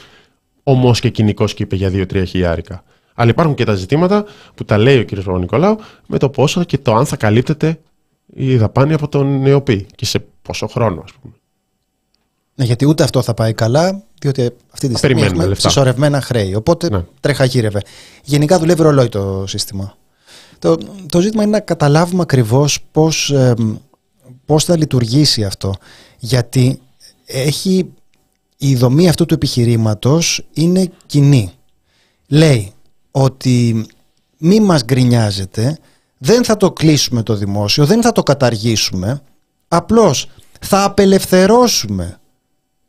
ομός 0.63 1.01
και 1.01 1.09
κοινικός 1.09 1.55
και 1.55 1.63
είπε 1.63 1.77
για 1.77 1.91
2-3 1.93 2.23
χιλιάρικα. 2.27 2.85
Αλλά 3.15 3.31
υπάρχουν 3.31 3.55
και 3.55 3.65
τα 3.65 3.75
ζητήματα 3.75 4.25
που 4.55 4.65
τα 4.65 4.79
λέει 4.79 4.99
ο 4.99 5.05
κ. 5.05 5.15
Παπα-Νικολάου 5.15 5.77
με 6.07 6.19
το 6.19 6.29
πόσο 6.29 6.65
και 6.65 6.79
το 6.79 6.95
αν 6.95 7.07
θα 7.07 7.17
καλύπτεται 7.17 7.81
η 8.35 8.57
δαπάνη 8.57 8.93
από 8.93 9.09
τον 9.09 9.41
ΝΕΟΠΗ 9.41 9.87
και 9.95 10.05
σε 10.05 10.25
πόσο 10.43 10.67
χρόνο, 10.67 11.01
ας 11.05 11.13
πούμε. 11.21 11.35
Ναι, 12.55 12.65
γιατί 12.65 12.87
ούτε 12.87 13.03
αυτό 13.03 13.23
θα 13.23 13.35
πάει 13.35 13.53
καλά, 13.53 14.03
διότι 14.21 14.43
αυτή 14.43 14.89
τη 14.89 14.97
στιγμή 14.97 15.01
Περιμένουμε 15.01 15.31
έχουμε 15.31 15.47
λεφτά. 15.47 15.69
συσσωρευμένα 15.69 16.21
χρέη. 16.21 16.55
Οπότε 16.55 16.91
Ναι. 16.91 17.05
τρέχα 17.21 17.45
γύρευε. 17.45 17.81
Γενικά 18.25 18.59
δουλεύει 18.59 18.83
ρολόι 18.83 19.09
το 19.09 19.45
σύστημα. 19.47 19.97
Το, 20.63 20.79
το 21.09 21.21
ζήτημα 21.21 21.43
είναι 21.43 21.53
να 21.53 21.61
καταλάβουμε 21.61 22.23
ακριβώς 22.23 22.79
πώς, 22.93 23.31
ε, 23.31 23.55
πώς 24.47 24.65
θα 24.65 24.77
λειτουργήσει 24.77 25.45
αυτό. 25.45 25.75
Γιατί 26.19 26.81
έχει, 27.27 27.93
η 28.57 28.77
δομή 28.77 29.09
αυτού 29.09 29.27
του 29.27 29.35
επιχειρήματος 29.35 30.47
είναι 30.53 30.91
κοινή. 31.07 31.53
Λέει 32.29 32.73
ότι 33.11 33.87
μη 34.39 34.61
μας 34.61 34.85
γκρινιάζετε, 34.85 35.79
δεν 36.19 36.45
θα 36.45 36.57
το 36.57 36.73
κλείσουμε 36.73 37.23
το 37.23 37.35
δημόσιο, 37.35 37.87
δεν 37.87 38.03
θα 38.03 38.13
το 38.13 38.23
καταργήσουμε, 38.23 39.23
απλώς 39.69 40.29
θα 40.61 40.85
απελευθερώσουμε 40.85 42.19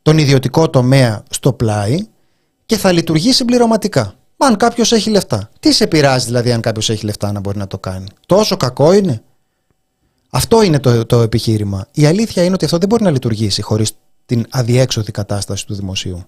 τον 0.02 0.18
ιδιωτικό 0.18 0.70
τομέα 0.70 1.22
στο 1.30 1.52
πλάι 1.52 2.06
και 2.66 2.76
θα 2.76 2.92
λειτουργεί 2.92 3.32
συμπληρωματικά. 3.32 4.14
Αν 4.44 4.56
κάποιος 4.56 4.92
έχει 4.92 5.10
λεφτά. 5.10 5.50
Τι 5.60 5.72
σε 5.72 5.86
πειράζει 5.86 6.26
δηλαδή 6.26 6.52
αν 6.52 6.60
κάποιος 6.60 6.90
έχει 6.90 7.04
λεφτά 7.04 7.32
να 7.32 7.40
μπορεί 7.40 7.58
να 7.58 7.66
το 7.66 7.78
κάνει; 7.78 8.06
Τόσο 8.26 8.56
κακό 8.56 8.92
είναι; 8.92 9.22
Αυτό 10.30 10.62
είναι 10.62 10.78
το, 10.78 11.06
το 11.06 11.20
επιχείρημα. 11.20 11.86
Η 11.92 12.06
αλήθεια 12.06 12.42
είναι 12.44 12.54
ότι 12.54 12.64
αυτό 12.64 12.78
δεν 12.78 12.88
μπορεί 12.88 13.02
να 13.02 13.10
λειτουργήσει 13.10 13.62
χωρίς 13.62 13.92
την 14.26 14.46
αδιέξοδη 14.50 15.10
κατάσταση 15.12 15.66
του 15.66 15.74
δημοσίου. 15.74 16.24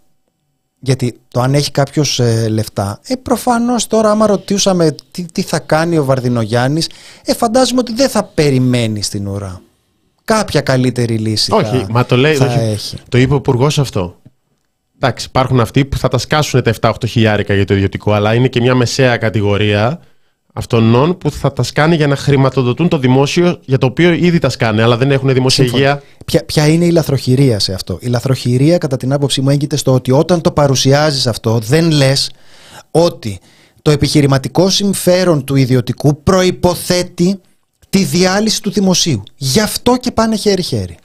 Γιατί 0.81 1.21
το 1.29 1.41
αν 1.41 1.55
έχει 1.55 1.71
κάποιος 1.71 2.21
λεφτά, 2.49 3.01
ε, 3.07 3.15
προφανώς 3.17 3.87
τώρα, 3.87 4.11
άμα 4.11 4.27
ρωτήσαμε 4.27 4.95
τι, 5.11 5.25
τι 5.33 5.43
θα 5.43 5.59
κάνει 5.59 5.99
ο 5.99 6.05
Βαρδινογιάννης, 6.05 6.89
ε, 7.25 7.35
φαντάζομαι 7.35 7.81
ότι 7.81 7.93
δεν 7.95 8.09
θα 8.09 8.25
περιμένει 8.25 9.03
στην 9.03 9.27
ουρά. 9.29 9.61
Κάποια 10.25 10.61
καλύτερη 10.61 11.19
λύση 11.19 11.53
Όχι, 11.53 11.65
θα, 11.79 11.87
μα 11.91 12.07
το 12.07 12.17
λέει. 12.17 12.35
θα 12.35 12.47
όχι. 12.47 12.59
έχει. 12.59 12.97
Το 13.09 13.19
είπε 13.19 13.33
ο 13.35 13.37
Υπουργός 13.37 13.79
αυτό. 13.79 14.17
Εντάξει, 15.01 15.27
υπάρχουν 15.29 15.61
αυτοί 15.61 15.85
που 15.85 15.99
θα 15.99 16.09
τα 16.09 16.19
σκάσουν 16.19 16.63
τα 16.63 16.75
7-8 16.81 16.93
χιλιάρικα 17.07 17.55
για 17.55 17.65
το 17.65 17.75
ιδιωτικό, 17.75 18.13
αλλά 18.13 18.35
είναι 18.35 18.49
και 18.49 18.61
μια 18.61 18.75
μεσαία 18.75 19.17
κατηγορία 19.17 20.01
αυτών 20.53 21.17
που 21.19 21.31
θα 21.31 21.53
τα 21.53 21.63
σκάνει 21.63 21.97
για 21.97 22.07
να 22.07 22.17
χρηματοδοτούν 22.17 22.89
το 22.89 22.99
δημόσιο 22.99 23.59
για 23.65 23.79
το 23.79 23.87
οποίο 23.87 24.13
ήδη 24.13 24.39
τα 24.39 24.49
σκάνε, 24.49 24.83
αλλά 24.83 24.97
δεν 24.97 25.11
έχουν 25.11 25.33
δημόσια 25.33 25.65
Σύμφωνα. 25.65 25.85
υγεία. 25.85 26.03
Ποια, 26.25 26.45
ποια 26.45 26.67
είναι 26.67 26.85
η 26.85 26.91
λαθροχειρία 26.91 27.59
σε 27.59 27.73
αυτό; 27.73 27.99
Η 28.01 28.07
λαθροχειρία 28.07 28.79
κατά 28.79 28.97
την 28.97 29.13
άποψή 29.13 29.41
μου 29.41 29.51
έγκυται 29.51 29.77
στο 29.77 29.93
ότι 29.93 30.11
όταν 30.11 30.41
το 30.41 30.51
παρουσιάζεις 30.51 31.27
αυτό 31.27 31.59
δεν 31.59 31.91
λες 31.91 32.31
ότι 32.91 33.39
το 33.83 33.91
επιχειρηματικό 33.91 34.71
συμφέρον 34.71 35.45
του 35.45 35.57
ιδιωτικού 35.57 36.23
προϋποθέτει 36.23 37.41
τη 37.91 38.05
διάλυση 38.05 38.63
του 38.63 38.71
δημοσίου. 38.71 39.23
Γι' 39.37 39.61
αυτό 39.61 39.97
και 39.97 40.11
πάνε 40.11 40.37
χέρι-χέρι. 40.37 40.97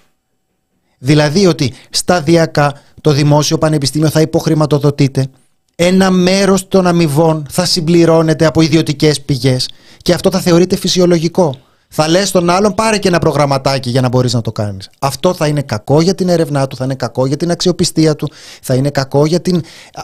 Δηλαδή 1.04 1.48
ότι 1.48 1.74
σταδιακά 1.90 2.74
το 3.02 3.12
δημόσιο 3.12 3.58
πανεπιστήμιο 3.58 4.10
θα 4.10 4.22
υποχρηματοδοτείται 4.22 5.28
ένα 5.76 6.12
μέρος 6.12 6.68
των 6.68 6.88
αμοιβών 6.88 7.46
θα 7.50 7.66
συμπληρώνεται 7.66 8.46
από 8.46 8.62
ιδιωτικές 8.62 9.22
πηγές 9.22 9.70
και 10.02 10.14
αυτό 10.14 10.32
θα 10.32 10.40
θεωρείται 10.40 10.76
φυσιολογικό. 10.76 11.60
Θα 11.88 12.08
λες 12.08 12.28
στον 12.28 12.50
άλλον 12.50 12.74
πάρε 12.74 12.98
και 12.98 13.08
ένα 13.08 13.20
προγραμματάκι 13.20 13.90
για 13.90 14.02
να 14.02 14.08
μπορείς 14.08 14.34
να 14.34 14.42
το 14.42 14.52
κάνεις. 14.52 14.90
Αυτό 15.00 15.34
θα 15.34 15.48
είναι 15.48 15.62
κακό 15.62 16.02
για 16.02 16.16
την 16.16 16.30
έρευνά 16.30 16.68
του, 16.68 16.76
θα 16.76 16.84
είναι 16.84 16.96
κακό 16.96 17.26
για 17.26 17.38
την 17.38 17.52
αξιοπιστία 17.52 18.16
του, 18.16 18.32
θα 18.62 18.76
είναι 18.76 18.90
κακό 18.90 19.26
για 19.26 19.42
την 19.42 19.56
α, 19.56 20.02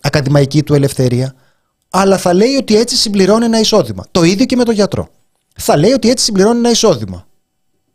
ακαδημαϊκή 0.00 0.62
του 0.62 0.74
ελευθερία. 0.74 1.34
Αλλά 1.90 2.18
θα 2.18 2.34
λέει 2.34 2.54
ότι 2.54 2.76
έτσι 2.76 2.96
συμπληρώνει 2.96 3.44
ένα 3.44 3.60
εισόδημα. 3.60 4.04
Το 4.10 4.22
ίδιο 4.22 4.46
και 4.46 4.56
με 4.56 4.64
τον 4.64 4.74
γιατρό. 4.74 5.08
Θα 5.56 5.76
λέει 5.76 5.92
ότι 5.92 6.10
έτσι 6.10 6.24
συμπληρώνει 6.24 6.58
ένα 6.58 6.70
εισόδημα. 6.70 7.26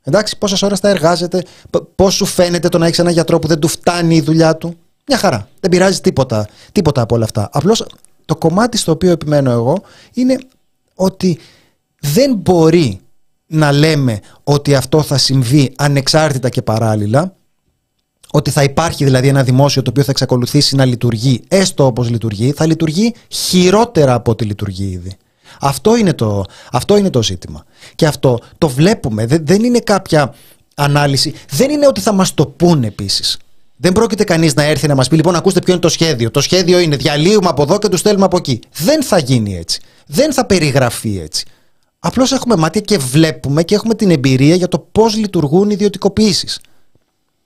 Εντάξει, 0.03 0.37
πόσες 0.37 0.61
ώρες 0.61 0.79
θα 0.79 0.89
εργάζεται, 0.89 1.43
πώς 1.95 2.13
σου 2.13 2.25
φαίνεται 2.25 2.69
το 2.69 2.77
να 2.77 2.85
έχεις 2.85 2.99
ένα 2.99 3.11
γιατρό 3.11 3.39
που 3.39 3.47
δεν 3.47 3.59
του 3.59 3.67
φτάνει 3.67 4.15
η 4.15 4.21
δουλειά 4.21 4.55
του. 4.55 4.77
Μια 5.07 5.17
χαρά. 5.17 5.47
Δεν 5.59 5.69
πειράζει 5.69 6.01
τίποτα, 6.01 6.47
τίποτα 6.71 7.01
από 7.01 7.15
όλα 7.15 7.23
αυτά. 7.23 7.49
Απλώς 7.51 7.85
το 8.25 8.35
κομμάτι 8.35 8.77
στο 8.77 8.91
οποίο 8.91 9.11
επιμένω 9.11 9.51
εγώ 9.51 9.81
είναι 10.13 10.37
ότι 10.95 11.39
δεν 11.99 12.35
μπορεί 12.35 12.99
να 13.45 13.71
λέμε 13.71 14.19
ότι 14.43 14.75
αυτό 14.75 15.01
θα 15.01 15.17
συμβεί 15.17 15.73
ανεξάρτητα 15.77 16.49
και 16.49 16.61
παράλληλα, 16.61 17.33
ότι 18.31 18.49
θα 18.49 18.63
υπάρχει 18.63 19.03
δηλαδή 19.03 19.27
ένα 19.27 19.43
δημόσιο 19.43 19.81
το 19.81 19.89
οποίο 19.89 20.03
θα 20.03 20.11
εξακολουθήσει 20.11 20.75
να 20.75 20.85
λειτουργεί 20.85 21.43
έστω 21.47 21.85
όπως 21.85 22.09
λειτουργεί, 22.09 22.51
θα 22.51 22.65
λειτουργεί 22.65 23.13
χειρότερα 23.27 24.13
από 24.13 24.31
ό,τι 24.31 24.45
λειτουργεί 24.45 24.85
ήδη. 24.85 25.17
Αυτό 25.59 25.95
είναι 25.95 26.13
το, 26.13 26.43
αυτό 26.71 26.97
είναι 26.97 27.09
το 27.09 27.23
ζήτημα. 27.23 27.65
Και 27.95 28.05
αυτό 28.05 28.39
το 28.57 28.69
βλέπουμε. 28.69 29.25
Δεν, 29.25 29.45
δεν 29.45 29.63
είναι 29.63 29.79
κάποια 29.79 30.33
ανάλυση. 30.75 31.33
Δεν 31.49 31.69
είναι 31.69 31.87
ότι 31.87 32.01
θα 32.01 32.11
μας 32.11 32.33
το 32.33 32.45
πούνε 32.45 32.87
επίσης. 32.87 33.37
Δεν 33.81 33.93
πρόκειται 33.93 34.23
κανείς 34.23 34.53
να 34.53 34.63
έρθει 34.63 34.87
να 34.87 34.95
μας 34.95 35.07
πει 35.07 35.15
λοιπόν 35.15 35.35
ακούστε 35.35 35.59
ποιο 35.59 35.73
είναι 35.73 35.81
το 35.81 35.89
σχέδιο. 35.89 36.31
Το 36.31 36.41
σχέδιο 36.41 36.79
είναι 36.79 36.95
διαλύουμε 36.95 37.47
από 37.47 37.61
εδώ 37.61 37.79
και 37.79 37.87
τους 37.87 37.99
στέλνουμε 37.99 38.25
από 38.25 38.37
εκεί. 38.37 38.59
Δεν 38.73 39.03
θα 39.03 39.17
γίνει 39.17 39.57
έτσι. 39.57 39.81
Δεν 40.05 40.33
θα 40.33 40.45
περιγραφεί 40.45 41.19
έτσι. 41.19 41.45
Απλώς 41.99 42.31
έχουμε 42.31 42.55
μάτια 42.55 42.81
και 42.81 42.97
βλέπουμε 42.97 43.63
και 43.63 43.75
έχουμε 43.75 43.93
την 43.93 44.11
εμπειρία 44.11 44.55
για 44.55 44.67
το 44.67 44.87
πώς 44.91 45.15
λειτουργούν 45.15 45.69
οι 45.69 45.73
ιδιωτικοποιήσεις. 45.73 46.59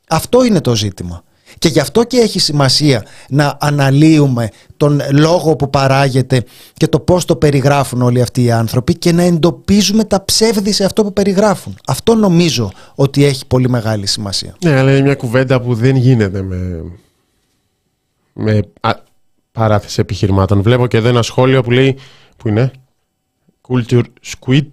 Αυτό 0.09 0.43
είναι 0.43 0.61
το 0.61 0.75
ζήτημα. 0.75 1.23
Και 1.57 1.67
γι' 1.67 1.79
αυτό 1.79 2.03
και 2.03 2.17
έχει 2.17 2.39
σημασία 2.39 3.05
να 3.29 3.57
αναλύουμε 3.59 4.49
τον 4.77 5.01
λόγο 5.11 5.55
που 5.55 5.69
παράγεται 5.69 6.43
και 6.73 6.87
το 6.87 6.99
πώς 6.99 7.25
το 7.25 7.35
περιγράφουν 7.35 8.01
όλοι 8.01 8.21
αυτοί 8.21 8.43
οι 8.43 8.51
άνθρωποι 8.51 8.95
και 8.95 9.11
να 9.11 9.23
εντοπίζουμε 9.23 10.03
τα 10.03 10.25
ψεύδη 10.25 10.71
σε 10.71 10.85
αυτό 10.85 11.03
που 11.03 11.13
περιγράφουν. 11.13 11.77
Αυτό 11.87 12.15
νομίζω 12.15 12.71
ότι 12.95 13.25
έχει 13.25 13.47
πολύ 13.47 13.69
μεγάλη 13.69 14.05
σημασία. 14.05 14.55
Ναι, 14.63 14.77
αλλά 14.79 14.91
είναι 14.91 15.01
μια 15.01 15.15
κουβέντα 15.15 15.61
που 15.61 15.73
δεν 15.75 15.95
γίνεται 15.95 16.41
με, 16.41 16.83
με 18.33 18.61
α, 18.81 18.91
παράθεση 19.51 19.99
επιχειρημάτων. 19.99 20.61
Βλέπω 20.61 20.87
και 20.87 20.97
εδώ 20.97 21.07
ένα 21.07 21.21
σχόλιο 21.21 21.63
που 21.63 21.71
λέει, 21.71 21.97
που 22.37 22.47
είναι, 22.47 22.71
Culture 23.67 24.03
Squid, 24.25 24.67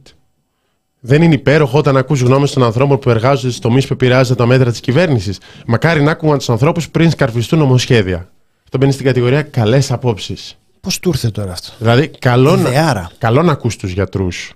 δεν 1.01 1.23
είναι 1.23 1.35
υπέροχο 1.35 1.79
όταν 1.79 1.97
ακούς 1.97 2.21
γνώμες 2.21 2.53
των 2.53 2.63
ανθρώπων 2.63 2.99
που 2.99 3.11
εργάζονται 3.11 3.53
στι 3.53 3.61
τομείς 3.61 3.87
που 3.87 3.93
επηρεάζονται 3.93 4.35
τα 4.35 4.47
μέτρα 4.47 4.71
της 4.71 4.81
κυβέρνησης. 4.81 5.39
Μακάρι 5.67 6.03
να 6.03 6.11
άκουγαν 6.11 6.39
τους 6.39 6.51
ανθρώπους 6.51 6.91
πριν 6.91 7.11
σκαρφιστούν 7.11 7.59
νομοσχέδια. 7.59 8.31
Αυτό 8.65 8.79
μπαίνει 8.79 8.93
στην 8.93 9.05
κατηγορία 9.05 9.43
καλές 9.43 9.93
απόψεις. 9.93 10.59
Πώς 10.81 10.99
του 10.99 11.09
ήρθε 11.09 11.31
τώρα 11.31 11.53
αυτό; 11.53 11.73
Δηλαδή, 11.79 12.09
καλό, 12.09 12.59
Ιδεάρα. 12.59 13.01
να, 13.01 13.11
καλό 13.19 13.43
να 13.43 13.53
ακούς 13.53 13.77
τους 13.77 13.91
γιατρούς 13.91 14.53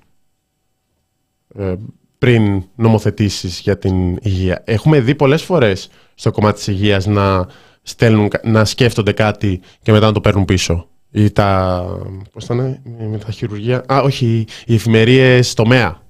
ε, 1.59 1.74
πριν 2.18 2.62
νομοθετήσεις 2.74 3.61
για 3.61 3.78
την 3.78 4.18
υγεία. 4.22 4.62
Έχουμε 4.64 5.01
δει 5.01 5.14
πολλές 5.14 5.42
φορές 5.42 5.88
στο 6.14 6.30
κομμάτι 6.30 6.57
της 6.57 6.66
υγείας 6.66 7.07
να, 7.07 7.47
στέλνουν, 7.82 8.28
να 8.42 8.64
σκέφτονται 8.64 9.12
κάτι 9.12 9.61
και 9.82 9.92
μετά 9.92 10.07
να 10.07 10.12
το 10.12 10.20
παίρνουν 10.20 10.45
πίσω. 10.45 10.88
Ή 11.11 11.30
τα. 11.30 11.84
Πώς 12.32 12.45
ήταν, 12.45 12.80
με 13.11 13.18
τα 13.18 13.30
χειρουργία. 13.30 13.84
Α, 13.92 14.01
όχι, 14.01 14.47
οι 14.66 14.74
εφημερίες 14.74 15.55
τομέα 15.55 15.90
που 15.90 16.03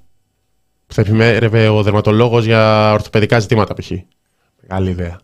θα 0.94 1.00
επιμέρευε 1.00 1.68
ο 1.68 1.82
δερματολόγος 1.82 2.44
για 2.44 2.92
ορθοπαιδικά 2.92 3.38
ζητήματα, 3.38 3.74
π.χ. 3.74 3.90
Μεγάλη 4.68 4.90
ιδέα. 4.90 5.20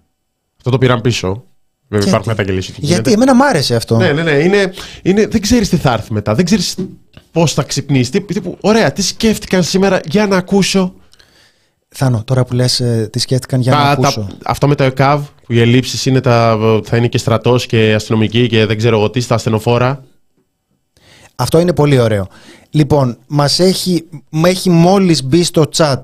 Αυτό 0.56 0.70
το 0.70 0.78
πήραν 0.78 1.00
πίσω. 1.00 1.44
Βέβαια, 1.88 2.08
υπάρχουν 2.08 2.28
μεταγγελίες. 2.30 2.72
Γιατί 2.76 3.12
εμένα 3.12 3.34
μ' 3.34 3.42
άρεσε 3.42 3.74
αυτό. 3.74 3.96
Ναι, 3.96 4.12
ναι, 4.12 4.22
ναι. 4.22 4.30
Είναι, 4.30 4.72
είναι, 5.02 5.26
δεν 5.26 5.40
ξέρεις 5.40 5.68
τι 5.68 5.76
θα 5.76 5.92
έρθει 5.92 6.12
μετά. 6.12 6.34
Δεν 6.34 6.44
ξέρεις 6.44 6.76
πώς 7.32 7.52
θα 7.52 7.62
ξυπνήσεις. 7.62 8.10
Τι, 8.10 8.20
τύπου, 8.20 8.56
ωραία, 8.60 8.92
τι 8.92 9.02
σκέφτηκαν 9.02 9.62
σήμερα 9.62 10.00
για 10.04 10.26
να 10.26 10.36
ακούσω. 10.36 10.94
Θάνο, 11.88 12.22
τώρα 12.24 12.44
που 12.44 12.54
λες 12.54 12.80
ε, 12.80 13.08
τι 13.12 13.18
σκέφτηκαν 13.18 13.60
για 13.60 13.72
τα, 13.72 13.78
να 13.78 13.90
ακούσω. 13.90 14.20
Τα, 14.20 14.36
αυτό 14.44 14.68
με 14.68 14.74
το 14.74 14.84
ΕΚΑΒ, 14.84 15.26
που 15.46 15.52
οι 15.52 15.60
ελλείψεις 15.60 16.06
είναι 16.06 16.20
τα, 16.20 16.58
θα 16.84 16.96
είναι 16.96 17.08
και 17.08 17.18
στρατός 17.18 17.66
και 17.66 17.94
αστυνομική 17.94 18.46
και 18.46 18.66
δεν 18.66 18.76
ξέρω 18.76 18.96
εγώ 18.96 19.10
τι, 19.10 19.20
στα 19.20 19.34
ασθενοφόρα. 19.34 20.04
Αυτό 21.40 21.58
είναι 21.58 21.72
πολύ 21.72 21.98
ωραίο. 22.00 22.26
Λοιπόν, 22.70 23.18
μας 23.26 23.58
έχει, 23.58 24.04
μου 24.30 24.46
έχει 24.46 24.70
μόλις 24.70 25.24
μπει 25.24 25.42
στο 25.42 25.68
chat 25.76 26.00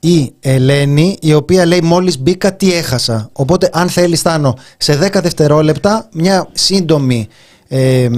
η 0.00 0.32
Ελένη, 0.40 1.16
η 1.20 1.34
οποία 1.34 1.66
λέει 1.66 1.80
μόλις 1.82 2.18
μπήκα 2.18 2.56
τι 2.56 2.72
έχασα. 2.72 3.28
Οπότε 3.32 3.70
αν 3.72 3.88
θέλεις 3.88 4.18
Στάνο, 4.18 4.56
σε 4.76 5.10
10 5.12 5.22
δευτερόλεπτα 5.22 6.08
μια 6.12 6.48
σύντομη 6.52 7.28
ε, 7.68 8.08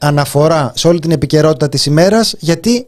αναφορά 0.00 0.72
σε 0.74 0.88
όλη 0.88 0.98
την 0.98 1.10
επικαιρότητα 1.10 1.68
της 1.68 1.86
ημέρας, 1.86 2.34
γιατί 2.38 2.86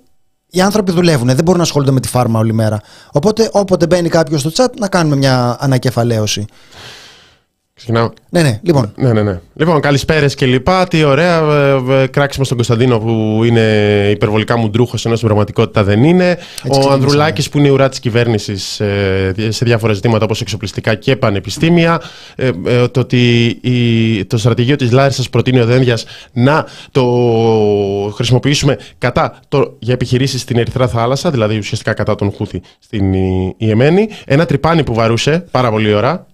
οι 0.50 0.60
άνθρωποι 0.60 0.92
δουλεύουν, 0.92 1.26
δεν 1.26 1.44
μπορούν 1.44 1.56
να 1.56 1.62
ασχολούνται 1.62 1.92
με 1.92 2.00
τη 2.00 2.08
φάρμα 2.08 2.38
όλη 2.38 2.52
μέρα. 2.52 2.80
Οπότε 3.12 3.48
όποτε 3.52 3.86
μπαίνει 3.86 4.08
κάποιος 4.08 4.40
στο 4.40 4.50
chat 4.54 4.72
να 4.78 4.88
κάνουμε 4.88 5.16
μια 5.16 5.56
ανακεφαλαίωση. 5.60 6.46
Ξεκινάω. 7.84 8.10
Ναι, 8.28 8.42
ναι, 8.42 8.60
λοιπόν. 8.62 8.92
Ναι, 8.96 9.12
ναι, 9.12 9.22
ναι. 9.22 9.40
Λοιπόν, 9.54 9.80
καλησπέρες 9.80 10.34
και 10.34 10.46
λοιπά. 10.46 10.88
Τι 10.88 11.04
ωραία. 11.04 11.42
Ε, 11.90 12.06
κράξιμο 12.06 12.44
στον 12.44 12.56
Κωνσταντίνο 12.56 12.98
που 12.98 13.40
είναι 13.44 13.60
υπερβολικά 14.10 14.56
μουντρούχος, 14.56 15.04
ενώ 15.04 15.14
στην 15.14 15.26
πραγματικότητα 15.26 15.84
δεν 15.84 16.04
είναι. 16.04 16.38
ο 16.68 16.90
Ανδρουλάκης 16.90 17.48
που 17.48 17.58
είναι 17.58 17.68
η 17.68 17.70
ουρά 17.70 17.88
της 17.88 18.00
κυβέρνησης 18.00 18.80
ε, 18.80 19.34
σε 19.48 19.64
διάφορα 19.64 19.92
ζητήματα 19.92 20.24
όπως 20.24 20.40
εξοπλιστικά 20.40 20.94
και 20.94 21.16
πανεπιστήμια. 21.16 22.00
Ε, 22.36 22.50
ε, 22.66 22.88
το 22.88 23.00
ότι 23.00 23.44
η, 23.60 24.24
το 24.24 24.38
στρατηγείο 24.38 24.76
της 24.76 24.92
Λάρισας 24.92 25.30
προτείνει 25.30 25.60
ο 25.60 25.64
Δένδιας 25.64 26.04
να 26.32 26.66
το 26.90 27.04
χρησιμοποιήσουμε 28.14 28.78
κατά 28.98 29.40
το, 29.48 29.76
για 29.78 29.94
επιχειρήσεις 29.94 30.40
στην 30.40 30.58
Ερυθρά 30.58 30.88
Θάλασσα, 30.88 31.30
δηλαδή 31.30 31.58
ουσιαστικά 31.58 31.92
κατά 31.92 32.14
τον 32.14 32.32
Χούθη 32.32 32.60
στην 32.78 33.12
Ιεμένη. 33.56 34.08
Ένα 34.24 34.46
τρυπάνι 34.46 34.84
που 34.84 34.94
βαρούσε 34.94 35.44
πάρα 35.50 35.70
πολύ 35.70 35.94
ώρα. 35.94 36.26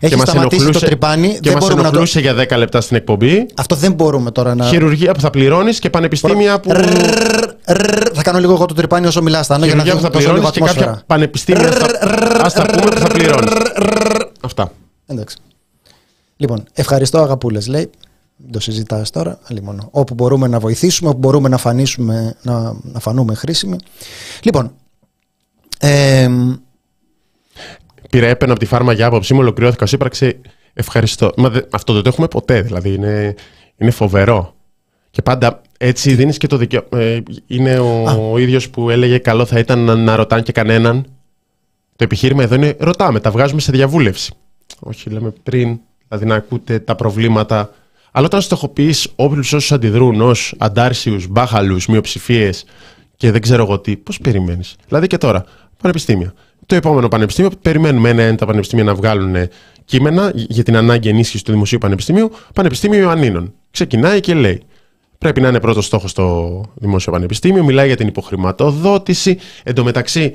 Έχει 0.00 0.14
και 0.14 0.20
σταματήσει 0.20 0.70
το 0.70 0.78
τρυπάνι. 0.78 1.38
Και 1.40 1.50
μας 1.50 1.70
ενοχλούσε 1.70 2.20
το... 2.20 2.32
για 2.32 2.46
10 2.48 2.56
λεπτά 2.56 2.80
στην 2.80 2.96
εκπομπή. 2.96 3.46
Αυτό 3.56 3.74
δεν 3.74 3.92
μπορούμε 3.92 4.30
τώρα 4.30 4.54
να. 4.54 4.64
Χειρουργία 4.64 5.12
που 5.12 5.20
θα 5.20 5.30
πληρώνεις 5.30 5.78
και 5.78 5.90
πανεπιστήμια 5.90 6.60
που. 6.60 6.70
Θα 8.14 8.22
κάνω 8.22 8.38
λίγο 8.38 8.52
εγώ 8.52 8.66
το 8.66 8.74
τρυπάνι 8.74 9.06
όσο 9.06 9.22
μιλά, 9.22 9.42
Στάνο, 9.42 9.64
για 9.64 9.74
να 9.74 9.84
που 9.84 10.00
θα 10.00 10.10
πληρώνει 10.10 10.50
και 10.50 10.60
κάποια 10.60 11.02
πανεπιστήμια. 11.06 11.68
Α 12.42 12.50
τα 12.54 12.66
πούμε 12.72 12.90
που 12.90 12.98
θα 12.98 13.08
πληρώνει. 13.08 13.48
Αυτά. 14.40 14.72
Εντάξει. 15.06 15.36
Λοιπόν, 16.36 16.64
ευχαριστώ 16.72 17.18
αγαπούλε, 17.18 17.58
λέει. 17.68 17.90
Δεν 18.36 18.52
το 18.52 18.60
συζητά 18.60 19.02
τώρα, 19.12 19.38
μόνο. 19.62 19.88
Όπου 19.90 20.14
μπορούμε 20.14 20.48
να 20.48 20.58
βοηθήσουμε, 20.58 21.10
όπου 21.10 21.18
μπορούμε 21.18 21.48
να, 21.48 21.56
φανίσουμε, 21.56 22.36
να, 22.42 22.76
να 22.82 23.00
φανούμε 23.00 23.34
χρήσιμοι. 23.34 23.76
Λοιπόν, 24.42 24.72
ε, 25.78 26.28
πήρα 28.12 28.26
έπαινα 28.26 28.50
από 28.50 28.60
τη 28.60 28.66
φάρμα 28.66 28.92
για 28.92 29.06
άποψή 29.06 29.34
μου, 29.34 29.40
ολοκληρώθηκας 29.40 29.92
ω 29.92 29.96
ύπαρξη. 29.96 30.40
Ευχαριστώ. 30.72 31.32
Μα 31.36 31.48
δε, 31.48 31.60
αυτό 31.70 31.92
δεν 31.92 32.02
το 32.02 32.08
έχουμε 32.08 32.28
ποτέ, 32.28 32.62
δηλαδή 32.62 32.94
είναι, 32.94 33.34
είναι 33.76 33.90
φοβερό. 33.90 34.54
Και 35.10 35.22
πάντα 35.22 35.60
έτσι 35.78 36.14
δίνεις 36.14 36.38
και 36.38 36.46
το 36.46 36.56
δικαίωμα. 36.56 36.86
Ε, 36.90 37.22
είναι 37.46 37.78
ο, 37.78 38.30
ο 38.32 38.38
ίδιος 38.38 38.70
που 38.70 38.90
έλεγε 38.90 39.18
καλό 39.18 39.44
θα 39.44 39.58
ήταν 39.58 39.78
να, 39.78 39.94
να 39.94 40.16
ρωτάνε 40.16 40.42
και 40.42 40.52
κανέναν. 40.52 41.06
Το 41.96 42.04
επιχείρημα 42.04 42.42
εδώ 42.42 42.54
είναι 42.54 42.76
ρωτάμε, 42.78 43.20
τα 43.20 43.30
βγάζουμε 43.30 43.60
σε 43.60 43.72
διαβούλευση. 43.72 44.32
Όχι, 44.80 45.10
λέμε 45.10 45.32
πριν, 45.42 45.78
δηλαδή 46.08 46.26
να 46.26 46.34
ακούτε 46.34 46.78
τα 46.78 46.94
προβλήματα 46.94 47.74
Αλλά 48.12 48.26
όταν 48.26 48.40
στοχοποιείς 48.40 49.08
όποιους 49.16 49.52
όσους 49.52 49.72
αντιδρούν 49.72 50.20
ω 50.20 50.32
αντάρσιους, 50.58 51.26
μπάχαλους, 51.26 51.86
μειοψηφίες 51.86 52.64
και 53.16 53.30
δεν 53.30 53.40
ξέρω 53.40 53.62
εγώ 53.62 53.78
τι, 53.78 53.96
πώς 53.96 54.18
περιμένεις; 54.18 54.76
Δηλαδή 54.88 55.06
και 55.06 55.18
τώρα, 55.18 55.44
πανεπιστήμια. 55.82 56.34
Το 56.72 56.78
επόμενο 56.78 57.08
πανεπιστήμιο, 57.08 57.50
περιμένουμε 57.62 58.08
ένα-ένα 58.08 58.36
τα 58.36 58.46
πανεπιστήμια 58.46 58.84
να 58.84 58.94
βγάλουν 58.94 59.36
κείμενα 59.84 60.32
για 60.34 60.62
την 60.62 60.76
ανάγκη 60.76 61.08
ενίσχυσης 61.08 61.42
του 61.42 61.52
Δημοσίου 61.52 61.78
Πανεπιστημίου. 61.78 62.30
Πανεπιστήμιο 62.54 62.98
Ιωαννίνων. 62.98 63.54
Ξεκινάει 63.70 64.20
και 64.20 64.34
λέει. 64.34 64.62
Πρέπει 65.18 65.40
να 65.40 65.48
είναι 65.48 65.60
πρώτος 65.60 65.86
στόχος 65.86 66.10
στο 66.10 66.60
Δημόσιο 66.74 67.12
Πανεπιστήμιο. 67.12 67.64
Μιλάει 67.64 67.86
για 67.86 67.96
την 67.96 68.06
υποχρηματοδότηση. 68.06 69.38
Εν 69.62 69.74
τω 69.74 69.84
μεταξύ, 69.84 70.34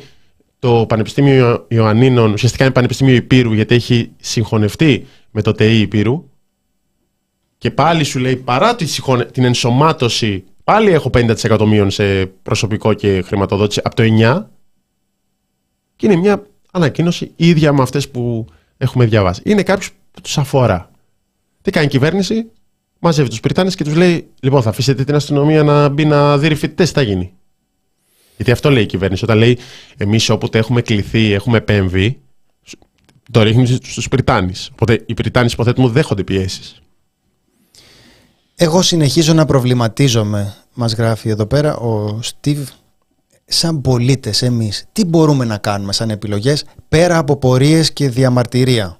το 0.59 0.85
Πανεπιστήμιο 0.87 1.65
Ιωαννίνων 1.67 2.33
ουσιαστικά 2.33 2.63
είναι 2.63 2.73
Πανεπιστήμιο 2.73 3.15
Υπήρου 3.15 3.53
γιατί 3.53 3.75
έχει 3.75 4.11
συγχωνευτεί 4.17 5.05
με 5.31 5.41
το 5.41 5.51
ΤΕΗ 5.51 5.79
Υπήρου. 5.79 6.29
Και 7.57 7.71
πάλι 7.71 8.03
σου 8.03 8.19
λέει 8.19 8.35
παρά 8.35 8.75
την 9.31 9.43
ενσωμάτωση, 9.43 10.43
πάλι 10.63 10.91
έχω 10.91 11.09
50% 11.13 11.65
μείον 11.67 11.91
σε 11.91 12.25
προσωπικό 12.25 12.93
και 12.93 13.21
χρηματοδότηση 13.21 13.81
από 13.83 13.95
το 13.95 14.03
9. 14.21 14.56
Και 15.97 16.05
είναι 16.05 16.15
μια 16.15 16.43
ανακοίνωση 16.71 17.31
ίδια 17.35 17.73
με 17.73 17.81
αυτές 17.81 18.09
που 18.09 18.45
έχουμε 18.77 19.05
διαβάσει. 19.05 19.41
Είναι 19.45 19.63
κάποιος 19.63 19.91
που 20.11 20.21
τους 20.21 20.37
αφορά. 20.37 20.91
Τι 21.61 21.71
κάνει 21.71 21.85
η 21.85 21.89
κυβέρνηση, 21.89 22.51
μαζεύει 22.99 23.29
τους 23.29 23.39
Πριτάνες 23.39 23.75
και 23.75 23.83
τους 23.83 23.95
λέει: 23.95 24.27
Λοιπόν, 24.41 24.61
θα 24.61 24.69
αφήσετε 24.69 25.03
την 25.03 25.15
αστυνομία 25.15 25.63
να 25.63 25.89
μπει 25.89 26.05
να 26.05 26.37
δει 26.37 26.55
φοιτητέ, 26.55 26.83
τι 26.83 26.91
θα 26.91 27.01
γίνει. 27.01 27.33
Γιατί 28.35 28.51
αυτό 28.51 28.69
λέει 28.69 28.83
η 28.83 28.85
κυβέρνηση. 28.85 29.23
Όταν 29.23 29.37
λέει 29.37 29.57
εμείς 29.97 30.29
όποτε 30.29 30.57
έχουμε 30.57 30.81
κληθεί, 30.81 31.31
έχουμε 31.31 31.57
επέμβει, 31.57 32.19
το 33.31 33.41
ρίχνει 33.43 33.65
στους 33.65 34.07
Πριτάνη. 34.07 34.53
Οπότε 34.71 35.03
οι 35.05 35.13
Πριτάνοι, 35.13 35.49
υποθέτουμε, 35.53 35.89
δέχονται 35.89 36.23
πιέσεις. 36.23 36.81
Εγώ 38.55 38.81
συνεχίζω 38.81 39.33
να 39.33 39.45
προβληματίζομαι, 39.45 40.55
μας 40.73 40.93
γράφει 40.93 41.29
εδώ 41.29 41.45
πέρα 41.45 41.75
ο 41.77 42.21
Στίβ, 42.21 42.69
σαν 43.47 43.81
πολίτες 43.81 44.41
εμείς, 44.41 44.85
τι 44.91 45.05
μπορούμε 45.05 45.45
να 45.45 45.57
κάνουμε 45.57 45.93
σαν 45.93 46.09
επιλογές 46.09 46.63
πέρα 46.89 47.17
από 47.17 47.37
πορείες 47.37 47.93
και 47.93 48.09
διαμαρτυρία; 48.09 48.99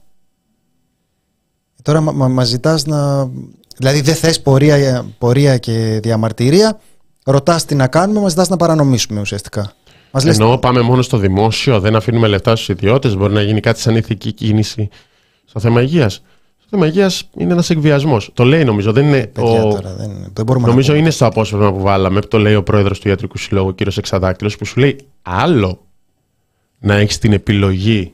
Τώρα 1.81 2.01
μα, 2.01 2.27
μα 2.27 2.43
ζητάς 2.43 2.85
να... 2.85 3.29
Δηλαδή 3.77 4.01
δεν 4.01 4.15
θες 4.15 4.41
πορεία, 4.41 5.05
πορεία 5.17 5.57
και 5.57 5.99
διαμαρτυρία, 6.03 6.79
ρωτάς 7.25 7.65
τι 7.65 7.75
να 7.75 7.87
κάνουμε, 7.87 8.19
μας 8.19 8.31
ζητάς 8.31 8.49
να 8.49 8.57
παρανομήσουμε 8.57 9.19
ουσιαστικά. 9.19 9.71
Μας 10.11 10.25
Ενώ 10.25 10.57
πάμε 10.57 10.81
μόνο 10.81 11.01
στο 11.01 11.17
δημόσιο, 11.17 11.79
δεν 11.79 11.95
αφήνουμε 11.95 12.27
λεφτά 12.27 12.55
στους 12.55 12.69
ιδιώτες, 12.69 13.15
μπορεί 13.15 13.33
να 13.33 13.41
γίνει 13.41 13.59
κάτι 13.59 13.79
σαν 13.79 13.95
ηθική 13.95 14.31
κίνηση 14.31 14.89
στο 15.45 15.59
θέμα 15.59 15.81
υγείας. 15.81 16.21
Το 16.70 16.78
θέμα 16.78 16.88
υγεία 16.88 17.11
είναι 17.38 17.53
ένας 17.53 17.70
εκβιασμός. 17.70 18.30
Το 18.34 18.43
λέει 18.43 18.63
νομίζω. 18.63 18.91
Δεν 18.91 19.05
είναι. 19.05 19.28
Παιδιά, 19.28 19.63
ο... 19.63 19.70
τώρα, 19.70 19.93
δεν, 19.93 20.32
δεν 20.34 20.45
μπορούμε 20.45 20.68
νομίζω 20.68 20.93
να 20.93 20.97
είναι 20.97 21.09
στο 21.09 21.26
απόσπασμα 21.26 21.74
που 21.74 21.82
βάλαμε, 21.82 22.20
που 22.20 22.28
το 22.28 22.38
λέει 22.38 22.55
ο 22.55 22.63
πρόεδρος 22.63 22.99
του 22.99 23.07
Ιατρικού 23.07 23.38
Συλλόγου, 23.38 23.68
ο 23.68 23.72
κύριος 23.72 23.97
Εξαδάκτυλο, 23.97 24.51
που 24.57 24.65
σου 24.65 24.80
λέει 24.80 24.97
άλλο 25.22 25.86
να 26.80 26.95
έχεις 26.95 27.18
την 27.18 27.34
επιλογή 27.34 28.13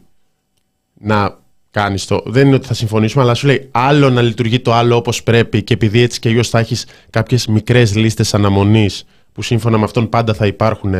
να 0.93 1.37
κάνεις 1.71 2.05
το. 2.05 2.23
Δεν 2.25 2.47
είναι 2.47 2.55
ότι 2.55 2.67
θα 2.67 2.73
συμφωνήσουμε, 2.73 3.23
αλλά 3.23 3.33
σου 3.33 3.47
λέει 3.47 3.67
άλλο 3.71 4.09
να 4.09 4.21
λειτουργεί 4.21 4.59
το 4.59 4.73
άλλο 4.73 4.95
όπως 4.95 5.23
πρέπει 5.23 5.63
και 5.63 5.73
επειδή 5.73 6.01
έτσι 6.01 6.19
και 6.19 6.29
αλλιώς 6.29 6.49
θα 6.49 6.59
έχεις 6.59 6.87
κάποιες 7.09 7.47
μικρές 7.47 7.95
λίστες 7.95 8.33
αναμονής 8.33 9.05
που 9.31 9.41
σύμφωνα 9.41 9.77
με 9.77 9.83
αυτόν 9.83 10.09
πάντα 10.09 10.33
θα 10.33 10.45
υπάρχουν 10.45 10.93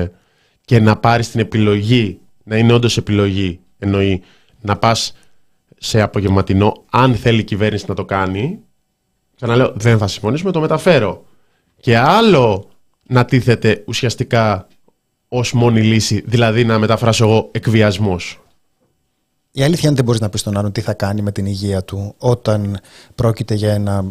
και 0.65 0.79
να 0.79 0.95
πάρεις 0.97 1.31
την 1.31 1.39
επιλογή, 1.39 2.19
να 2.43 2.57
είναι 2.57 2.73
όντως 2.73 2.97
επιλογή, 2.97 3.59
εννοεί 3.79 4.21
να 4.61 4.77
πας 4.77 5.13
σε 5.83 6.01
απογευματινό, 6.01 6.83
αν 6.91 7.15
θέλει 7.15 7.39
η 7.39 7.43
κυβέρνηση 7.43 7.85
να 7.87 7.93
το 7.93 8.05
κάνει, 8.05 8.59
ξαναλέω, 9.35 9.73
δεν 9.75 9.97
θα 9.97 10.07
συμφωνήσουμε, 10.07 10.51
το 10.51 10.59
μεταφέρω. 10.59 11.25
Και 11.79 11.97
άλλο 11.97 12.69
να 13.07 13.25
τίθεται 13.25 13.83
ουσιαστικά 13.87 14.67
ως 15.27 15.53
μόνη 15.53 15.81
λύση, 15.81 16.23
δηλαδή 16.25 16.65
να 16.65 16.79
μεταφράσω 16.79 17.25
εγώ 17.25 17.49
εκβιασμός. 17.51 18.41
Η 19.51 19.63
αλήθεια 19.63 19.87
είναι 19.87 19.95
δεν 19.95 20.05
μπορείς 20.05 20.21
να 20.21 20.29
πεις 20.29 20.39
στον 20.39 20.57
άλλον 20.57 20.71
τι 20.71 20.81
θα 20.81 20.93
κάνει 20.93 21.21
με 21.21 21.31
την 21.31 21.45
υγεία 21.45 21.83
του 21.83 22.15
όταν 22.17 22.79
πρόκειται 23.15 23.53
για 23.53 23.73
ένα 23.73 24.05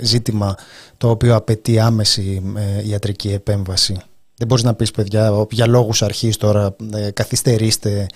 ζήτημα 0.00 0.54
το 0.96 1.10
οποίο 1.10 1.34
απαιτεί 1.34 1.78
άμεση 1.78 2.42
ε, 2.56 2.88
ιατρική 2.88 3.32
επέμβαση. 3.32 4.00
Δεν 4.36 4.46
μπορείς 4.46 4.64
να 4.64 4.74
πεις 4.74 4.90
παιδιά 4.90 5.46
για 5.50 5.66
λόγους 5.66 6.02
αρχής 6.02 6.36
τώρα 6.36 6.76
ε, 6.94 7.10
καθυστερήστε 7.10 8.06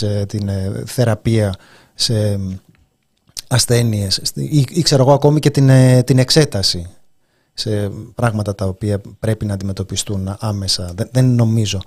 ε, 0.00 0.24
την 0.26 0.50
θεραπεία 0.86 1.54
σε 2.00 2.40
ασθένειες 3.48 4.20
ή, 4.34 4.66
ή 4.70 4.82
ξέρω 4.82 5.02
εγώ 5.02 5.12
ακόμη 5.12 5.40
και 5.40 5.50
την, 5.50 5.68
ε, 5.68 6.02
την 6.02 6.18
εξέταση 6.18 6.90
σε 7.60 7.90
πράγματα 8.14 8.54
τα 8.54 8.64
οποία 8.64 9.00
πρέπει 9.20 9.44
να 9.44 9.54
αντιμετωπιστούν 9.54 10.36
άμεσα. 10.40 10.92
Δεν, 10.94 11.08
δεν 11.12 11.24
νομίζω. 11.24 11.80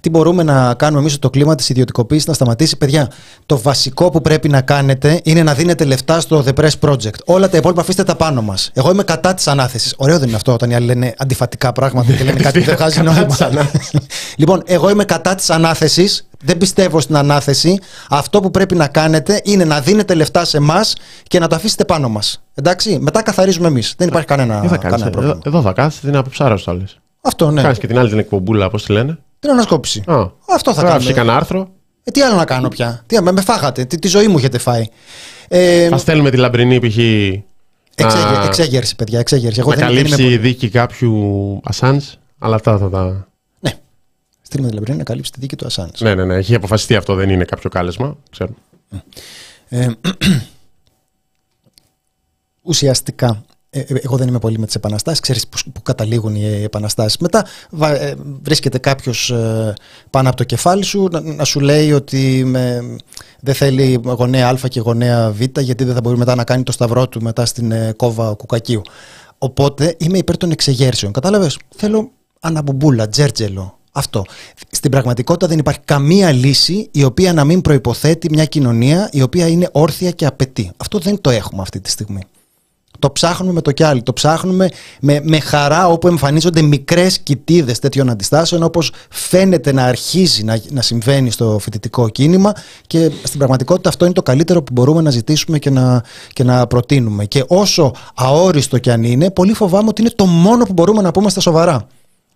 Τι 0.00 0.10
μπορούμε 0.10 0.42
να 0.42 0.74
κάνουμε 0.74 1.00
εμείς 1.00 1.18
το 1.18 1.30
κλίμα 1.30 1.54
της 1.54 1.68
ιδιωτικοποίησης 1.68 2.26
να 2.26 2.32
σταματήσει, 2.32 2.76
παιδιά; 2.76 3.10
Το 3.46 3.58
βασικό 3.58 4.10
που 4.10 4.20
πρέπει 4.20 4.48
να 4.48 4.60
κάνετε 4.60 5.20
είναι 5.24 5.42
να 5.42 5.54
δίνετε 5.54 5.84
λεφτά 5.84 6.20
στο 6.20 6.44
The 6.46 6.54
Press 6.54 6.88
Project. 6.88 7.18
Όλα 7.24 7.48
τα 7.48 7.56
υπόλοιπα 7.56 7.80
αφήστε 7.80 8.04
τα 8.04 8.16
πάνω 8.16 8.42
μας. 8.42 8.70
Εγώ 8.74 8.90
είμαι 8.90 9.02
κατά 9.02 9.34
της 9.34 9.48
ανάθεσης. 9.48 9.94
Ωραίο 9.96 10.18
δεν 10.18 10.28
είναι 10.28 10.36
αυτό 10.36 10.52
όταν 10.52 10.70
οι 10.70 10.74
άλλοι 10.74 10.86
λένε 10.86 11.14
αντιφατικά 11.18 11.72
πράγματα 11.72 12.12
και 12.12 12.24
λένε 12.24 12.40
κάτι 12.40 12.58
που 12.58 12.64
δεν 12.64 12.76
βγάζει 12.80 13.02
νόημα. 13.02 13.36
λοιπόν, 14.36 14.62
εγώ 14.66 14.90
είμαι 14.90 15.04
κατά 15.04 15.34
της 15.34 15.50
ανάθεσης. 15.50 16.29
Δεν 16.44 16.58
πιστεύω 16.58 17.00
στην 17.00 17.16
ανάθεση. 17.16 17.78
Αυτό 18.10 18.40
που 18.40 18.50
πρέπει 18.50 18.74
να 18.74 18.86
κάνετε 18.88 19.40
είναι 19.44 19.64
να 19.64 19.80
δίνετε 19.80 20.14
λεφτά 20.14 20.44
σε 20.44 20.56
εμάς 20.56 20.94
και 21.22 21.38
να 21.38 21.46
το 21.48 21.54
αφήσετε 21.54 21.84
πάνω 21.84 22.08
μας. 22.08 22.42
Εντάξει, 22.54 22.98
μετά 23.00 23.22
καθαρίζουμε 23.22 23.66
εμείς. 23.66 23.94
Δεν 23.96 24.08
υπάρχει 24.08 24.26
κανένα, 24.26 24.62
θα 24.62 24.76
κανένα 24.76 25.06
ε, 25.06 25.10
πρόβλημα. 25.10 25.38
Εδώ, 25.44 25.62
θα 25.62 25.72
κάθεσαι 25.72 26.00
την 26.00 26.16
αποψάρα 26.16 26.56
σου 26.56 26.70
άλλε. 26.70 26.84
Αυτό, 27.22 27.50
ναι. 27.50 27.62
Κάνεις 27.62 27.78
και 27.78 27.86
την 27.86 27.98
άλλη 27.98 28.08
την 28.08 28.18
εκπομπούλα, 28.18 28.70
πώς 28.70 28.84
τη 28.84 28.92
λένε; 28.92 29.18
Την 29.38 29.50
ανασκόπηση. 29.50 30.02
Α, 30.06 30.14
Αυτό 30.54 30.74
θα 30.74 30.80
Γράψει 30.80 30.96
κάνουμε. 30.98 31.12
κανένα 31.12 31.36
άρθρο. 31.36 31.68
Ε, 32.04 32.10
τι 32.10 32.22
άλλο 32.22 32.36
να 32.36 32.44
κάνω 32.44 32.68
πια; 32.68 33.02
Τι, 33.06 33.22
με, 33.22 33.32
με 33.32 33.40
φάγατε. 33.40 33.84
Τι, 33.84 33.98
τη 33.98 34.08
ζωή 34.08 34.28
μου 34.28 34.38
έχετε 34.38 34.58
φάει. 34.58 34.84
Ε, 35.48 35.86
Α 35.94 35.98
στέλνουμε 35.98 36.30
τη 36.30 36.36
λαμπρινή 36.36 36.78
π.χ. 36.78 36.96
εξέγε, 37.94 38.24
να- 38.32 38.44
εξέγερση, 38.44 38.96
παιδιά. 38.96 39.18
Εξέγερση. 39.18 39.60
Εγώ 39.60 39.70
να 39.70 39.76
δεν, 39.76 39.86
δεν 39.86 39.94
είμαι 39.96 40.02
καλύψει 40.02 40.22
πολύ- 40.22 40.34
η 40.34 40.38
δίκη 40.38 40.68
κάποιου 40.68 41.60
Ασάντ. 41.64 42.00
Αλλά 42.38 42.54
αυτά 42.54 42.78
θα 42.78 42.90
τα. 42.90 43.28
Ναι. 44.50 44.56
Στείλουμε 44.56 44.68
τη 44.68 44.74
λαμπρινή 44.74 44.98
να 44.98 45.04
καλύψει 45.04 45.32
τη 45.32 45.40
δίκη 45.40 45.56
του 45.56 45.66
Ασάνη. 45.66 45.90
Ναι, 45.98 46.14
ναι, 46.14 46.24
ναι. 46.24 46.34
Έχει 46.34 46.54
αποφασιστεί 46.54 46.96
αυτό, 46.96 47.14
δεν 47.14 47.30
είναι 47.30 47.44
κάποιο 47.44 47.70
κάλεσμα. 47.70 48.16
Ξέρω. 48.30 48.54
Ε, 49.68 49.86
ουσιαστικά, 52.62 53.44
ε, 53.70 53.80
ε, 53.80 53.84
εγώ 54.02 54.16
δεν 54.16 54.28
είμαι 54.28 54.38
πολύ 54.38 54.58
με 54.58 54.66
τις 54.66 54.74
επαναστάσεις, 54.74 55.20
ξέρεις 55.20 55.46
που, 55.48 55.58
που 55.72 55.82
καταλήγουν 55.82 56.34
οι 56.34 56.62
επαναστάσεις. 56.62 57.18
Μετά 57.18 57.46
βα- 57.70 58.00
ε, 58.00 58.14
βρίσκεται 58.42 58.78
κάποιος 58.78 59.30
ε, 59.30 59.74
πάνω 60.10 60.28
από 60.28 60.36
το 60.36 60.44
κεφάλι 60.44 60.82
σου 60.84 61.08
να, 61.10 61.20
να 61.20 61.44
σου 61.44 61.60
λέει 61.60 61.92
ότι 61.92 62.42
με, 62.46 62.96
δεν 63.40 63.54
θέλει 63.54 64.00
γονέα 64.04 64.48
Α 64.48 64.68
και 64.68 64.80
γονέα 64.80 65.30
Β 65.30 65.40
γιατί 65.60 65.84
δεν 65.84 65.94
θα 65.94 66.00
μπορεί 66.00 66.16
μετά 66.18 66.34
να 66.34 66.44
κάνει 66.44 66.62
το 66.62 66.72
σταυρό 66.72 67.08
του 67.08 67.22
μετά 67.22 67.46
στην 67.46 67.72
ε, 67.72 67.92
κόβα 67.96 68.34
κουκακίου. 68.34 68.82
Οπότε 69.38 69.94
είμαι 69.98 70.18
υπέρ 70.18 70.36
των 70.36 70.50
εξεγέρσεων. 70.50 71.12
Κατάλαβες, 71.12 71.58
θέλω 71.76 72.10
αναμπουμπούλα, 72.40 73.08
τζέρτζελο. 73.08 73.78
Αυτό. 73.92 74.24
Στην 74.70 74.90
πραγματικότητα 74.90 75.46
δεν 75.46 75.58
υπάρχει 75.58 75.80
καμία 75.84 76.32
λύση 76.32 76.88
η 76.90 77.04
οποία 77.04 77.32
να 77.32 77.44
μην 77.44 77.60
προϋποθέτει 77.60 78.28
μια 78.30 78.44
κοινωνία 78.44 79.08
η 79.12 79.22
οποία 79.22 79.46
είναι 79.46 79.68
όρθια 79.72 80.10
και 80.10 80.26
απαιτεί. 80.26 80.70
Αυτό 80.76 80.98
δεν 80.98 81.20
το 81.20 81.30
έχουμε 81.30 81.62
αυτή 81.62 81.80
τη 81.80 81.90
στιγμή. 81.90 82.22
Το 82.98 83.10
ψάχνουμε 83.10 83.52
με 83.52 83.60
το 83.60 83.72
κι 83.72 83.82
άλλο. 83.82 84.02
Το 84.02 84.12
ψάχνουμε 84.12 84.70
με, 85.00 85.20
με 85.22 85.40
χαρά 85.40 85.88
όπου 85.88 86.08
εμφανίζονται 86.08 86.62
μικρές 86.62 87.18
κοιτίδες 87.18 87.78
τέτοιων 87.78 88.10
αντιστάσεων, 88.10 88.62
όπως 88.62 88.92
φαίνεται 89.10 89.72
να 89.72 89.84
αρχίζει 89.84 90.42
να, 90.42 90.60
να 90.70 90.82
συμβαίνει 90.82 91.30
στο 91.30 91.58
φοιτητικό 91.60 92.08
κίνημα. 92.08 92.52
Και 92.86 93.10
στην 93.22 93.38
πραγματικότητα 93.38 93.88
αυτό 93.88 94.04
είναι 94.04 94.14
το 94.14 94.22
καλύτερο 94.22 94.62
που 94.62 94.72
μπορούμε 94.72 95.02
να 95.02 95.10
ζητήσουμε 95.10 95.58
και 95.58 95.70
να, 95.70 96.02
και 96.32 96.44
να 96.44 96.66
προτείνουμε. 96.66 97.24
Και 97.24 97.44
όσο 97.46 97.92
αόριστο 98.14 98.78
κι 98.78 98.90
αν 98.90 99.04
είναι, 99.04 99.30
πολύ 99.30 99.52
φοβάμαι 99.52 99.88
ότι 99.88 100.00
είναι 100.00 100.10
το 100.16 100.24
μόνο 100.26 100.64
που 100.64 100.72
μπορούμε 100.72 101.02
να 101.02 101.10
πούμε 101.10 101.30
στα 101.30 101.40
σοβαρά. 101.40 101.86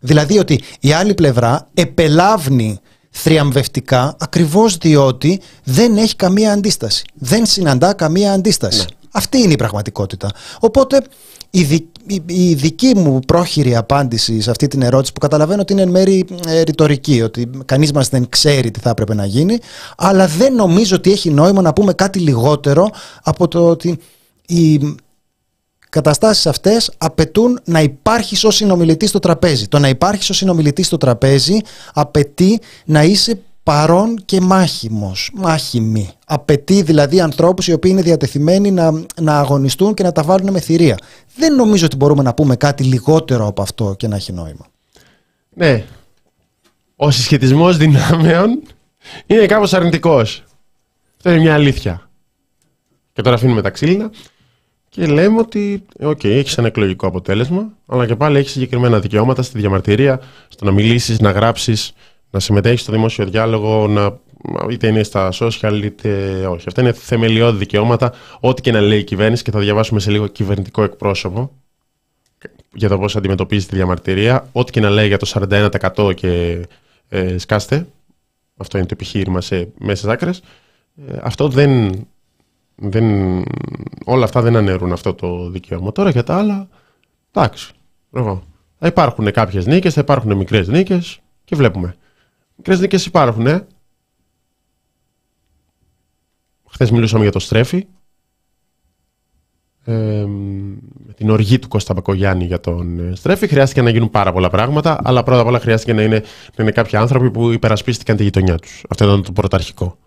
Δηλαδή 0.04 0.38
ότι 0.38 0.60
η 0.80 0.92
άλλη 0.92 1.14
πλευρά 1.14 1.68
επελάβνει 1.74 2.78
θριαμβευτικά 3.10 4.16
ακριβώς 4.18 4.76
διότι 4.76 5.40
δεν 5.64 5.96
έχει 5.96 6.16
καμία 6.16 6.52
αντίσταση. 6.52 7.04
Δεν 7.14 7.46
συναντά 7.46 7.92
καμία 7.92 8.32
αντίσταση. 8.32 8.86
Αυτή 9.10 9.38
είναι 9.38 9.52
η 9.52 9.56
πραγματικότητα. 9.56 10.28
Οπότε 10.60 11.02
η, 11.50 11.62
δι- 11.62 11.86
η- 12.06 12.22
η 12.26 12.54
δική 12.54 12.92
μου 12.96 13.20
πρόχειρη 13.26 13.76
απάντηση 13.76 14.40
σε 14.40 14.50
αυτή 14.50 14.66
την 14.68 14.82
ερώτηση 14.82 15.12
που 15.12 15.20
καταλαβαίνω 15.20 15.60
ότι 15.60 15.72
είναι 15.72 15.82
εν 15.82 15.88
μέρη 15.88 16.26
ε, 16.46 16.60
ρητορική, 16.62 17.22
ότι 17.22 17.50
κανείς 17.64 17.92
μας 17.92 18.08
δεν 18.08 18.28
ξέρει 18.28 18.70
τι 18.70 18.80
θα 18.80 18.90
έπρεπε 18.90 19.14
να 19.14 19.26
γίνει, 19.26 19.58
αλλά 19.96 20.26
δεν 20.26 20.54
νομίζω 20.54 20.96
ότι 20.96 21.12
έχει 21.12 21.30
νόημα 21.30 21.62
να 21.62 21.72
πούμε 21.72 21.92
κάτι 21.92 22.18
λιγότερο 22.18 22.90
από 23.22 23.48
το 23.48 23.68
ότι 23.68 23.98
η 24.46 24.80
καταστάσεις 25.94 26.46
αυτές 26.46 26.90
απαιτούν 26.98 27.60
να 27.64 27.80
υπάρχεις 27.80 28.44
ως 28.44 28.54
συνομιλητής 28.56 29.08
στο 29.08 29.18
τραπέζι. 29.18 29.68
Το 29.68 29.78
να 29.78 29.88
υπάρχεις 29.88 30.30
ως 30.30 30.36
συνομιλητής 30.36 30.86
στο 30.86 30.96
τραπέζι 30.96 31.58
απαιτεί 31.92 32.60
να 32.84 33.02
είσαι 33.02 33.38
παρόν 33.62 34.22
και 34.24 34.40
μάχημος, 34.40 35.30
μάχημη. 35.34 36.10
Απαιτεί 36.26 36.82
δηλαδή 36.82 37.20
ανθρώπους 37.20 37.66
οι 37.66 37.72
οποίοι 37.72 37.90
είναι 37.94 38.02
διατεθειμένοι 38.02 38.70
να, 38.70 39.04
να 39.20 39.38
αγωνιστούν 39.38 39.94
και 39.94 40.02
να 40.02 40.12
τα 40.12 40.22
βάλουν 40.22 40.50
με 40.50 40.60
θηρία. 40.60 40.98
Δεν 41.36 41.54
νομίζω 41.54 41.86
ότι 41.86 41.96
μπορούμε 41.96 42.22
να 42.22 42.34
πούμε 42.34 42.56
κάτι 42.56 42.84
λιγότερο 42.84 43.46
από 43.46 43.62
αυτό 43.62 43.94
και 43.98 44.08
να 44.08 44.16
έχει 44.16 44.32
νόημα. 44.32 44.66
Ναι. 45.54 45.84
Ο 46.96 47.10
συσχετισμός 47.10 47.76
δυνάμεων 47.76 48.62
είναι 49.26 49.46
κάπως 49.46 49.74
αρνητικός. 49.74 50.44
Αυτό 51.16 51.30
είναι 51.30 51.40
μια 51.40 51.54
αλήθεια. 51.54 52.08
Και 53.12 53.22
τώρα 53.22 53.34
αφήνουμε 53.34 53.62
τα 53.62 53.70
ξύλινα 53.70 54.10
και 54.94 55.06
λέμε 55.06 55.38
ότι, 55.38 55.82
οκ, 56.00 56.18
okay, 56.22 56.28
έχεις 56.28 56.58
ένα 56.58 56.66
εκλογικό 56.66 57.06
αποτέλεσμα, 57.06 57.72
αλλά 57.86 58.06
και 58.06 58.16
πάλι 58.16 58.38
έχεις 58.38 58.50
συγκεκριμένα 58.52 59.00
δικαιώματα 59.00 59.42
στη 59.42 59.58
διαμαρτυρία, 59.58 60.20
στο 60.48 60.64
να 60.64 60.70
μιλήσεις, 60.70 61.20
να 61.20 61.30
γράψεις, 61.30 61.92
να 62.30 62.40
συμμετέχεις 62.40 62.80
στο 62.80 62.92
δημόσιο 62.92 63.24
διάλογο, 63.24 63.88
να, 63.88 64.18
είτε 64.70 64.86
είναι 64.86 65.02
στα 65.02 65.32
social 65.32 65.80
είτε 65.84 66.10
όχι. 66.46 66.64
Αυτά 66.66 66.80
είναι 66.80 66.92
θεμελιώδη 66.92 67.58
δικαιώματα, 67.58 68.12
ό,τι 68.40 68.62
και 68.62 68.72
να 68.72 68.80
λέει 68.80 68.98
η 68.98 69.04
κυβέρνηση 69.04 69.42
και 69.42 69.50
θα 69.50 69.58
διαβάσουμε 69.58 70.00
σε 70.00 70.10
λίγο 70.10 70.26
κυβερνητικό 70.26 70.82
εκπρόσωπο 70.82 71.50
για 72.74 72.88
το 72.88 72.98
πώς 72.98 73.16
αντιμετωπίζει 73.16 73.66
τη 73.66 73.76
διαμαρτυρία, 73.76 74.48
ό,τι 74.52 74.72
και 74.72 74.80
να 74.80 74.90
λέει 74.90 75.06
για 75.06 75.18
το 75.18 75.48
41% 75.96 76.14
και 76.14 76.62
ε, 77.08 77.38
σκάστε. 77.38 77.86
Αυτό 78.56 78.78
είναι 78.78 78.86
το 78.86 78.94
επιχείρημα 78.94 79.40
σε 79.40 79.68
μέσες 79.78 80.10
άκρες. 80.10 80.42
Ε, 81.08 81.16
αυτό 81.22 81.48
δεν, 81.48 82.00
δεν, 82.74 83.04
όλα 84.04 84.24
αυτά 84.24 84.40
δεν 84.40 84.56
ανέρουν 84.56 84.92
αυτό 84.92 85.14
το 85.14 85.50
δικαίωμα. 85.50 85.92
Τώρα 85.92 86.10
για 86.10 86.22
τα 86.22 86.36
άλλα, 86.36 86.68
εντάξει. 87.32 87.72
Θα 88.78 88.86
υπάρχουν 88.86 89.30
κάποιες 89.30 89.66
νίκες, 89.66 89.94
θα 89.94 90.00
υπάρχουν 90.00 90.36
μικρές 90.36 90.68
νίκες 90.68 91.20
και 91.44 91.56
βλέπουμε. 91.56 91.96
Μικρές 92.56 92.80
νίκες 92.80 93.06
υπάρχουν, 93.06 93.46
ε. 93.46 93.66
Χθες 96.70 96.90
μιλούσαμε 96.90 97.22
για 97.22 97.32
το 97.32 97.38
στρέφι. 97.38 97.86
Ε, 99.84 100.24
με 101.06 101.12
την 101.12 101.30
οργή 101.30 101.58
του 101.58 101.68
Κώστα 101.68 101.94
Μπακογιάννη 101.94 102.44
για 102.44 102.60
τον 102.60 103.10
ε, 103.10 103.14
Στρέφη. 103.14 103.46
Χρειάστηκε 103.46 103.82
να 103.82 103.90
γίνουν 103.90 104.10
πάρα 104.10 104.32
πολλά 104.32 104.50
πράγματα, 104.50 105.00
αλλά 105.02 105.22
πρώτα 105.22 105.40
απ' 105.40 105.46
όλα 105.46 105.60
χρειάστηκε 105.60 105.92
να 105.92 106.02
είναι, 106.02 106.22
να 106.56 106.62
είναι 106.62 106.72
κάποιοι 106.72 106.98
άνθρωποι 106.98 107.30
που 107.30 107.50
υπερασπίστηκαν 107.50 108.16
τη 108.16 108.22
γειτονιά 108.22 108.56
τους. 108.56 108.84
Αυτό 108.88 109.04
ήταν 109.04 109.22
το 109.22 109.32
πρωταρχικό. 109.32 109.98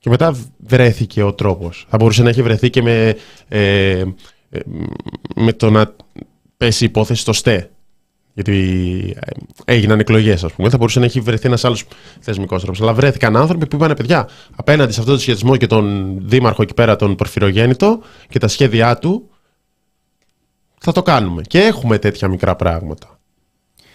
Και 0.00 0.10
μετά 0.10 0.36
βρέθηκε 0.58 1.22
ο 1.22 1.32
τρόπος. 1.34 1.86
Θα 1.88 1.96
μπορούσε 1.96 2.22
να 2.22 2.28
έχει 2.28 2.42
βρεθεί 2.42 2.70
και 2.70 2.82
με, 2.82 3.16
ε, 3.48 4.04
ε, 4.50 4.60
με 5.34 5.52
το 5.52 5.70
να 5.70 5.94
πέσει 6.56 6.84
υπόθεση 6.84 7.20
στο 7.20 7.32
ΣΤΕ. 7.32 7.70
Γιατί 8.34 9.16
ε, 9.20 9.30
έγιναν 9.64 10.00
εκλογές, 10.00 10.44
ας 10.44 10.52
πούμε. 10.52 10.68
Θα 10.68 10.76
μπορούσε 10.76 10.98
να 10.98 11.04
έχει 11.04 11.20
βρεθεί 11.20 11.46
ένας 11.46 11.64
άλλος 11.64 11.84
θεσμικός 12.20 12.62
τρόπος. 12.62 12.80
Αλλά 12.80 12.94
βρέθηκαν 12.94 13.36
άνθρωποι 13.36 13.66
που 13.66 13.76
είπαν: 13.76 13.94
Παιδιά, 13.94 14.28
απέναντι 14.56 14.92
σε 14.92 15.00
αυτό 15.00 15.12
το 15.12 15.18
σχετισμό 15.18 15.56
και 15.56 15.66
τον 15.66 16.16
δήμαρχο 16.22 16.62
εκεί 16.62 16.74
πέρα, 16.74 16.96
τον 16.96 17.16
Πορφυρογέννητο 17.16 18.00
και 18.28 18.38
τα 18.38 18.48
σχέδιά 18.48 18.98
του, 18.98 19.28
θα 20.80 20.92
το 20.92 21.02
κάνουμε. 21.02 21.42
Και 21.42 21.58
έχουμε 21.58 21.98
τέτοια 21.98 22.28
μικρά 22.28 22.56
πράγματα. 22.56 23.18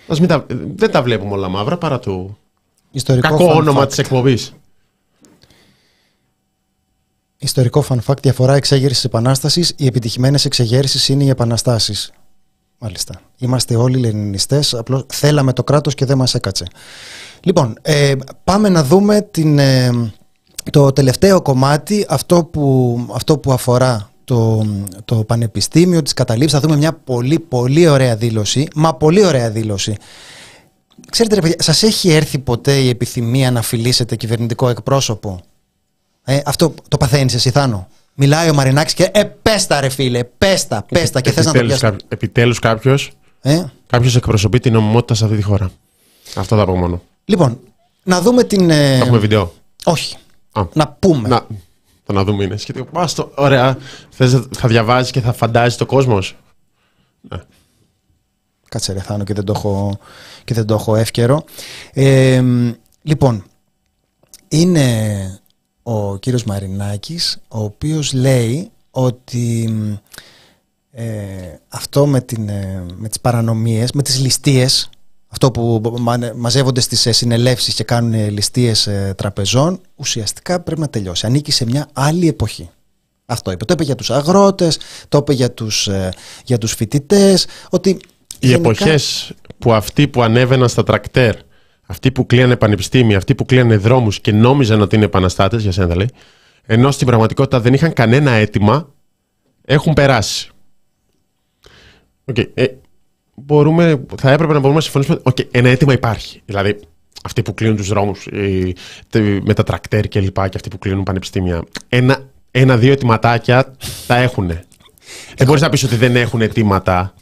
Ας 0.08 0.20
μην 0.20 0.30
τα, 0.30 0.46
δεν 0.76 0.92
τα 0.92 1.04
βλέπουμε 1.04 1.34
όλα 1.34 1.50
μαύρα 1.50 1.78
παρά 1.78 2.00
το 2.00 2.38
Ιστορικό 2.92 3.28
κακό 3.28 3.52
fun 3.52 3.56
όνομα 3.56 3.84
fact. 3.84 3.88
της 3.88 3.98
εκπομπής. 3.98 4.54
Ιστορικό 7.46 7.86
fun 7.90 7.98
fact, 8.06 8.22
διαφορά 8.22 8.56
εξέγερσης 8.56 9.04
επανάστασης. 9.04 9.74
Οι 9.78 9.86
επιτυχημένες 9.86 10.46
εξεγέρσεις 10.46 11.10
είναι 11.10 11.24
οι 11.24 11.30
επαναστάσεις. 11.30 12.12
Μάλιστα. 12.78 13.22
Είμαστε 13.38 13.76
όλοι 13.76 13.98
λενινιστές. 13.98 14.74
Απλώς 14.74 15.06
θέλαμε 15.08 15.54
το 15.54 15.64
κράτος 15.64 15.96
και 15.96 16.06
δεν 16.06 16.18
μας 16.18 16.34
έκατσε. 16.34 16.66
Λοιπόν, 17.44 17.78
ε, 17.82 18.14
πάμε 18.44 18.70
να 18.70 18.84
δούμε 18.84 19.22
την, 19.32 19.60
ε, 19.60 19.90
το 20.72 20.92
τελευταίο 20.92 21.42
κομμάτι, 21.42 22.06
αυτό 22.10 22.44
που, 22.44 23.00
αυτό 23.14 23.38
που 23.38 23.52
αφορά 23.52 24.10
το, 24.24 24.66
το 25.06 25.16
Πανεπιστήμιο, 25.16 26.02
τις 26.02 26.14
καταλήψεις. 26.14 26.60
Θα 26.60 26.68
δούμε 26.68 26.78
μια 26.78 26.94
πολύ 26.94 27.40
πολύ 27.40 27.88
ωραία 27.88 28.16
δήλωση, 28.16 28.68
μα 28.76 28.96
πολύ 28.96 29.26
ωραία 29.26 29.50
δήλωση. 29.50 29.96
Ξέρετε 31.10 31.36
ρε 31.36 31.42
παιδιά, 31.42 31.58
σας 31.60 31.84
έχει 31.84 32.10
έρθει 32.10 32.40
ποτέ 32.40 32.74
η 32.74 32.90
επιθυμία 32.90 33.52
να 33.52 33.62
φιλήσετε 33.62 34.16
κυβερνητικό 34.16 34.70
εκπρόσωπο; 34.70 35.40
Ε, 36.28 36.40
αυτό 36.46 36.74
το 36.88 36.98
παθαίνεις 36.98 37.34
εσύ 37.34 37.50
Θάνο. 37.50 37.88
Μιλάει 38.14 38.50
ο 38.50 38.54
Μαρινάκης 38.54 38.94
και 38.94 39.10
ε, 39.14 39.24
πέστα 39.24 39.80
ρε 39.82 39.90
φίλε, 39.90 40.24
πέστα, 40.24 40.86
πέστα 40.90 41.22
και 41.22 41.32
θες 41.32 41.46
να 41.46 41.52
το 41.52 41.58
Επιτέλους, 41.58 41.80
πιάσεις. 41.80 41.98
κά- 42.00 42.14
επιτέλους 42.14 42.60
κάποιος, 42.60 43.12
Ε; 43.42 43.64
κάποιος 43.88 44.16
εκπροσωπεί 44.16 44.60
την 44.60 44.74
νομιμότητα 44.74 45.14
σε 45.14 45.24
αυτή 45.24 45.36
τη 45.38 45.42
χώρα. 45.44 45.72
Αυτό 46.36 46.58
θα 46.58 46.66
πω 46.66 46.76
μόνο. 46.76 47.02
Λοιπόν, 47.26 47.60
να 48.04 48.22
δούμε 48.22 48.44
την... 48.44 48.70
ε, 48.70 48.98
Έχουμε 48.98 49.18
βίντεο; 49.18 49.54
Όχι, 49.84 50.16
Α. 50.52 50.62
να 50.74 50.88
πούμε. 50.88 51.28
Να, 51.28 51.46
το 52.06 52.14
να 52.14 52.24
δούμε 52.24 52.44
είναι 52.44 52.58
σχετικό. 52.58 52.86
Πας 52.86 53.14
το, 53.14 53.32
ωραία. 53.36 53.78
Θες, 54.10 54.42
θα 54.58 54.68
διαβάζεις 54.68 55.12
και 55.12 55.22
θα 55.22 55.34
φαντάζεις 55.34 55.78
το 55.78 55.86
κόσμος; 55.86 56.36
Κάτσε 58.70 58.94
ρε 58.94 59.00
Θάνο 59.00 59.24
και 59.24 59.34
δεν 59.34 59.44
το 59.46 59.54
έχω, 59.56 60.00
και 60.44 60.54
δεν 60.54 60.66
το 60.66 60.74
έχω 60.74 60.96
εύκαιρο. 60.96 61.44
Ε, 61.94 62.44
λοιπόν, 63.02 63.44
είναι 64.48 65.40
ο 65.88 66.18
κύριος 66.18 66.44
Μαρινάκης, 66.44 67.38
ο 67.48 67.64
οποίος 67.64 68.14
λέει 68.14 68.70
ότι 68.92 69.74
ε, 70.92 71.06
αυτό 71.68 72.06
με, 72.06 72.22
την, 72.22 72.50
ε, 72.50 72.86
με 72.96 73.08
τις 73.08 73.20
παρανομίες, 73.20 73.92
με 73.92 74.02
τις 74.02 74.20
ληστείες, 74.20 74.90
αυτό 75.28 75.52
που 75.52 75.82
μα- 76.00 76.32
μαζεύονται 76.36 76.82
στις 76.82 77.06
ε, 77.06 77.12
συνελεύσεις 77.12 77.74
και 77.74 77.84
κάνουν 77.84 78.14
ε, 78.14 78.30
ληστείες 78.30 78.88
ε, 78.88 79.14
τραπεζών, 79.18 79.80
ουσιαστικά 79.96 80.60
πρέπει 80.60 80.82
να 80.82 80.90
τελειώσει. 80.90 81.26
Ανήκει 81.26 81.52
σε 81.52 81.66
μια 81.66 81.88
άλλη 81.94 82.28
εποχή. 82.28 82.70
Αυτό 83.26 83.52
είπε. 83.52 83.66
Το 83.66 83.74
είπε 83.74 83.84
για 83.84 83.96
τους 83.96 84.10
αγρότες, 84.12 84.78
το 85.10 85.18
είπε 85.18 85.34
για 85.34 85.52
τους, 85.52 85.88
ε, 85.88 86.14
για 86.46 86.58
τους 86.58 86.74
φοιτητές, 86.74 87.46
ότι 87.70 87.90
Οι 87.90 88.48
γενικά- 88.48 88.70
εποχές 88.70 89.34
που 89.60 89.74
αυτοί 89.74 90.08
που 90.08 90.22
ανέβαιναν 90.24 90.70
στα 90.70 90.84
τρακτέρ, 90.84 91.36
αυτοί 91.86 92.12
που 92.12 92.26
κλείνανε 92.26 92.56
πανεπιστήμια, 92.56 93.18
αυτοί 93.18 93.36
που 93.36 93.46
κλείνανε 93.46 93.78
δρόμους 93.78 94.20
και 94.20 94.32
νόμιζαν 94.32 94.82
ότι 94.82 94.96
είναι 94.96 95.06
επαναστάτες, 95.06 95.62
για 95.62 95.72
σένα 95.72 95.88
θα 95.88 95.96
λέει, 95.96 96.10
ενώ 96.66 96.92
στην 96.92 97.08
πραγματικότητα 97.08 97.60
δεν 97.60 97.74
είχαν 97.74 97.94
κανένα 97.94 98.32
αίτημα, 98.32 98.94
έχουν 99.66 99.94
περάσει. 99.94 100.50
Οκ, 102.26 102.38
ε, 102.54 102.66
μπορούμε, 103.36 104.06
θα 104.18 104.32
έπρεπε 104.32 104.54
να 104.54 104.60
μπορούμε 104.60 104.74
να 104.76 104.82
συμφωνήσουμε 104.82 105.20
ότι 105.24 105.48
ένα 105.52 105.70
αίτημα 105.70 105.94
υπάρχει. 105.94 106.42
Δηλαδή, 106.46 106.80
αυτοί 107.24 107.42
που 107.42 107.54
κλείνουν 107.54 107.76
τους 107.76 107.88
δρόμους 107.88 108.26
οι- 108.26 108.76
τε- 109.10 109.44
με 109.46 109.54
τα 109.54 109.64
τρακτέρ 109.64 110.08
και 110.08 110.20
λοιπά 110.20 110.48
και 110.48 110.56
αυτοί 110.56 110.70
που 110.70 110.78
κλείνουν 110.78 111.04
πανεπιστήμια, 111.04 111.64
ένα, 111.90 112.20
ένα-δύο 112.52 112.92
αιτηματάκια 112.92 113.72
τα 114.08 114.16
έχουν. 114.18 114.48
Δεν 115.38 115.48
μπορείς 115.48 115.62
να 115.62 115.70
πεις 115.70 115.84
ότι 115.84 115.96
δεν 115.96 116.16
έχουν 116.16 116.42
αιτήματα. 116.42 117.14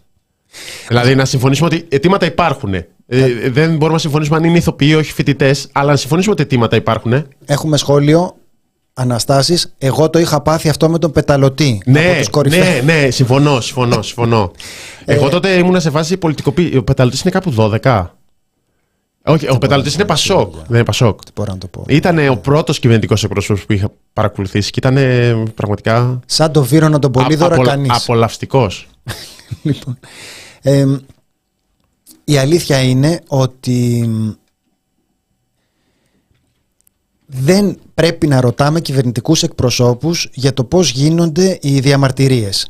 Δηλαδή 0.87 1.15
να 1.15 1.25
συμφωνήσουμε 1.25 1.69
ότι 1.73 1.85
αιτήματα 1.89 2.25
υπάρχουν. 2.25 2.73
Ε, 3.15 3.49
δεν 3.49 3.69
μπορούμε 3.69 3.91
να 3.91 3.97
συμφωνήσουμε 3.97 4.37
αν 4.37 4.43
είναι 4.43 4.57
ηθοποιοί 4.57 4.87
ή 4.91 4.95
όχι 4.95 5.11
φοιτητές, 5.13 5.67
αλλά 5.71 5.91
να 5.91 5.95
συμφωνήσουμε 5.97 6.33
ότι 6.33 6.43
αιτήματα 6.43 6.75
υπάρχουν. 6.75 7.25
Έχουμε 7.45 7.77
σχόλιο. 7.77 8.35
Αναστάσεις, 8.95 9.73
εγώ 9.77 10.09
το 10.09 10.19
είχα 10.19 10.41
πάθει 10.41 10.69
αυτό 10.69 10.89
με 10.89 10.99
τον 10.99 11.11
πεταλωτή. 11.11 11.81
από 11.85 11.91
Ναι, 11.91 12.15
τους 12.17 12.29
κορυφαίους. 12.29 12.83
ναι, 12.83 12.93
ναι, 13.01 13.09
συμφωνώ, 13.09 13.61
συμφωνώ, 13.61 14.01
συμφωνώ. 14.01 14.51
Εγώ 15.05 15.29
τότε 15.29 15.49
ήμουν 15.49 15.81
σε 15.81 15.89
φάση 15.89 16.17
πολιτικοποίηση. 16.17 16.77
Ο 16.77 16.83
πεταλωτής 16.83 17.21
είναι 17.21 17.31
κάπου 17.31 17.53
12. 17.83 18.05
Όχι, 19.25 19.49
ο 19.49 19.57
πεταλωτής 19.57 19.93
είναι 19.93 20.05
Πασόκ. 20.05 20.53
Δεν 20.55 20.75
είναι 20.75 20.83
Πασόκ. 20.83 21.23
Τι 21.23 21.31
μπορώ 21.35 21.51
να 21.51 21.57
το 21.57 21.67
πω. 21.67 21.83
Ήταν 21.87 22.27
ο 22.27 22.35
πρώτος 22.35 22.79
κυβερνητικός 22.79 23.23
εκπρόσωπος 23.23 23.65
που 23.65 23.73
είχα 23.73 23.91
παρακολουθήσει 24.13 24.71
και 24.71 24.79
ήταν 24.87 24.97
πραγματικά 25.55 26.19
Σαν 26.25 26.51
το 26.51 26.63
Βύρονα 26.63 26.99
τον 26.99 27.11
Πολύδωρα 27.11 27.57
κανείς. 27.61 27.91
απολαυστικός. 28.03 28.87
Λοιπόν, 29.61 29.99
ε, 30.61 30.85
η 32.23 32.37
αλήθεια 32.37 32.81
είναι 32.81 33.19
ότι 33.27 34.09
δεν 37.25 37.79
πρέπει 37.93 38.27
να 38.27 38.41
ρωτάμε 38.41 38.81
κυβερνητικούς 38.81 39.43
εκπροσώπους 39.43 40.29
για 40.33 40.53
το 40.53 40.63
πώς 40.63 40.89
γίνονται 40.89 41.57
οι 41.61 41.79
διαμαρτυρίες. 41.79 42.67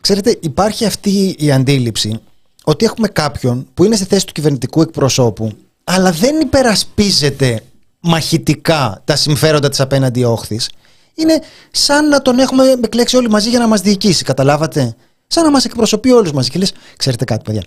Ξέρετε, 0.00 0.38
υπάρχει 0.40 0.84
αυτή 0.84 1.34
η 1.38 1.52
αντίληψη 1.52 2.20
ότι 2.64 2.84
έχουμε 2.84 3.08
κάποιον 3.08 3.66
που 3.74 3.84
είναι 3.84 3.96
στη 3.96 4.04
θέση 4.04 4.26
του 4.26 4.32
κυβερνητικού 4.32 4.80
εκπροσώπου 4.80 5.52
αλλά 5.84 6.12
δεν 6.12 6.40
υπερασπίζεται 6.40 7.62
μαχητικά 8.00 9.02
τα 9.04 9.16
συμφέροντα 9.16 9.68
της 9.68 9.80
απέναντι 9.80 10.24
όχθης. 10.24 10.70
Είναι 11.14 11.42
σαν 11.70 12.08
να 12.08 12.22
τον 12.22 12.38
έχουμε 12.38 12.64
εκλέξει 12.84 13.16
όλοι 13.16 13.28
μαζί 13.28 13.48
για 13.48 13.58
να 13.58 13.66
μας 13.66 13.80
διοικήσει, 13.80 14.24
καταλάβατε; 14.24 14.94
Σαν 15.26 15.44
να 15.44 15.50
μας 15.50 15.64
εκπροσωπεί 15.64 16.10
όλους 16.10 16.32
μαζί. 16.32 16.50
Και 16.50 16.58
λες, 16.58 16.72
ξέρετε 16.96 17.24
κάτι 17.24 17.42
παιδιά, 17.44 17.62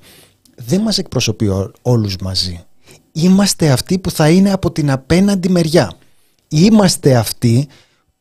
δεν 0.56 0.82
μας 0.82 0.98
εκπροσωπεί 0.98 1.48
ό- 1.48 1.72
όλους 1.82 2.16
μαζί. 2.22 2.60
Είμαστε 3.12 3.70
αυτοί 3.70 4.00
που 4.00 4.12
θα 4.12 4.30
είναι 4.30 4.52
από 4.52 4.72
την 4.72 4.92
απέναντι 4.92 5.50
μεριά. 5.50 5.92
Είμαστε 6.48 7.16
αυτοί 7.16 7.68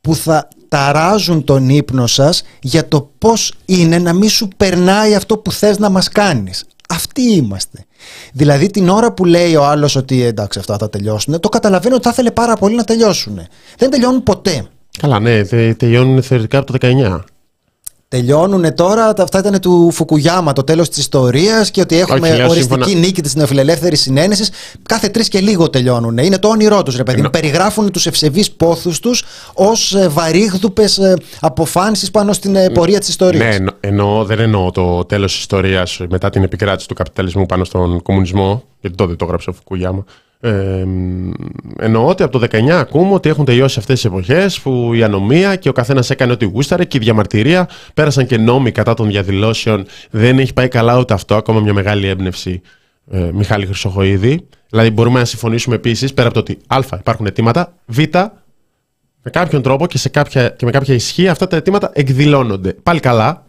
που 0.00 0.14
θα 0.14 0.48
ταράζουν 0.68 1.44
τον 1.44 1.68
ύπνο 1.68 2.06
σας 2.06 2.42
για 2.62 2.88
το 2.88 3.10
πώς 3.18 3.54
είναι 3.64 3.98
να 3.98 4.12
μην 4.12 4.28
σου 4.28 4.48
περνάει 4.56 5.14
αυτό 5.14 5.38
που 5.38 5.52
θες 5.52 5.78
να 5.78 5.90
μας 5.90 6.08
κάνεις. 6.08 6.64
Αυτοί 6.88 7.22
είμαστε. 7.22 7.84
Δηλαδή 8.32 8.70
την 8.70 8.88
ώρα 8.88 9.12
που 9.12 9.24
λέει 9.24 9.54
ο 9.56 9.64
άλλος 9.64 9.96
ότι 9.96 10.22
εντάξει, 10.22 10.58
αυτά 10.58 10.76
θα 10.78 10.90
τελειώσουν, 10.90 11.40
το 11.40 11.48
καταλαβαίνω 11.48 11.94
ότι 11.94 12.04
θα 12.04 12.10
ήθελε 12.10 12.30
πάρα 12.30 12.56
πολύ 12.56 12.74
να 12.76 12.84
τελειώσουν. 12.84 13.40
Δεν 13.78 13.90
τελειώνουν 13.90 14.22
ποτέ. 14.22 14.66
Καλά, 14.98 15.20
ναι, 15.20 15.44
τε, 15.44 15.74
τελειώνουν 15.74 16.22
θεωρητικά 16.22 16.58
από 16.58 16.72
το 16.72 16.78
19. 16.80 17.20
Τελειώνουν 18.16 18.74
τώρα, 18.74 19.12
αυτά 19.18 19.38
ήταν 19.38 19.60
του 19.60 19.90
Φουκουγιάμα, 19.90 20.52
το 20.52 20.62
τέλος 20.64 20.88
της 20.88 20.98
ιστορίας 20.98 21.70
και 21.70 21.80
ότι 21.80 21.98
έχουμε 21.98 22.28
Όχι, 22.28 22.36
λέω 22.36 22.48
οριστική 22.48 22.82
σύμφωνα- 22.82 22.98
νίκη 23.06 23.22
της 23.22 23.34
νεοφιλελεύθερης 23.34 24.00
συνένεσης. 24.00 24.50
Κάθε 24.82 25.08
τρεις 25.08 25.28
και 25.28 25.40
λίγο 25.40 25.70
τελειώνουν. 25.70 26.18
Είναι 26.18 26.38
το 26.38 26.48
όνειρό 26.48 26.82
τους, 26.82 26.96
ρε 26.96 27.02
παιδί. 27.02 27.22
μου. 27.22 27.30
Περιγράφουν 27.30 27.90
τους 27.90 28.06
ευσεβείς 28.06 28.50
πόθους 28.50 28.98
τους 29.00 29.24
ως 29.54 29.96
βαρύγδουπες 30.08 31.00
αποφάνσεις 31.40 32.10
πάνω 32.10 32.32
στην 32.32 32.56
ε, 32.56 32.70
πορεία 32.70 32.98
της 32.98 33.08
ιστορίας. 33.08 33.44
Ναι, 33.48 33.54
εννο- 33.54 33.74
εννοώ, 33.80 34.24
δεν 34.24 34.38
εννοώ 34.38 34.70
το 34.70 35.04
τέλος 35.04 35.32
της 35.32 35.40
ιστορίας 35.40 36.00
μετά 36.08 36.30
την 36.30 36.42
επικράτηση 36.42 36.88
του 36.88 36.94
καπιταλισμού 36.94 37.46
πάνω 37.46 37.64
στον 37.64 38.02
κομμουνισμό, 38.02 38.62
γιατί 38.80 38.96
τότε 38.96 39.14
το 39.16 39.24
έγραψε 39.24 39.50
ο 39.50 39.52
Φουκουγιάμα. 39.52 40.04
Ε, 40.44 40.84
μ, 40.84 41.30
εννοώ 41.78 42.06
ότι 42.06 42.22
από 42.22 42.38
το 42.38 42.46
19 42.50 42.68
ακούμε 42.68 43.14
ότι 43.14 43.28
έχουν 43.28 43.44
τελειώσει 43.44 43.78
αυτές 43.78 43.94
τις 43.94 44.04
εποχές 44.04 44.60
που 44.60 44.94
η 44.94 45.02
ανομία 45.02 45.56
και 45.56 45.68
ο 45.68 45.72
καθένας 45.72 46.10
έκανε 46.10 46.32
ό,τι 46.32 46.44
γούσταρε 46.44 46.84
και 46.84 46.96
η 46.96 47.00
διαμαρτυρία 47.00 47.68
πέρασαν 47.94 48.26
και 48.26 48.38
νόμοι 48.38 48.70
κατά 48.70 48.94
των 48.94 49.06
διαδηλώσεων. 49.06 49.86
Δεν 50.10 50.38
έχει 50.38 50.52
πάει 50.52 50.68
καλά 50.68 50.98
ούτε 50.98 51.14
αυτό, 51.14 51.34
ακόμα 51.34 51.60
μια 51.60 51.72
μεγάλη 51.72 52.06
έμπνευση. 52.06 52.60
Ε, 53.10 53.30
Μιχάλη 53.32 53.66
Χρυσοχοίδη. 53.66 54.46
Δηλαδή, 54.68 54.90
μπορούμε 54.90 55.18
να 55.18 55.24
συμφωνήσουμε 55.24 55.74
επίσης 55.74 56.14
πέρα 56.14 56.28
από 56.28 56.42
το 56.42 56.52
ότι 56.52 56.58
Α, 56.66 56.98
υπάρχουν 56.98 57.26
αιτήματα, 57.26 57.74
Β, 57.86 57.98
με 59.22 59.30
κάποιον 59.30 59.62
τρόπο 59.62 59.86
και, 59.86 59.98
σε 59.98 60.08
κάποια, 60.08 60.48
και 60.48 60.64
με 60.64 60.70
κάποια 60.70 60.94
ισχύ 60.94 61.28
αυτά 61.28 61.46
τα 61.46 61.56
αιτήματα 61.56 61.90
εκδηλώνονται. 61.94 62.72
Πάλι 62.72 63.00
καλά, 63.00 63.46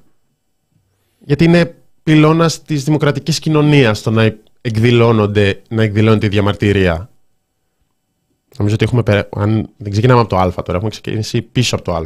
γιατί 1.19 1.43
είναι 1.43 1.75
πυλώνας 2.03 2.61
της 2.61 2.83
δημοκρατικής 2.83 3.39
κοινωνίας 3.39 4.01
το 4.01 4.11
να 4.11 4.23
εκδηλώνονται, 4.65 5.61
να 5.69 5.83
εκδηλώνεται 5.83 6.25
η 6.25 6.29
διαμαρτυρία. 6.29 7.09
Νομίζω 8.57 8.75
ότι 8.75 8.85
έχουμε. 8.85 9.03
περα- 9.03 9.29
Αν 9.35 9.69
δεν 9.77 9.91
ξεκινάμε 9.91 10.19
από 10.19 10.29
το 10.29 10.37
Α 10.37 10.51
τώρα, 10.53 10.73
έχουμε 10.73 10.89
ξεκινήσει 10.89 11.41
πίσω 11.41 11.75
από 11.75 11.83
το 11.83 11.93
Α. 11.95 12.03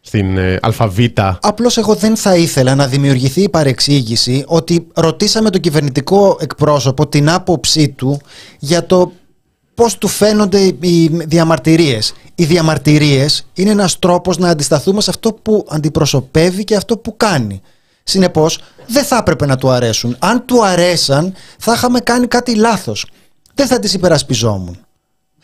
Στην 0.00 0.36
ε, 0.36 0.58
ΑΒ. 0.62 0.98
Απλώς 1.40 1.76
εγώ 1.76 1.94
δεν 1.94 2.16
θα 2.16 2.36
ήθελα 2.36 2.74
να 2.74 2.86
δημιουργηθεί 2.86 3.42
η 3.42 3.48
παρεξήγηση 3.48 4.44
ότι 4.46 4.86
ρωτήσαμε 4.94 5.50
τον 5.50 5.60
κυβερνητικό 5.60 6.36
εκπρόσωπο 6.40 7.06
την 7.06 7.28
άποψή 7.30 7.88
του 7.88 8.20
για 8.58 8.86
το 8.86 9.12
πώς 9.74 9.98
του 9.98 10.08
φαίνονται 10.08 10.60
οι 10.80 11.06
διαμαρτυρίες. 11.26 12.14
Οι 12.34 12.44
διαμαρτυρίες 12.44 13.46
είναι 13.54 13.70
ένας 13.70 13.98
τρόπος 13.98 14.38
να 14.38 14.48
αντισταθούμε 14.48 15.00
σε 15.00 15.10
αυτό 15.10 15.32
που 15.32 15.66
αντιπροσωπεύει 15.68 16.64
και 16.64 16.76
αυτό 16.76 16.98
που 16.98 17.16
κάνει. 17.16 17.60
Συνεπώς 18.02 18.60
δεν 18.86 19.04
θα 19.04 19.16
έπρεπε 19.16 19.46
να 19.46 19.56
του 19.56 19.70
αρέσουν. 19.70 20.16
Αν 20.18 20.44
του 20.44 20.64
αρέσαν 20.64 21.34
θα 21.58 21.72
είχαμε 21.72 22.00
κάνει 22.00 22.26
κάτι 22.26 22.54
λάθος. 22.54 23.06
Δεν 23.54 23.66
θα 23.66 23.78
τις 23.78 23.94
υπερασπιζόμουν. 23.94 24.78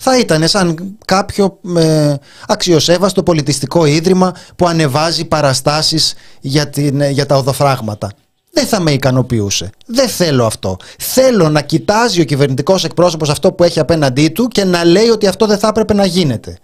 Θα 0.00 0.18
ήταν 0.18 0.48
σαν 0.48 0.96
κάποιο 1.04 1.58
ε, 1.76 2.14
αξιοσέβαστο 2.46 3.22
πολιτιστικό 3.22 3.84
ίδρυμα 3.84 4.34
που 4.56 4.68
ανεβάζει 4.68 5.24
παραστάσεις 5.24 6.14
για, 6.40 6.68
την, 6.68 7.02
για 7.02 7.26
τα 7.26 7.36
οδοφράγματα. 7.36 8.10
Δεν 8.50 8.66
θα 8.66 8.80
με 8.80 8.90
ικανοποιούσε. 8.90 9.70
Δεν 9.86 10.08
θέλω 10.08 10.46
αυτό. 10.46 10.76
Θέλω 10.98 11.48
να 11.48 11.60
κοιτάζει 11.60 12.20
ο 12.20 12.24
κυβερνητικός 12.24 12.84
εκπρόσωπος 12.84 13.30
αυτό 13.30 13.52
που 13.52 13.64
έχει 13.64 13.80
απέναντί 13.80 14.28
του 14.28 14.48
και 14.48 14.64
να 14.64 14.84
λέει 14.84 15.08
ότι 15.08 15.26
αυτό 15.26 15.46
δεν 15.46 15.58
θα 15.58 15.68
έπρεπε 15.68 15.94
να 15.94 16.04
γίνεται. 16.04 16.58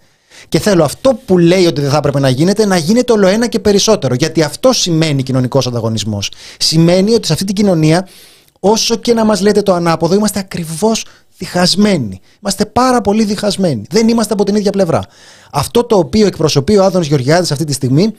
Και 0.49 0.59
θέλω 0.59 0.83
αυτό 0.83 1.19
που 1.25 1.37
λέει 1.37 1.65
ότι 1.65 1.81
δεν 1.81 1.89
θα 1.89 1.97
έπρεπε 1.97 2.19
να 2.19 2.29
γίνεται 2.29 2.65
να 2.65 2.77
γίνεται 2.77 3.11
όλο 3.11 3.27
ένα 3.27 3.47
και 3.47 3.59
περισσότερο. 3.59 4.13
Γιατί 4.13 4.41
αυτό 4.41 4.73
σημαίνει 4.73 5.23
κοινωνικός 5.23 5.67
ανταγωνισμός. 5.67 6.31
Σημαίνει 6.59 7.13
ότι 7.13 7.27
σε 7.27 7.33
αυτή 7.33 7.45
την 7.45 7.55
κοινωνία, 7.55 8.07
όσο 8.59 8.95
και 8.95 9.13
να 9.13 9.25
μας 9.25 9.41
λέτε 9.41 9.61
το 9.61 9.73
ανάποδο, 9.73 10.15
είμαστε 10.15 10.39
ακριβώς 10.39 11.05
διχασμένοι. 11.37 12.21
Είμαστε 12.39 12.65
πάρα 12.65 13.01
πολύ 13.01 13.23
διχασμένοι. 13.23 13.85
Δεν 13.89 14.07
είμαστε 14.07 14.33
από 14.33 14.43
την 14.43 14.55
ίδια 14.55 14.71
πλευρά. 14.71 15.01
Αυτό 15.51 15.83
το 15.83 15.97
οποίο 15.97 16.27
εκπροσωπεί 16.27 16.77
ο 16.77 16.83
Άδωνος 16.83 17.07
Γεωργιάδης 17.07 17.51
αυτή 17.51 17.63
τη 17.63 17.73
στιγμή 17.73 18.13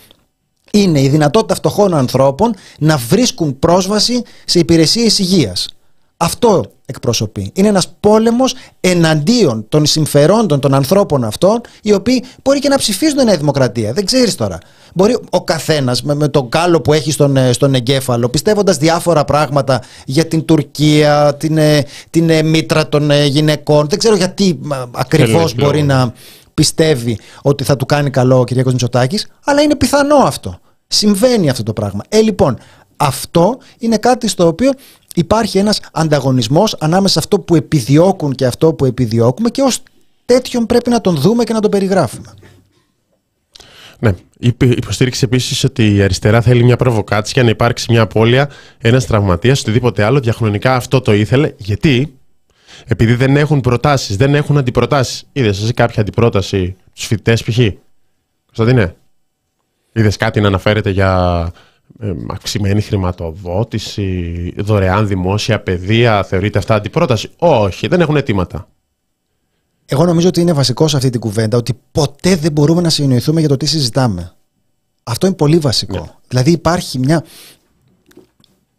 είναι 0.73 1.01
η 1.01 1.09
δυνατότητα 1.09 1.55
φτωχών 1.55 1.95
ανθρώπων 1.95 2.55
να 2.79 2.97
βρίσκουν 2.97 3.59
πρόσβαση 3.59 4.23
σε 4.45 4.59
υπηρεσίες 4.59 5.19
υγείας. 5.19 5.76
Αυτό 6.17 6.65
εκπροσωπεί. 6.87 7.51
Είναι 7.55 7.69
ένας 7.69 7.89
πόλεμος 8.01 8.55
εναντίον 8.81 9.67
των 9.69 9.87
συμφερόντων 9.87 10.61
των 10.61 10.75
ανθρώπων 10.75 11.25
αυτών, 11.25 11.61
οι 11.83 11.93
οποίοι 11.93 12.25
μπορεί 12.43 12.59
και 12.59 12.69
να 12.69 12.77
ψηφίζουν 12.79 13.25
Νέα 13.25 13.37
Δημοκρατία. 13.37 13.93
Δεν 13.93 14.05
ξέρεις 14.05 14.35
τώρα. 14.35 14.59
Μπορεί 14.95 15.19
ο 15.31 15.45
καθένας 15.45 16.03
με, 16.03 16.15
με 16.15 16.29
τον 16.29 16.49
κάλο 16.49 16.81
που 16.81 16.93
έχει 16.93 17.11
στον, 17.11 17.37
ε, 17.37 17.53
στον 17.53 17.75
εγκέφαλο, 17.75 18.29
πιστεύοντας 18.29 18.77
διάφορα 18.77 19.25
πράγματα 19.25 19.83
για 20.07 20.27
την 20.27 20.45
Τουρκία, 20.45 21.35
την, 21.39 21.59
ε, 21.59 21.85
την 22.11 22.31
ε, 22.31 22.43
μήτρα 22.43 22.89
των 22.89 23.11
ε, 23.11 23.25
γυναικών. 23.25 23.89
Δεν 23.89 23.99
ξέρω 23.99 24.17
γιατί 24.17 24.61
ε, 24.73 24.77
ακριβώς 24.91 25.53
Θέλει 25.53 25.65
μπορεί 25.65 25.83
λόγο. 25.83 25.93
να 26.01 26.13
πιστεύει 26.55 27.19
ότι 27.43 27.65
θα 27.65 27.77
του 27.77 27.87
κάνει 27.87 28.11
καλό 28.11 28.39
ο 28.39 28.45
Κυριακός 28.45 28.73
Μητσοτάκης, 28.73 29.27
αλλά 29.45 29.61
είναι 29.63 29.77
πιθανό 29.77 30.17
αυτό. 30.17 30.59
Συμβαίνει 30.87 31.51
αυτό 31.51 31.63
το 31.63 31.73
πράγμα. 31.73 32.03
Ε, 32.09 32.21
λοιπόν, 32.21 32.59
αυτό 32.97 33.59
είναι 33.79 33.97
κάτι 33.97 34.29
στο 34.29 34.47
οποίο 34.47 34.71
υπάρχει 35.17 35.59
ένας 35.59 35.81
ανταγωνισμός 35.93 36.77
ανάμεσα 36.79 37.13
σε 37.13 37.19
αυτό 37.19 37.39
που 37.41 37.55
επιδιώκουν 37.55 38.33
και 38.33 38.47
αυτό 38.47 38.75
που 38.75 38.85
επιδιώκουμε 38.85 39.49
και 39.51 39.63
ως 39.63 39.83
τέτοιον 40.25 40.67
πρέπει 40.67 40.91
να 40.91 41.01
τον 41.01 41.17
δούμε 41.17 41.45
και 41.45 41.53
να 41.53 41.61
τον 41.61 41.71
περιγράφουμε. 41.71 42.35
Ναι. 43.99 44.13
Υπ- 44.39 44.63
Υποστήριξε 44.63 45.25
επίσης 45.25 45.65
ότι 45.65 45.95
η 45.95 46.03
αριστερά 46.03 46.41
θέλει 46.41 46.65
μια 46.65 46.77
προβοκάτσια 46.77 47.33
για 47.35 47.43
να 47.43 47.51
υπάρξει 47.51 47.87
μια 47.93 48.03
απώλεια, 48.03 48.51
ένας 48.79 49.07
τραυματίας, 49.07 49.61
οτιδήποτε 49.61 50.03
άλλο. 50.05 50.21
Διαχρονικά 50.21 50.75
αυτό 50.75 51.01
το 51.01 51.13
ήθελε. 51.13 51.53
Γιατί; 51.57 52.15
Επειδή 52.87 53.15
δεν 53.15 53.37
έχουν 53.37 53.61
προτάσεις, 53.61 54.17
δεν 54.17 54.35
έχουν 54.35 54.59
αντιπροτάσεις. 54.59 55.25
Είδες 55.33 55.63
εσύ 55.63 55.73
κάποια 55.73 56.03
αντιπρόταση 56.03 56.77
στους 56.93 57.07
φοιτητές, 57.07 57.43
π.χ. 57.43 57.59
Κωνσταντίνε. 58.47 58.95
Είδες 59.93 60.17
κάτι 60.17 60.41
να 60.41 60.47
αναφέρεται 60.47 60.91
για 60.91 61.43
ε, 61.55 61.59
αυξημένη 62.31 62.81
χρηματοδότηση, 62.81 64.53
δωρεάν 64.57 65.07
δημόσια 65.07 65.61
παιδεία. 65.61 66.25
Θεωρείται 66.25 66.59
αυτά 66.59 66.75
αντιπρόταση; 66.75 67.31
Όχι, 67.39 67.87
δεν 67.87 68.01
έχουν 68.01 68.17
αιτήματα. 68.17 68.69
Εγώ 69.87 70.05
νομίζω 70.05 70.29
ότι 70.29 70.41
είναι 70.41 70.53
βασικό 70.53 70.89
σε 70.89 70.97
αυτή 70.97 71.11
την 71.11 71.21
κουβέντα 71.21 71.57
ότι 71.57 71.79
ποτέ 71.93 72.37
δεν 72.37 72.53
μπορούμε 72.53 72.81
να 72.81 72.91
συνοηθούμε 72.91 73.41
για 73.41 73.49
το 73.49 73.57
τι 73.57 73.67
συζητάμε. 73.67 74.33
Αυτό 75.03 75.27
είναι 75.27 75.37
πολύ 75.37 75.59
βασικό. 75.59 75.99
Ναι. 75.99 76.11
Δηλαδή 76.29 76.51
υπάρχει 76.51 76.99
μια 76.99 77.25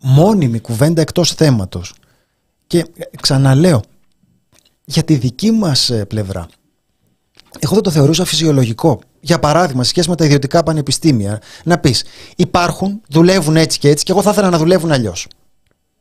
μόνιμη 0.01 0.60
κουβέντα 0.60 1.01
εκτός 1.01 1.34
θέματος. 1.34 1.93
Και 2.68 2.78
ε, 2.78 3.03
ξαναλέω, 3.22 3.82
για 4.86 5.03
τη 5.03 5.16
δική 5.16 5.51
μας 5.51 5.89
ε, 5.89 6.05
πλευρά, 6.05 6.47
εγώ 7.60 7.74
δεν 7.74 7.84
το 7.84 7.91
θεωρούσα 7.91 8.26
φυσιολογικό. 8.26 8.99
Για 9.20 9.39
παράδειγμα, 9.39 9.84
σε 9.84 9.89
σχέση 9.89 10.10
με 10.10 10.16
τα 10.16 10.26
ιδιωτικά 10.26 10.64
πανεπιστήμια, 10.64 11.41
να 11.64 11.78
πεις 11.78 12.03
υπάρχουν, 12.36 13.01
δουλεύουν 13.10 13.55
έτσι 13.55 13.80
και 13.80 13.89
έτσι 13.89 14.03
και 14.03 14.12
εγώ 14.12 14.22
θα 14.22 14.30
ήθελα 14.32 14.49
να 14.49 14.58
δουλεύουν 14.58 14.91
αλλιώς. 14.91 15.28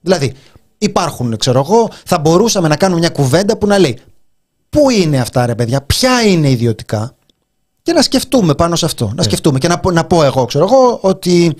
Δηλαδή, 0.01 0.33
υπάρχουν, 0.79 1.37
ξέρω 1.37 1.59
εγώ, 1.59 1.91
θα 2.05 2.19
μπορούσαμε 2.19 2.69
να 2.69 2.77
κάνουμε 2.77 3.01
μια 3.01 3.11
κουβέντα 3.11 3.57
που 3.57 3.67
να 3.67 3.79
λέει 3.79 3.99
Πού 4.71 4.91
είναι 4.91 5.21
αυτά 5.21 5.47
ρε 5.47 5.55
παιδιά, 5.55 5.83
ποια 5.83 6.23
είναι 6.23 6.51
ιδιωτικά 6.51 7.15
και 7.83 7.93
να 7.93 8.03
σκεφτούμε 8.03 8.55
πάνω 8.55 8.77
σε 8.77 8.85
αυτό. 8.85 9.13
Να 9.15 9.23
σκεφτούμε 9.23 9.59
και 9.59 9.69
να, 9.69 9.79
πω- 9.79 9.93
να 9.93 10.05
πω 10.05 10.25
εγώ, 10.25 10.45
ξέρω 10.45 10.65
εγώ, 10.65 10.99
ότι 11.01 11.57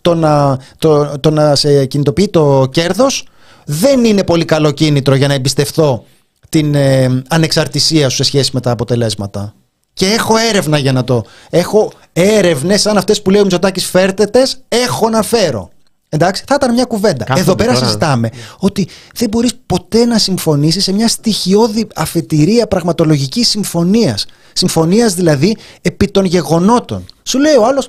το 0.00 0.14
να, 0.14 0.58
το, 0.78 1.18
το 1.20 1.30
να 1.30 1.54
σε 1.54 1.86
κινητοποιεί 1.86 2.28
το 2.28 2.68
κέρδος 2.72 3.26
δεν 3.64 4.04
είναι 4.04 4.24
πολύ 4.24 4.44
καλό 4.44 4.70
κίνητρο 4.70 5.14
για 5.14 5.28
να 5.28 5.34
εμπιστευτώ 5.34 6.04
την 6.50 6.74
ε, 6.74 7.22
ανεξαρτησία 7.28 8.08
σου 8.08 8.16
σε 8.16 8.22
σχέση 8.22 8.50
με 8.52 8.60
τα 8.60 8.70
αποτελέσματα. 8.70 9.54
Και 9.92 10.06
έχω 10.06 10.36
έρευνα 10.36 10.78
για 10.78 10.92
να 10.92 11.04
το. 11.04 11.24
Έχω 11.50 11.92
έρευνες 12.12 12.80
σαν 12.80 12.96
αυτές 12.96 13.22
που 13.22 13.30
λέει 13.30 13.40
ο 13.40 13.42
Μητσοτάκης 13.42 13.86
φέρτετες, 13.86 14.64
έχω 14.68 15.08
να 15.08 15.22
φέρω. 15.22 15.70
Εντάξει, 16.12 16.44
θα 16.46 16.54
ήταν 16.54 16.74
μια 16.74 16.84
κουβέντα. 16.84 17.24
Κάθονται 17.24 17.40
Εδώ 17.40 17.54
πέρα 17.54 17.72
τώρα. 17.72 17.84
συζητάμε 17.84 18.30
ότι 18.58 18.88
δεν 19.14 19.28
μπορείς 19.28 19.54
ποτέ 19.66 20.04
να 20.04 20.18
συμφωνήσεις 20.18 20.84
σε 20.84 20.92
μια 20.92 21.08
στοιχειώδη 21.08 21.86
αφετηρία 21.94 22.66
πραγματολογικής 22.66 23.48
συμφωνίας. 23.48 24.26
Συμφωνίας 24.52 25.14
δηλαδή 25.14 25.56
επί 25.82 26.06
των 26.06 26.24
γεγονότων. 26.24 27.04
Σου 27.22 27.38
λέει 27.38 27.54
ο 27.54 27.66
άλλος, 27.66 27.88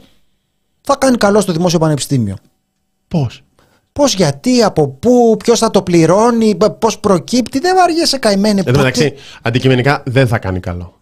θα 0.82 0.95
κάνει 0.95 1.18
καλό 1.18 1.41
στο 1.41 1.51
δημόσιο 1.51 1.80
πανεπιστήμιο. 1.80 2.36
Πώς; 3.07 3.43
Πώς, 3.93 4.13
γιατί, 4.13 4.61
από 4.61 4.87
πού, 4.87 5.37
ποιος 5.43 5.59
θα 5.59 5.69
το 5.69 5.81
πληρώνει, 5.81 6.57
πώς 6.79 6.99
προκύπτει. 6.99 7.59
Δεν 7.59 7.75
βαριέσαι 7.75 8.17
καημένε 8.17 8.61
Εν 8.65 8.73
τω 8.73 8.79
μεταξύ, 8.79 9.13
αντικειμενικά 9.41 10.03
δεν 10.05 10.27
θα 10.27 10.39
κάνει 10.39 10.59
καλό. 10.59 11.01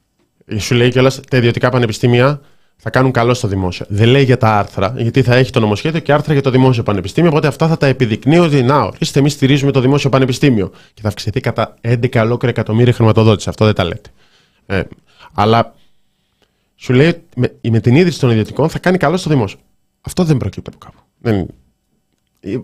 Σου 0.57 0.75
λέει 0.75 0.89
κιόλας 0.89 1.19
τα 1.29 1.37
ιδιωτικά 1.37 1.69
πανεπιστήμια 1.69 2.41
θα 2.81 2.89
κάνουν 2.89 3.11
καλό 3.11 3.33
στο 3.33 3.47
δημόσιο. 3.47 3.85
Δεν 3.89 4.07
λέει 4.07 4.23
για 4.23 4.37
τα 4.37 4.57
άρθρα, 4.57 4.93
γιατί 4.97 5.21
θα 5.21 5.35
έχει 5.35 5.51
το 5.51 5.59
νομοσχέδιο 5.59 5.99
και 5.99 6.13
άρθρα 6.13 6.33
για 6.33 6.41
το 6.41 6.49
δημόσιο 6.49 6.83
πανεπιστήμιο. 6.83 7.29
Οπότε 7.29 7.47
αυτά 7.47 7.67
θα 7.67 7.77
τα 7.77 7.87
επιδεικνύει 7.87 8.39
ότι 8.39 8.63
να, 8.63 8.81
ορίστε, 8.81 9.19
εμείς 9.19 9.33
στηρίζουμε 9.33 9.71
το 9.71 9.79
δημόσιο 9.79 10.09
πανεπιστήμιο. 10.09 10.71
Και 10.93 11.01
θα 11.01 11.07
αυξηθεί 11.07 11.39
κατά 11.39 11.73
11 11.81 12.15
ολόκληρα 12.15 12.49
εκατομμύρια 12.57 12.93
χρηματοδότηση. 12.93 13.49
Αυτό 13.49 13.65
δεν 13.65 13.73
τα 13.73 13.83
λέτε. 13.83 14.09
Ε, 14.65 14.83
αλλά 15.33 15.73
σου 16.75 16.93
λέει 16.93 17.23
με, 17.35 17.55
με 17.69 17.79
την 17.79 17.95
ίδρυση 17.95 18.19
των 18.19 18.29
ιδιωτικών 18.29 18.69
θα 18.69 18.79
κάνει 18.79 18.97
καλό 18.97 19.17
στο 19.17 19.29
δημόσιο. 19.29 19.59
Αυτό 20.01 20.23
δεν 20.23 20.37
προκύπτει 20.37 20.69
από 20.73 20.85
κάπου. 20.85 20.99
Δεν, 21.17 21.47
ε, 22.39 22.51
ε, 22.51 22.57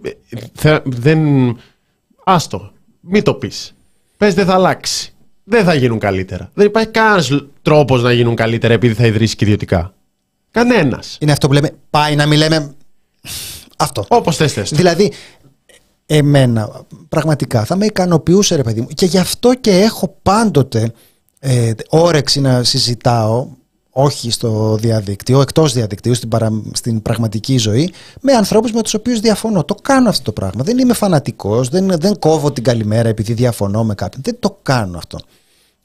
θε- 0.54 0.82
δεν, 0.86 1.20
Άστο. 2.26 2.72
Μην 3.00 3.24
το 3.24 3.34
πεις. 3.34 3.76
Πες 4.18 4.34
δεν 4.34 4.46
θα 4.46 4.54
αλλάξει. 4.54 5.14
Δεν 5.44 5.64
θα 5.64 5.74
γίνουν 5.74 6.00
καλύτερα. 6.00 6.52
Δεν 6.54 6.66
υπάρχει 6.66 6.90
κανένας 6.90 7.32
τρόπος 7.62 8.04
να 8.04 8.12
γίνουν 8.12 8.36
καλύτερα 8.36 8.74
επειδή 8.74 8.94
θα 8.94 9.06
ιδρύσει 9.06 9.36
και 9.36 9.46
ιδιωτικά. 9.46 9.94
Κανένας. 10.52 11.18
Είναι 11.22 11.32
αυτό 11.32 11.48
που 11.48 11.54
λέμε. 11.54 11.72
Πάει 11.90 12.16
να 12.16 12.26
μην 12.26 12.38
λέμε. 12.38 12.74
Αυτό. 13.78 14.06
Όπως 14.08 14.36
θες, 14.36 14.54
θες. 14.54 14.70
Δηλαδή, 14.70 15.12
εμένα 16.06 16.86
πραγματικά 17.10 17.66
θα 17.66 17.76
με 17.76 17.86
ικανοποιούσε 17.86 18.56
ρε 18.56 18.64
παιδί 18.64 18.82
μου 18.82 18.88
και 18.88 19.06
γι' 19.06 19.18
αυτό 19.18 19.54
και 19.54 19.72
έχω 19.72 20.18
πάντοτε 20.22 20.92
ε, 21.40 21.72
όρεξη 21.90 22.42
να 22.42 22.64
συζητάω 22.64 23.48
όχι 23.98 24.32
στο 24.32 24.78
διαδίκτυο, 24.80 25.42
εκτός 25.42 25.74
διαδικτύου, 25.74 26.14
στην, 26.14 26.30
παρα, 26.30 26.62
στην 26.74 27.02
πραγματική 27.02 27.58
ζωή, 27.58 27.94
με 28.22 28.34
ανθρώπους 28.34 28.72
με 28.72 28.82
τους 28.82 28.94
οποίους 28.94 29.20
διαφωνώ. 29.20 29.64
Το 29.64 29.76
κάνω 29.76 30.10
αυτό 30.10 30.24
το 30.24 30.32
πράγμα. 30.32 30.64
Δεν 30.64 30.78
είμαι 30.78 30.94
φανατικός, 30.94 31.70
δεν, 31.70 31.92
δεν 32.00 32.20
κόβω 32.20 32.52
την 32.52 32.64
καλημέρα 32.64 33.10
επειδή 33.10 33.34
διαφωνώ 33.34 33.84
με 33.84 33.96
κάποιον. 33.96 34.22
Δεν 34.26 34.38
το 34.40 34.58
κάνω 34.62 34.98
αυτό. 34.98 35.20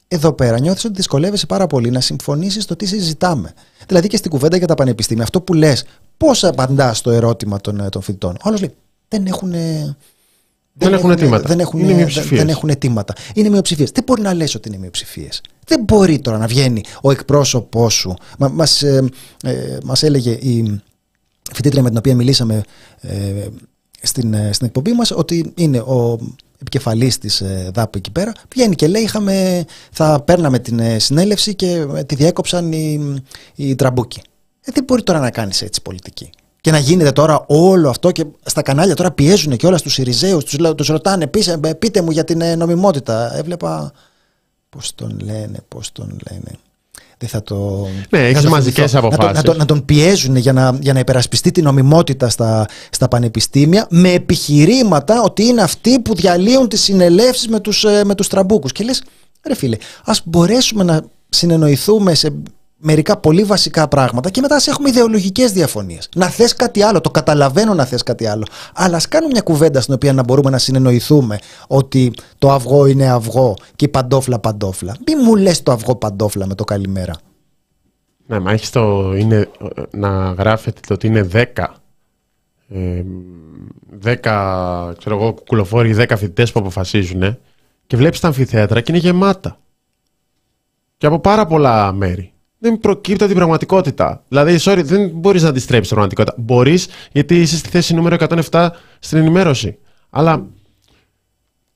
Εδώ 0.07 0.33
πέρα 0.33 0.59
νιώθεις 0.59 0.85
ότι 0.85 0.93
δυσκολεύεσαι 0.93 1.45
πάρα 1.45 1.67
πολύ 1.67 1.89
να 1.89 1.99
συμφωνήσεις 1.99 2.63
στο 2.63 2.75
τι 2.75 2.85
συζητάμε. 2.85 3.53
Δηλαδή 3.87 4.07
και 4.07 4.17
στην 4.17 4.31
κουβέντα 4.31 4.57
για 4.57 4.67
τα 4.67 4.75
πανεπιστήμια, 4.75 5.23
αυτό 5.23 5.41
που 5.41 5.53
λες, 5.53 5.83
πώς 6.17 6.43
απαντάς 6.43 6.97
στο 6.97 7.11
ερώτημα 7.11 7.61
των, 7.61 7.89
των 7.89 8.01
φοιτητών. 8.01 8.31
Ο 8.31 8.41
άλλος 8.41 8.59
λέει, 8.59 8.73
δεν 9.07 9.25
έχουν 9.25 9.53
δεν, 10.73 10.93
έχουν 10.93 11.11
αιτήματα. 11.11 11.47
Δεν 11.47 11.59
έχουν, 11.59 11.79
είναι 11.79 12.07
δεν 12.29 12.49
έχουν 12.49 12.69
αιτήματα. 12.69 13.13
Είναι 13.33 13.49
μειοψηφίες. 13.49 13.91
Δεν 13.91 14.03
μπορεί 14.03 14.21
να 14.21 14.33
λες 14.33 14.55
ότι 14.55 14.67
είναι 14.67 14.77
μειοψηφίες. 14.77 15.41
Δεν 15.65 15.83
μπορεί 15.83 16.19
τώρα 16.19 16.37
να 16.37 16.47
βγαίνει 16.47 16.83
ο 17.01 17.11
εκπρόσωπός 17.11 17.93
σου. 17.93 18.13
Μα 18.37 18.47
μας, 18.47 18.83
ε, 18.83 19.09
ε, 19.43 19.77
μας 19.83 20.03
έλεγε 20.03 20.31
η 20.31 20.81
φοιτήτρια 21.53 21.81
με 21.81 21.89
την 21.89 21.97
οποία 21.97 22.15
μιλήσαμε 22.15 22.63
ε, 23.01 23.45
στην, 24.01 24.33
ε, 24.33 24.53
στην 24.53 24.67
εκπομπή 24.67 24.91
μας 24.91 25.11
ότι 25.11 25.51
είναι 25.55 25.79
ο 25.79 26.19
επικεφαλής 26.61 27.17
της 27.17 27.41
ε, 27.41 27.69
ΔΑΠ 27.73 27.95
εκεί 27.95 28.11
πέρα. 28.11 28.31
Βγαίνει 28.53 28.75
και 28.75 28.87
λέει 28.87 29.01
είχαμε, 29.01 29.65
θα 29.91 30.21
παίρναμε 30.21 30.59
την 30.59 30.79
ε, 30.79 30.99
συνέλευση 30.99 31.55
και 31.55 31.85
τη 32.05 32.15
διέκοψαν 32.15 32.71
οι, 32.71 33.15
οι 33.55 33.75
τραμπούκοι. 33.75 34.21
Ε, 34.61 34.71
δεν 34.73 34.83
μπορεί 34.83 35.03
τώρα 35.03 35.19
να 35.19 35.31
κάνεις 35.31 35.61
έτσι 35.61 35.81
πολιτική 35.81 36.29
και 36.61 36.71
να 36.71 36.77
γίνεται 36.77 37.11
τώρα 37.11 37.43
όλο 37.47 37.89
αυτό 37.89 38.11
και 38.11 38.25
στα 38.45 38.61
κανάλια 38.61 38.95
τώρα 38.95 39.11
πιέζουν 39.11 39.57
και 39.57 39.67
όλα 39.67 39.77
στους 39.77 39.97
Συριζαίους, 39.97 40.43
τους, 40.43 40.57
τους 40.75 40.87
ρωτάνε 40.87 41.27
πείτε, 41.27 41.75
πείτε 41.79 42.01
μου 42.01 42.11
για 42.11 42.23
την 42.23 42.41
ε, 42.41 42.55
νομιμότητα. 42.55 43.37
Έβλεπα 43.37 43.91
πώς 44.69 44.95
τον 44.95 45.19
λένε, 45.23 45.57
πώς 45.67 45.91
τον 45.91 46.19
λένε. 46.29 46.51
Δεν 47.17 47.29
θα 47.29 47.43
το... 47.43 47.87
Ναι, 48.09 48.27
έχεις 48.27 48.45
μαζικές 48.45 48.95
αποφάσεις. 48.95 49.33
Να, 49.33 49.41
τον, 49.41 49.57
να 49.57 49.65
τον 49.65 49.85
πιέζουν 49.85 50.35
για 50.35 50.53
να, 50.53 50.77
για 50.81 50.93
να 50.93 50.99
υπερασπιστεί 50.99 51.51
την 51.51 51.63
νομιμότητα 51.63 52.29
στα, 52.29 52.65
στα 52.89 53.07
πανεπιστήμια 53.07 53.87
με 53.89 54.11
επιχειρήματα 54.11 55.21
ότι 55.21 55.43
είναι 55.43 55.61
αυτοί 55.61 55.99
που 55.99 56.15
διαλύουν 56.15 56.67
τις 56.67 56.81
συνελεύσεις 56.81 57.47
με 57.47 57.59
τους 57.59 57.83
ε, 57.83 58.03
με 58.05 58.15
τους 58.15 58.27
τραμπούκους. 58.27 58.71
Και 58.71 58.83
λες, 58.83 59.03
ρε 59.47 59.55
φίλε, 59.55 59.77
ας 60.05 60.21
μπορέσουμε 60.25 60.83
να 60.83 61.01
συνεννοηθούμε 61.29 62.13
σε 62.13 62.33
μερικά 62.81 63.17
πολύ 63.17 63.43
βασικά 63.43 63.87
πράγματα 63.87 64.29
και 64.29 64.41
μετά 64.41 64.57
έχουμε 64.67 64.89
ιδεολογικές 64.89 65.51
διαφωνίες. 65.51 66.09
Να 66.15 66.27
θες 66.27 66.55
κάτι 66.55 66.81
άλλο, 66.81 67.01
το 67.01 67.09
καταλαβαίνω 67.09 67.73
να 67.73 67.85
θες 67.85 68.03
κάτι 68.03 68.27
άλλο. 68.27 68.45
Αλλά 68.73 68.95
ας 68.95 69.07
κάνουμε 69.07 69.31
μια 69.31 69.41
κουβέντα 69.41 69.81
στην 69.81 69.93
οποία 69.93 70.13
να 70.13 70.23
μπορούμε 70.23 70.49
να 70.49 70.57
συνεννοηθούμε 70.57 71.37
ότι 71.67 72.13
το 72.37 72.51
αυγό 72.51 72.85
είναι 72.85 73.09
αυγό 73.09 73.55
και 73.75 73.85
η 73.85 73.87
παντόφλα 73.87 74.39
παντόφλα. 74.39 74.95
Μην 75.07 75.17
μου 75.23 75.35
λες 75.35 75.63
το 75.63 75.71
αυγό 75.71 75.95
παντόφλα 75.95 76.47
με 76.47 76.55
το 76.55 76.63
καλημέρα. 76.63 77.13
Ναι, 78.27 78.39
μα 78.39 78.51
έχεις 78.51 78.69
το. 78.69 79.13
Είναι, 79.15 79.49
να 79.91 80.31
γράφετε 80.31 80.79
το 80.87 80.93
ότι 80.93 81.07
είναι 81.07 81.27
10. 81.33 81.45
Ε, 82.69 83.03
10 84.03 84.93
ξέρω 84.97 85.15
εγώ, 85.15 85.33
κουκουλοφόροι, 85.33 85.95
10 85.97 86.05
φοιτητές 86.17 86.51
που 86.51 86.59
αποφασίζουν 86.59 87.37
και 87.87 87.97
βλέπεις 87.97 88.19
τα 88.19 88.27
αμφιθέατρα 88.27 88.81
και 88.81 88.91
είναι 88.91 89.01
γεμάτα. 89.01 89.57
Και 90.97 91.05
από 91.05 91.19
πάρα 91.19 91.45
πολλά 91.45 91.91
μέρη 91.91 92.33
δεν 92.61 92.79
προκύπτει 92.79 93.25
την 93.25 93.35
πραγματικότητα. 93.35 94.23
Δηλαδή, 94.27 94.57
sorry, 94.61 94.81
δεν 94.83 95.09
μπορείς 95.09 95.43
να 95.43 95.49
αντιστρέψεις 95.49 95.87
την 95.87 95.97
πραγματικότητα. 95.97 96.43
Μπορείς, 96.43 96.87
γιατί 97.11 97.39
είσαι 97.39 97.57
στη 97.57 97.69
θέση 97.69 97.93
νούμερο 97.93 98.15
107 98.51 98.67
στην 98.99 99.17
ενημέρωση. 99.17 99.77
Αλλά 100.09 100.45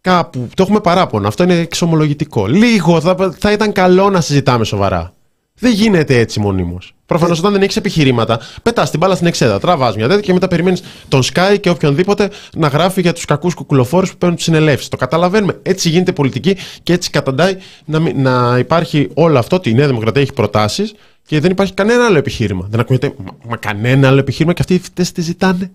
κάπου 0.01 0.49
το 0.55 0.63
έχουμε 0.63 0.79
παράπονο. 0.79 1.27
Αυτό 1.27 1.43
είναι 1.43 1.55
εξομολογητικό. 1.59 2.47
Λίγο 2.47 3.01
θα, 3.01 3.33
θα 3.37 3.51
ήταν 3.51 3.71
καλό 3.71 4.09
να 4.09 4.21
συζητάμε 4.21 4.65
σοβαρά. 4.65 5.14
Δεν 5.59 5.73
γίνεται 5.73 6.17
έτσι 6.17 6.39
μονίμως. 6.39 6.93
Προφανώς 7.05 7.39
όταν 7.39 7.51
δεν 7.51 7.61
έχεις 7.61 7.75
επιχειρήματα, 7.75 8.39
πετάς 8.63 8.89
την 8.89 8.99
μπάλα 8.99 9.15
στην 9.15 9.27
εξέδα, 9.27 9.59
τραβάς 9.59 9.95
μια 9.95 10.07
τέτοια 10.07 10.21
και 10.21 10.33
μετά 10.33 10.47
περιμένεις 10.47 10.83
τον 11.07 11.21
Sky 11.23 11.57
και 11.59 11.69
οποιονδήποτε 11.69 12.29
να 12.55 12.67
γράφει 12.67 13.01
για 13.01 13.13
τους 13.13 13.25
κακούς 13.25 13.53
κουκουλοφόρους 13.53 14.11
που 14.11 14.17
παίρνουν 14.17 14.35
τις 14.35 14.45
συνελεύσεις. 14.45 14.89
Το 14.89 14.97
καταλαβαίνουμε. 14.97 15.59
Έτσι 15.61 15.89
γίνεται 15.89 16.11
πολιτική 16.11 16.57
και 16.83 16.93
έτσι 16.93 17.09
καταντάει 17.09 17.57
να, 17.85 17.99
να 17.99 18.57
υπάρχει 18.57 19.09
όλο 19.13 19.37
αυτό. 19.37 19.55
Ότι 19.55 19.69
η 19.69 19.73
Νέα 19.73 19.87
Δημοκρατία 19.87 20.21
έχει 20.21 20.33
προτάσεις 20.33 20.93
και 21.25 21.39
δεν 21.39 21.51
υπάρχει 21.51 21.73
κανένα 21.73 22.05
άλλο 22.05 22.17
επιχείρημα. 22.17 22.67
Δεν 22.69 22.79
ακούγεται 22.79 23.13
μα, 23.17 23.37
μα 23.49 23.57
κανένα 23.57 24.07
άλλο 24.07 24.19
επιχείρημα 24.19 24.53
και 24.53 24.61
αυτοί 24.61 24.73
οι 24.73 24.79
φοιτητέ 24.79 25.05
τις 25.13 25.25
ζητάνε. 25.25 25.71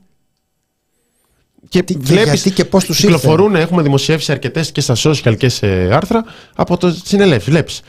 Και, 1.69 1.83
τι, 1.83 1.95
βλέπεις, 1.95 2.43
και, 2.43 2.51
και 2.51 2.65
πώς 2.65 2.85
τους 2.85 2.97
κυκλοφορούν, 2.97 3.55
έχουμε 3.55 3.83
δημοσιεύσει 3.83 4.33
αρκετές 4.33 4.73
και 4.73 4.81
στα 4.81 4.97
social 5.03 5.37
και 5.37 5.49
σε 5.49 5.67
άρθρα 5.95 6.25
από 6.55 6.77
το 6.77 6.97
συνελεύσεις. 7.05 7.51
Βλέπεις 7.51 7.81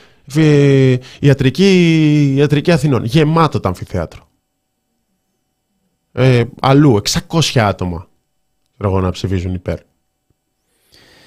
ιατρική, 1.19 2.33
ιατρική 2.37 2.71
Αθηνών. 2.71 3.03
Γεμάτο 3.05 3.59
το 3.59 3.67
αμφιθέατρο. 3.67 4.29
Ε, 6.11 6.43
αλλού, 6.61 7.01
600 7.29 7.59
άτομα 7.59 8.09
εγώ 8.85 9.01
να 9.01 9.11
ψηφίζουν 9.11 9.53
υπέρ. 9.53 9.79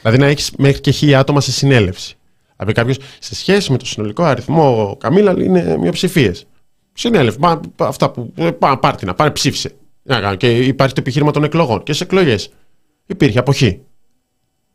Δηλαδή 0.00 0.18
να 0.18 0.26
έχεις 0.26 0.52
μέχρι 0.58 0.80
και 0.80 0.90
χίλια 0.90 1.18
άτομα 1.18 1.40
σε 1.40 1.52
συνέλευση. 1.52 2.16
Δηλαδή 2.56 2.74
κάποιος 2.74 2.98
σε 3.18 3.34
σχέση 3.34 3.72
με 3.72 3.78
το 3.78 3.86
συνολικό 3.86 4.22
αριθμό 4.22 4.96
Καμίλα 5.00 5.34
είναι 5.42 5.76
μειοψηφίες. 5.76 6.46
Συνέλευση. 6.92 7.38
αυτά 7.76 8.10
που. 8.10 8.32
Ε, 8.36 8.50
πάρτι 8.50 9.04
να 9.04 9.14
πάρει, 9.14 9.32
ψήφισε. 9.32 9.74
Και 10.36 10.58
υπάρχει 10.58 10.94
το 10.94 11.00
επιχείρημα 11.00 11.30
των 11.30 11.44
εκλογών. 11.44 11.82
Και 11.82 11.92
σε 11.92 12.04
εκλογές 12.04 12.50
υπήρχε 13.06 13.38
αποχή. 13.38 13.80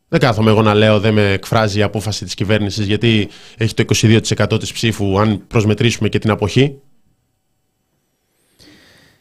Δεν 0.09 0.19
κάθομαι 0.19 0.49
εγώ 0.49 0.61
να 0.61 0.73
λέω 0.73 0.99
δεν 0.99 1.13
με 1.13 1.31
εκφράζει 1.31 1.79
η 1.79 1.81
απόφαση 1.81 2.25
της 2.25 2.33
κυβέρνησης 2.33 2.85
γιατί 2.85 3.29
έχει 3.57 3.73
το 3.73 3.83
22% 3.93 4.59
της 4.59 4.71
ψήφου 4.71 5.19
αν 5.19 5.47
προσμετρήσουμε 5.47 6.09
και 6.09 6.19
την 6.19 6.31
αποχή. 6.31 6.75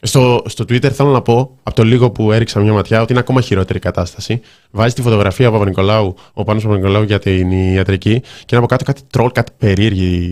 Στο, 0.01 0.43
στο 0.45 0.63
Twitter 0.63 0.91
θέλω 0.91 1.09
να 1.09 1.21
πω, 1.21 1.57
από 1.63 1.75
το 1.75 1.83
λίγο 1.83 2.11
που 2.11 2.31
έριξα 2.31 2.59
μια 2.59 2.73
ματιά, 2.73 3.01
ότι 3.01 3.11
είναι 3.11 3.21
ακόμα 3.21 3.41
χειρότερη 3.41 3.79
κατάσταση. 3.79 4.41
Βάζει 4.71 4.93
τη 4.93 5.01
φωτογραφία 5.01 5.47
ο 5.49 5.51
Παπα-Νικολάου, 5.51 6.15
ο 6.33 6.43
Πάνος 6.43 6.63
Παπα-Νικολάου 6.63 7.03
για 7.03 7.19
την 7.19 7.51
ιατρική 7.51 8.19
και 8.19 8.55
είναι 8.55 8.57
από 8.57 8.65
κάτω 8.65 8.83
κάτι 8.83 9.01
τρόλ, 9.09 9.31
κάτι 9.31 9.51
περίεργη, 9.57 10.27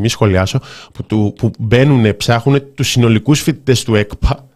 μη 0.00 0.08
σχολιάσω, 0.08 0.60
που, 0.92 1.32
που 1.32 1.50
μπαίνουν, 1.58 2.16
ψάχνουν 2.16 2.74
τους 2.74 2.88
συνολικούς 2.88 3.40
φοιτητές 3.40 3.84
του 3.84 3.94
ΕΚΠΑ 3.94 4.47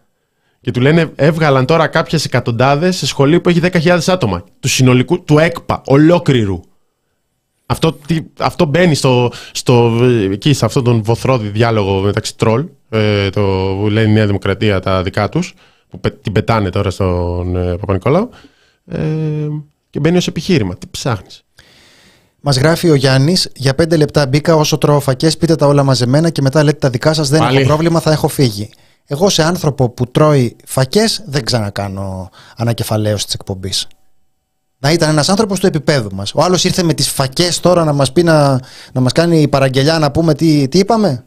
και 0.63 0.71
του 0.71 0.81
λένε 0.81 1.11
έβγαλαν 1.15 1.65
τώρα 1.65 1.87
κάποιες 1.87 2.25
εκατοντάδες 2.25 2.97
σε 2.97 3.05
σχολείο 3.05 3.41
που 3.41 3.49
έχει 3.49 3.59
10.000 3.63 3.99
άτομα. 4.07 4.43
Του 4.59 4.67
συνολικού, 4.67 5.23
του 5.23 5.39
ΕΚΠΑ, 5.39 5.81
ολόκληρου. 5.85 6.61
Αυτό, 7.65 7.97
αυτό 8.39 8.65
μπαίνει 8.65 8.95
στο, 8.95 9.31
στο, 9.51 9.99
εκεί, 10.31 10.53
σε 10.53 10.65
αυτόν 10.65 10.83
τον 10.83 11.03
βοθρόδη 11.03 11.47
διάλογο 11.47 11.99
μεταξύ 11.99 12.37
τρόλ, 12.37 12.65
ε, 12.89 13.29
το 13.29 13.41
που 13.79 13.87
λένε 13.89 14.09
η 14.09 14.13
Νέα 14.13 14.25
Δημοκρατία 14.25 14.79
τα 14.79 15.03
δικά 15.03 15.29
τους, 15.29 15.53
που 15.89 15.99
την 16.21 16.31
πετάνε 16.31 16.69
τώρα 16.69 16.89
στον 16.89 17.55
ε, 17.55 17.75
Παπα-Νικολάου, 17.77 18.29
ε, 18.85 18.99
και 19.89 19.99
μπαίνει 19.99 20.17
ως 20.17 20.27
επιχείρημα. 20.27 20.75
Τι 20.75 20.87
ψάχνεις. 20.91 21.43
Μας 22.41 22.57
γράφει 22.57 22.89
ο 22.89 22.95
Γιάννης, 22.95 23.49
για 23.55 23.75
πέντε 23.75 23.97
λεπτά 23.97 24.27
μπήκα 24.27 24.55
όσο 24.55 24.77
τρώω 24.77 24.99
φακές, 24.99 25.37
πείτε 25.37 25.55
τα 25.55 25.67
όλα 25.67 25.83
μαζεμένα 25.83 26.29
και 26.29 26.41
μετά 26.41 26.63
λέτε 26.63 26.77
τα 26.77 26.89
δικά 26.89 27.13
σας. 27.13 27.29
Δεν 27.29 27.39
Πάλι. 27.39 27.57
έχω 27.57 27.67
πρόβλημα, 27.67 27.99
θα 27.99 28.11
έχω 28.11 28.27
φύγει. 28.27 28.69
Εγώ 29.05 29.29
σε 29.29 29.43
άνθρωπο 29.43 29.89
που 29.89 30.11
τρώει 30.11 30.55
φακές 30.65 31.23
δεν 31.25 31.45
ξανακάνω 31.45 32.29
ανακεφαλαίωση 32.57 33.25
της 33.25 33.33
εκπομπής. 33.33 33.87
Να 34.79 34.91
ήταν 34.91 35.09
ένας 35.09 35.29
άνθρωπος 35.29 35.59
του 35.59 35.67
επίπεδου 35.67 36.09
μας. 36.15 36.31
Ο 36.35 36.41
άλλος 36.41 36.63
ήρθε 36.63 36.83
με 36.83 36.93
τις 36.93 37.09
φακές 37.09 37.59
τώρα 37.59 37.83
να 37.83 37.93
μας 37.93 38.11
πει 38.11 38.23
να, 38.23 38.59
να 38.93 39.01
μας 39.01 39.11
κάνει 39.11 39.47
παραγγελιά 39.47 39.99
να 39.99 40.11
πούμε 40.11 40.33
τι, 40.33 40.67
τι 40.67 40.79
είπαμε. 40.79 41.25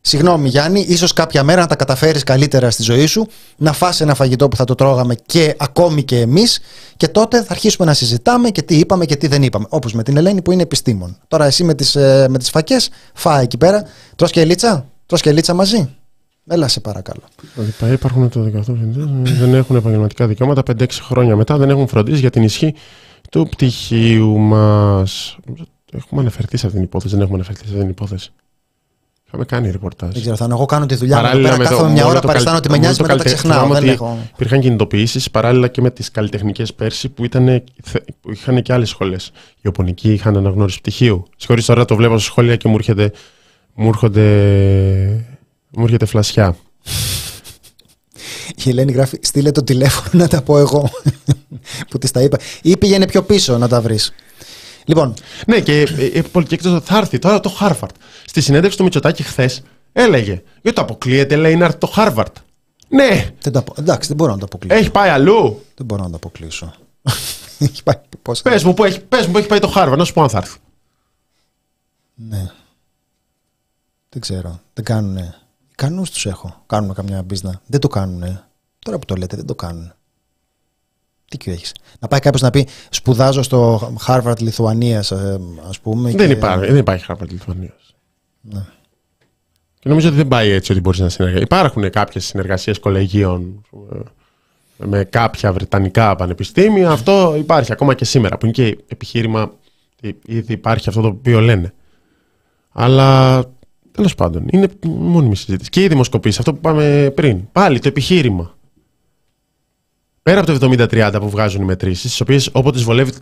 Συγγνώμη 0.00 0.48
Γιάννη, 0.48 0.80
ίσως 0.80 1.12
κάποια 1.12 1.42
μέρα 1.42 1.60
να 1.60 1.66
τα 1.66 1.76
καταφέρεις 1.76 2.22
καλύτερα 2.22 2.70
στη 2.70 2.82
ζωή 2.82 3.06
σου, 3.06 3.26
να 3.56 3.72
φας 3.72 4.00
ένα 4.00 4.14
φαγητό 4.14 4.48
που 4.48 4.56
θα 4.56 4.64
το 4.64 4.74
τρώγαμε 4.74 5.14
και 5.26 5.54
ακόμη 5.58 6.02
και 6.02 6.20
εμείς 6.20 6.60
και 6.96 7.08
τότε 7.08 7.42
θα 7.42 7.46
αρχίσουμε 7.50 7.86
να 7.86 7.94
συζητάμε 7.94 8.50
και 8.50 8.62
τι 8.62 8.78
είπαμε 8.78 9.04
και 9.04 9.16
τι 9.16 9.26
δεν 9.26 9.42
είπαμε. 9.42 9.66
Όπως 9.68 9.92
με 9.92 10.02
την 10.02 10.16
Ελένη 10.16 10.42
που 10.42 10.52
είναι 10.52 10.62
επιστήμον. 10.62 11.18
Τώρα 11.28 11.44
εσύ 11.44 11.64
με 11.64 11.74
τις, 11.74 11.96
ε, 11.96 12.26
με 12.28 12.38
τις 12.38 12.50
φακές 12.50 12.88
φάει 13.14 13.42
εκεί 13.42 13.56
πέρα. 13.56 13.84
Τρως 14.16 14.30
και 14.30 14.44
λίτσα, 14.44 14.86
τρως 15.06 15.20
και 15.20 15.32
λίτσα 15.32 15.54
μαζί; 15.54 15.96
Έλα 16.48 16.68
σε 16.68 16.80
παρακαλώ. 16.80 17.22
Δηλαδή, 17.54 17.94
υπάρχουν 17.94 18.28
το 18.28 18.42
18 18.42 18.74
δεν 19.22 19.54
έχουν 19.54 19.76
επαγγελματικά 19.76 20.26
δικαιώματα 20.26 20.62
5-6 20.78 20.86
χρόνια 20.90 21.36
μετά, 21.36 21.56
δεν 21.56 21.70
έχουν 21.70 21.86
φροντίσει 21.88 22.20
για 22.20 22.30
την 22.30 22.42
ισχύ 22.42 22.74
του 23.30 23.48
πτυχίου 23.50 24.38
μας. 24.38 25.36
Έχουμε 25.92 26.20
αναφερθεί 26.20 26.56
σε 26.56 26.66
αυτήν 26.66 26.80
την 26.80 26.88
υπόθεση, 26.88 27.12
δεν 27.14 27.22
έχουμε 27.22 27.36
αναφερθεί 27.38 27.60
σε 27.60 27.66
αυτήν 27.66 27.80
την 27.82 27.90
υπόθεση. 27.90 28.32
Είχαμε 29.26 29.44
κάνει 29.44 29.70
ρεπορτάζ. 29.70 30.10
Δεν 30.12 30.20
ξέρω, 30.20 30.36
θα 30.36 30.46
εγώ 30.50 30.64
κάνω 30.64 30.86
τη 30.86 30.94
δουλειά 30.94 31.14
μου. 31.16 31.20
εδώ 31.22 31.28
Παράλληλα 31.32 31.48
Πέρα 31.48 31.58
με 31.62 31.64
το- 31.64 31.70
κάθομαι 31.70 31.90
μια 31.92 31.98
μόνο 32.02 32.10
ώρα, 32.10 32.20
το 32.20 32.26
παριστάνω 32.26 32.56
καλυ- 32.60 32.64
ότι 32.64 32.68
με 32.68 32.74
μόνο 32.76 32.86
νοιάζει, 32.86 32.96
το 32.96 33.02
μετά 33.02 33.16
τα 33.16 33.22
καλυτε- 33.22 33.38
ξεχνάω. 33.38 33.62
θυμάμαι 33.64 33.80
Δεν 33.80 33.88
ότι 33.88 34.04
έχω. 34.04 34.18
Υπήρχαν 34.34 34.60
κινητοποιήσεις 34.60 35.30
παράλληλα 35.30 35.68
και 35.68 35.80
με 35.80 35.90
τις 35.90 36.10
καλλιτεχνικές 36.10 36.74
πέρσι 36.74 37.08
που, 37.08 37.24
ήταν, 37.24 37.64
που 38.20 38.30
είχαν 38.32 38.62
και 38.62 38.72
άλλες 38.72 38.88
σχολές. 38.88 39.30
Οι 39.60 39.68
οπονικοί 39.68 40.12
είχαν 40.12 40.36
αναγνώριση 40.36 40.78
πτυχίου. 40.80 41.22
Συγχωρείς 41.36 41.64
τώρα 41.64 41.84
το 41.84 41.96
βλέπω 41.96 42.18
στα 42.18 42.30
σχόλια 42.30 42.56
και 42.56 42.68
μου 42.68 42.74
έρχεται. 42.74 43.12
Μου 43.74 43.88
έρχονται. 43.88 45.35
Μου 45.78 45.84
έρχεται 45.84 46.06
φλασιά. 46.06 46.56
Η 48.64 48.68
Ελένη 48.70 48.92
γράφει, 48.92 49.18
στείλε 49.22 49.50
το 49.50 49.62
τηλέφωνο 49.62 50.08
να 50.12 50.28
τα 50.28 50.42
πω 50.42 50.58
εγώ. 50.58 50.90
που 51.90 51.98
της 51.98 52.10
τα 52.10 52.20
είπα. 52.22 52.38
Ή 52.62 52.76
πήγαινε 52.76 53.06
πιο 53.06 53.22
πίσω 53.22 53.58
να 53.58 53.68
τα 53.68 53.80
βρεις. 53.80 54.12
Λοιπόν, 54.84 55.14
Ναι, 55.46 55.60
και 55.60 55.80
ε, 55.80 56.04
ε, 56.18 56.22
πολιτική 56.22 56.80
θα 56.84 56.96
έρθει 56.98 57.18
τώρα 57.18 57.40
το 57.40 57.48
Χάρβαρτ. 57.48 57.94
Στη 58.26 58.40
συνέντευξη 58.40 58.76
του 58.78 58.84
Μητσοτάκη 58.84 59.22
χθες 59.22 59.62
έλεγε. 59.92 60.42
Γιατί 60.62 60.72
το 60.76 60.82
αποκλείεται, 60.82 61.36
λέει, 61.36 61.56
να 61.56 61.64
έρθει 61.64 61.78
το 61.78 61.86
Χάρβαρτ. 61.86 62.36
Ναι, 62.88 63.30
δεν 63.40 63.52
το, 63.52 63.58
απο- 63.58 63.74
εντάξει, 63.78 64.08
δεν 64.08 64.16
μπορώ 64.16 64.32
να 64.32 64.38
το 64.38 64.44
αποκλείσω. 64.44 64.80
έχει 64.80 64.90
πάει 64.90 65.08
αλλού. 65.10 65.64
Δεν 65.74 65.86
μπορώ 65.86 66.02
να 66.02 66.10
το 66.10 66.16
αποκλείσω. 66.16 66.74
Έχει 67.58 67.82
πάει 67.82 67.96
πώς- 68.22 68.42
Πες 68.42 68.64
μου, 68.64 68.74
που 68.74 68.84
έχει, 68.84 69.00
πες 69.00 69.26
μου 69.26 69.32
που 69.32 69.38
έχει 69.38 69.46
πάει 69.46 69.58
το 69.58 69.68
Χάρβαρτ, 69.68 69.98
να 69.98 70.04
σου 70.04 70.12
πω 70.12 70.22
αν 70.22 70.28
θα 70.28 70.38
έρθει. 70.38 70.58
Ναι. 72.14 72.50
Δεν 74.08 74.20
ξέρω. 74.20 74.60
Δεν 74.74 74.84
κάνουνε. 74.84 75.34
Ικανούς 75.78 76.10
τους 76.10 76.26
έχω. 76.26 76.62
Κάνουν 76.66 76.94
καμιά 76.94 77.22
μπίζνα. 77.22 77.60
Δεν 77.66 77.80
το 77.80 77.88
κάνουνε. 77.88 78.44
Τώρα 78.78 78.98
που 78.98 79.04
το 79.04 79.14
λέτε 79.14 79.36
δεν 79.36 79.46
το 79.46 79.54
κάνουν. 79.54 79.92
Τι 81.28 81.36
και 81.36 81.50
έχεις. 81.50 81.74
Να 81.98 82.08
πάει 82.08 82.20
κάποιος 82.20 82.42
να 82.42 82.50
πει 82.50 82.66
σπουδάζω 82.90 83.42
στο 83.42 83.92
Harvard 84.06 84.40
Λιθουανίας 84.40 85.10
ε, 85.10 85.40
ας 85.68 85.80
πούμε. 85.80 86.10
Δεν 86.10 86.26
και- 86.28 86.34
υπάρχει, 86.34 86.66
δεν 86.66 86.76
υπάρχει 86.76 87.04
Χάρβαρτ 87.04 87.30
Λιθουανίας. 87.30 87.94
Ναι. 88.40 88.64
Και 89.78 89.88
νομίζω 89.88 90.08
ότι 90.08 90.16
δεν 90.16 90.28
πάει 90.28 90.50
έτσι 90.50 90.72
ότι 90.72 90.80
μπορείς 90.80 91.00
να 91.00 91.08
συνεργαστεί. 91.08 91.44
Υπάρχουν 91.44 91.90
κάποιες 91.90 92.24
συνεργασίες 92.24 92.78
κολεγίων 92.78 93.64
ε, 93.92 93.98
με 94.86 95.04
κάποια 95.04 95.52
βρετανικά 95.52 96.16
πανεπιστήμια. 96.16 96.90
Αυτό 96.90 97.34
υπάρχει 97.38 97.72
ακόμα 97.72 97.94
και 97.94 98.04
σήμερα, 98.04 98.38
που 98.38 98.46
είναι 98.46 98.54
και 98.54 98.78
επιχείρημα. 98.88 99.52
ε, 100.00 100.10
Ήδη 100.26 100.52
υπάρχει 100.52 100.88
αυτό 100.88 101.00
το 101.00 101.08
οποίο 101.08 101.40
λένε. 101.40 101.74
Αλλά 102.72 103.42
τέλος 103.96 104.14
πάντων, 104.14 104.46
είναι 104.50 104.68
μόνιμη 104.86 105.36
συζήτηση. 105.36 105.70
Και 105.70 105.82
οι 105.82 105.88
δημοσκοπήσεις, 105.88 106.38
αυτό 106.38 106.52
που 106.52 106.58
είπαμε 106.58 107.12
πριν. 107.14 107.52
Πάλι 107.52 107.78
το 107.78 107.88
επιχείρημα. 107.88 108.54
Πέρα 110.22 110.40
από 110.40 110.58
το 110.58 110.70
70-30 110.72 111.16
που 111.20 111.30
βγάζουν 111.30 111.62
οι 111.62 111.64
μετρήσεις, 111.64 112.16
τι 112.16 112.22
οποίες 112.22 112.48
όποτε 112.52 112.80
βολεύει 112.80 113.12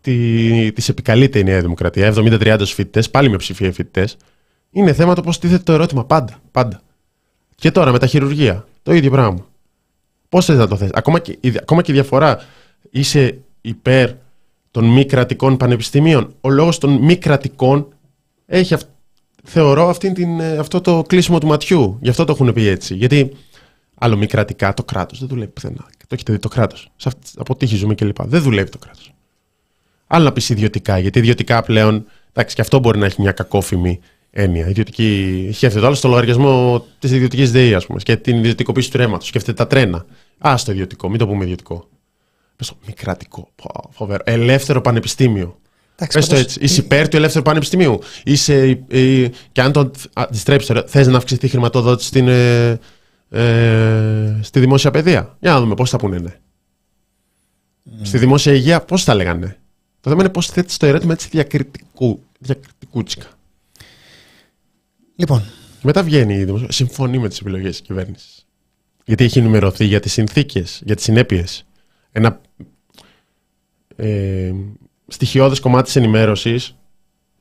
τη, 0.00 0.72
τις 0.72 0.88
επικαλείται 0.88 1.38
η 1.38 1.44
Νέα 1.44 1.60
Δημοκρατία, 1.60 2.12
70-30 2.16 2.54
στου 2.58 2.74
φοιτητές, 2.74 3.10
πάλι 3.10 3.30
με 3.30 3.36
ψηφία 3.36 3.72
φοιτητές, 3.72 4.16
είναι 4.70 4.92
θέμα 4.92 5.14
το 5.14 5.20
πώς 5.22 5.38
τίθεται 5.38 5.62
το 5.62 5.72
ερώτημα. 5.72 6.04
Πάντα. 6.04 6.40
πάντα. 6.50 6.80
Και 7.54 7.70
τώρα 7.70 7.92
με 7.92 7.98
τα 7.98 8.06
χειρουργία. 8.06 8.66
Το 8.82 8.92
ίδιο 8.94 9.10
πράγμα. 9.10 9.46
Πώς 10.28 10.44
θες 10.44 10.56
να 10.56 10.66
το 10.68 10.76
θες; 10.76 10.90
Ακόμα 10.92 11.18
και, 11.18 11.38
η- 11.40 11.52
ακόμα 11.60 11.82
και 11.82 11.90
η 11.92 11.94
διαφορά. 11.94 12.40
Είσαι 12.90 13.38
υπέρ 13.60 14.10
των 14.70 14.84
μη 14.84 15.04
κρατικών 15.04 15.56
πανεπιστημίων. 15.56 16.34
Ο 16.40 16.48
λόγος 16.50 16.78
των 16.78 16.92
μη 16.92 17.16
κρατικών 17.16 17.88
έχει, 18.46 18.74
αυ- 18.74 18.88
θεωρώ, 19.48 19.88
αυτήν 19.88 20.14
την, 20.14 20.40
ε, 20.40 20.56
αυτό 20.56 20.80
το 20.80 21.02
κλείσιμο 21.06 21.38
του 21.38 21.46
ματιού. 21.46 21.98
Γι' 22.00 22.08
αυτό 22.08 22.24
το 22.24 22.32
έχουν 22.32 22.52
πει 22.52 22.66
έτσι. 22.66 22.94
Γιατί 22.94 23.32
άλλο 23.94 24.16
μη 24.16 24.26
κρατικά 24.26 24.74
το 24.74 24.84
κράτος 24.84 25.18
δεν 25.18 25.28
δουλεύει 25.28 25.50
πουθενά. 25.50 25.86
Το 25.98 26.14
έχετε 26.14 26.32
δει 26.32 26.38
το 26.38 26.48
κράτος. 26.48 26.90
Σε 26.96 27.08
αυτή- 27.08 27.30
αποτύχει 27.38 27.76
ζούμε 27.76 27.94
κλπ. 27.94 28.22
Δεν 28.22 28.42
δουλεύει 28.42 28.70
το 28.70 28.78
κράτος. 28.78 29.12
Άλλο 30.06 30.24
να 30.24 30.32
πεις 30.32 30.48
ιδιωτικά, 30.48 30.98
γιατί 30.98 31.18
ιδιωτικά 31.18 31.62
πλέον, 31.62 32.04
εντάξει, 32.32 32.54
και 32.54 32.60
αυτό 32.60 32.78
μπορεί 32.78 32.98
να 32.98 33.06
έχει 33.06 33.20
μια 33.20 33.32
κακόφημη 33.32 34.00
έννοια. 34.30 34.68
Ιδιωτική, 34.68 35.50
σκέφτεται 35.52 35.86
άλλο 35.86 35.94
στο 35.94 36.08
λογαριασμό 36.08 36.84
της 36.98 37.10
ιδιωτικής 37.10 37.52
ΔΕΗ, 37.52 37.74
ας 37.74 37.86
πούμε, 37.86 38.00
και 38.02 38.16
την 38.16 38.36
ιδιωτικοποίηση 38.36 38.90
του 38.90 38.96
ρέματο. 38.96 39.24
Σκέφτεται 39.24 39.56
τα 39.56 39.66
τρένα. 39.66 40.04
Α 40.38 40.54
το 40.64 40.72
ιδιωτικό, 40.72 41.08
μην 41.08 41.18
το 41.18 41.26
πούμε 41.26 41.44
ιδιωτικό. 41.44 41.88
Πες 42.56 42.68
το 42.68 42.76
μη 42.86 42.92
κρατικό. 42.92 43.48
Πω, 43.56 43.90
φοβερό. 43.92 44.22
Ελεύθερο 44.26 44.80
πανεπιστήμιο. 44.80 45.58
Εντάξει, 46.00 46.18
Πες 46.18 46.26
το 46.26 46.34
πάντως, 46.34 46.44
έτσι. 46.44 46.58
Είσαι 46.62 46.80
υπέρ 46.80 47.08
του 47.08 47.16
ελεύθερου 47.16 47.44
πανεπιστημίου. 47.44 47.98
Είσαι, 48.24 48.84
ε, 48.88 49.28
και 49.52 49.60
αν 49.60 49.72
το 49.72 49.90
αντιστρέψει, 50.12 50.74
θες 50.86 51.06
να 51.06 51.16
αυξηθεί 51.16 51.46
η 51.46 51.48
χρηματοδότηση 51.48 52.08
στην, 52.08 52.28
ε, 52.28 52.78
ε, 53.30 54.38
στη 54.42 54.60
δημόσια 54.60 54.90
παιδεία; 54.90 55.36
Για 55.40 55.52
να 55.52 55.60
δούμε 55.60 55.74
πώς 55.74 55.90
θα 55.90 55.98
πούνε 55.98 56.18
ναι. 56.18 56.38
Στη 58.02 58.18
δημόσια 58.18 58.52
υγεία 58.52 58.80
πώς 58.80 59.04
θα 59.04 59.14
λέγανε. 59.14 59.46
ναι. 59.46 59.56
Το 60.00 60.10
θέμα 60.10 60.22
είναι 60.22 60.32
πώς 60.32 60.46
θέτεις 60.46 60.76
το 60.76 60.86
ερώτημα 60.86 61.12
έτσι 61.12 61.28
διακριτικού, 61.30 62.22
διακριτικούτσικα. 62.38 63.26
Λοιπόν, 65.16 65.42
Μετά 65.82 66.02
βγαίνει 66.02 66.34
η 66.34 66.44
δημοσιο... 66.44 66.66
συμφωνεί 66.70 67.18
με 67.18 67.28
τις 67.28 67.38
επιλογές 67.38 67.70
της 67.70 67.80
κυβέρνησης. 67.80 68.46
Γιατί 69.04 69.24
έχει 69.24 69.38
ενημερωθεί 69.38 69.84
για 69.84 70.00
τις 70.00 70.12
συνθήκες, 70.12 70.80
για 70.84 70.94
τις 70.94 71.04
συνέπειες. 71.04 71.64
Ένα 72.12 72.40
ε, 73.96 74.52
στοιχειώδες 75.08 75.60
κομμάτι 75.60 75.84
της 75.84 75.96
ενημέρωσης 75.96 76.74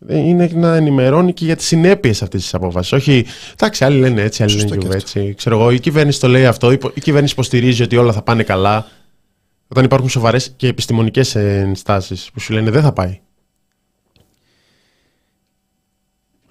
είναι 0.08 0.50
να 0.54 0.76
ενημερώνει 0.76 1.34
και 1.34 1.46
για 1.46 1.56
τις 1.56 1.66
συνέπειες 1.66 2.22
αυτής 2.22 2.42
της 2.42 2.54
απόφασης. 2.54 2.92
Όχι, 2.92 3.26
εντάξει, 3.54 3.84
άλλοι 3.86 4.00
λένε 4.00 4.22
έτσι, 4.22 4.44
άλλοι 4.44 4.52
Σωστό 4.52 4.68
λένε 4.70 4.82
και 4.82 4.88
και 4.88 4.96
έτσι. 4.96 5.34
Ξέρω 5.38 5.60
εγώ, 5.60 5.72
η 5.72 5.80
κυβέρνηση 5.80 6.20
το 6.20 6.28
λέει 6.28 6.46
αυτό, 6.46 6.72
η 6.72 6.80
η 6.94 7.02
κυβέρνηση 7.02 7.34
υποστηρίζει 7.34 7.84
ότι 7.84 7.98
όλα 7.98 8.12
θα 8.12 8.22
πάνε 8.22 8.44
καλά. 8.44 8.88
Όταν 9.68 9.84
υπάρχουν 9.84 10.10
σοβαρές 10.10 10.54
και 10.58 10.68
επιστημονικές 10.68 11.36
ενστάσεις 11.36 12.30
που 12.34 12.40
σου 12.40 12.54
λένε 12.54 12.70
δεν 12.72 12.82
θα 12.82 12.94
πάει. 12.94 13.20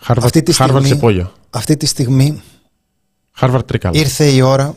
Αυτή 0.09 0.43
τη 0.43 0.53
Χάρβαρτ 0.53 0.85
στιγμή- 0.85 1.01
Σεπόλια. 1.01 1.33
αυτή 1.51 1.77
τη 1.77 1.87
στιγμή 1.87 2.43
Χάρβαρτ 3.33 3.67
Τρίκαλα. 3.67 3.99
ήρθε 3.99 4.25
η 4.25 4.41
ώρα 4.41 4.75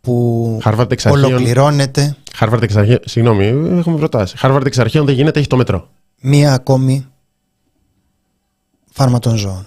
που 0.00 0.58
Χάρβαρτ 0.62 0.92
Εξαρχείων. 0.92 1.24
ολοκληρώνεται 1.24 2.16
Χάρβαρτ 2.34 2.62
Εξαρχείων. 2.62 2.98
Συγγνώμη, 3.04 3.46
έχουμε 3.78 3.96
προτάσεις. 3.96 4.36
Χάρβαρτ 4.36 4.66
Εξαρχείων 4.66 5.06
δεν 5.06 5.14
γίνεται, 5.14 5.38
έχει 5.38 5.48
το 5.48 5.56
μετρό. 5.56 5.88
μία 6.20 6.52
ακόμη 6.52 7.06
φάρμα 8.90 9.18
των 9.18 9.36
ζώων. 9.36 9.66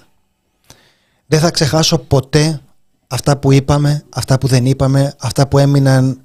Δεν 1.25 1.39
θα 1.39 1.51
ξεχάσω 1.51 1.97
ποτέ 1.97 2.61
αυτά 3.07 3.37
που 3.37 3.51
είπαμε, 3.51 4.03
αυτά 4.09 4.37
που 4.37 4.47
δεν 4.47 4.65
είπαμε, 4.65 5.13
αυτά 5.19 5.47
που 5.47 5.57
έμειναν 5.57 6.21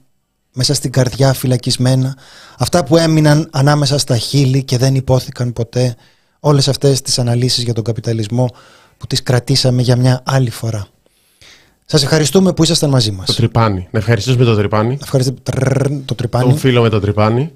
μέσα 0.52 0.74
στην 0.74 0.90
καρδιά 0.90 1.32
φυλακισμένα, 1.32 2.16
αυτά 2.58 2.84
που 2.84 2.96
έμειναν 2.96 3.48
ανάμεσα 3.52 3.98
στα 3.98 4.16
χείλη 4.16 4.64
και 4.64 4.78
δεν 4.78 4.94
ειπώθηκαν 4.94 5.52
ποτέ, 5.52 5.96
όλες 6.40 6.68
αυτές 6.68 7.02
τις 7.02 7.18
αναλύσεις 7.18 7.64
για 7.64 7.74
τον 7.74 7.84
καπιταλισμό 7.84 8.50
που 8.96 9.06
τις 9.06 9.22
κρατήσαμε 9.22 9.82
για 9.82 9.96
μια 9.96 10.22
άλλη 10.24 10.50
φορά. 10.50 10.86
Σας 11.88 12.02
ευχαριστούμε 12.02 12.52
που 12.52 12.62
ήσασταν 12.62 12.90
μαζί 12.90 13.10
μας. 13.10 13.26
Το 13.26 13.34
τρυπάνι. 13.34 13.88
Να 13.90 13.98
ευχαριστήσουμε 13.98 14.44
το 14.44 14.54
τρυπάνι. 14.56 14.98
Ευχαριστούμε 15.02 15.38
τρρρρ, 15.42 15.88
το 16.04 16.14
τρυπάνι 16.14 16.44
Τον 16.48 16.58
φίλο 16.58 16.82
με 16.82 16.88
το 16.88 17.00
τρυπάνι. 17.00 17.52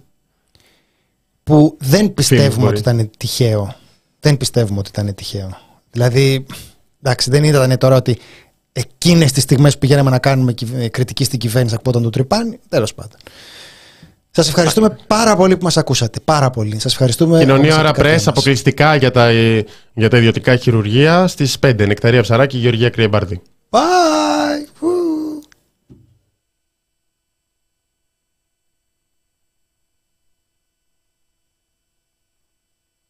που 1.43 1.77
δεν 1.81 2.15
πιστεύουμε 2.15 2.55
μπορεί. 2.65 2.67
ότι 2.79 2.79
ήταν 2.81 3.11
τυχαίο. 3.17 3.75
Δεν 4.21 4.37
πιστεύουμε 4.37 4.79
ότι 4.79 4.91
ήταν 4.93 5.15
τυχαίο. 5.15 5.51
Δηλαδή, 5.91 6.47
εντάξει, 7.03 7.31
δεν 7.31 7.45
ήταν 7.45 7.79
τώρα 7.79 7.97
ότι 7.97 8.19
εκείνες 8.73 9.33
τις 9.33 9.43
στιγμές 9.43 9.73
που 9.73 9.79
πηγαίναμε 9.79 10.11
να 10.11 10.19
κάνουμε 10.19 10.53
κυβ- 10.53 10.87
κριτική 10.91 11.25
στην 11.25 11.39
κυβέρνηση 11.39 11.75
ακούγονταν 11.75 12.03
το 12.03 12.11
τρυπάνι. 12.11 12.59
Τέλος 12.69 12.95
πάντων. 12.95 13.19
Σας 14.31 14.49
ευχαριστούμε 14.49 14.97
πάρα 15.07 15.37
πολύ 15.37 15.57
που 15.57 15.65
μας 15.65 15.77
ακούσατε. 15.77 16.21
Πάρα 16.25 16.51
πολύ. 16.51 16.79
Σας 16.81 16.93
ευχαριστούμε. 16.93 17.39
Κοινωνία 17.39 17.63
όπως 17.65 17.73
ώρα 17.73 17.77
την 17.77 17.85
καρδιά 17.95 18.03
πρέσ 18.03 18.17
μας. 18.17 18.27
αποκλειστικά 18.27 18.95
για 18.95 19.11
τα, 19.11 19.33
για 19.95 20.09
τα 20.11 20.17
ιδιωτικά 20.17 20.57
χειρουργεία 20.57 21.27
στις 21.27 21.59
5. 21.67 21.87
Νεκταρία 21.87 22.23
Ψαράκη, 22.23 22.57
Γεωργία 22.59 22.91
Κρυεμπάρδη. 22.91 23.41
Bye. 23.71 24.67
Woo. 24.81 25.00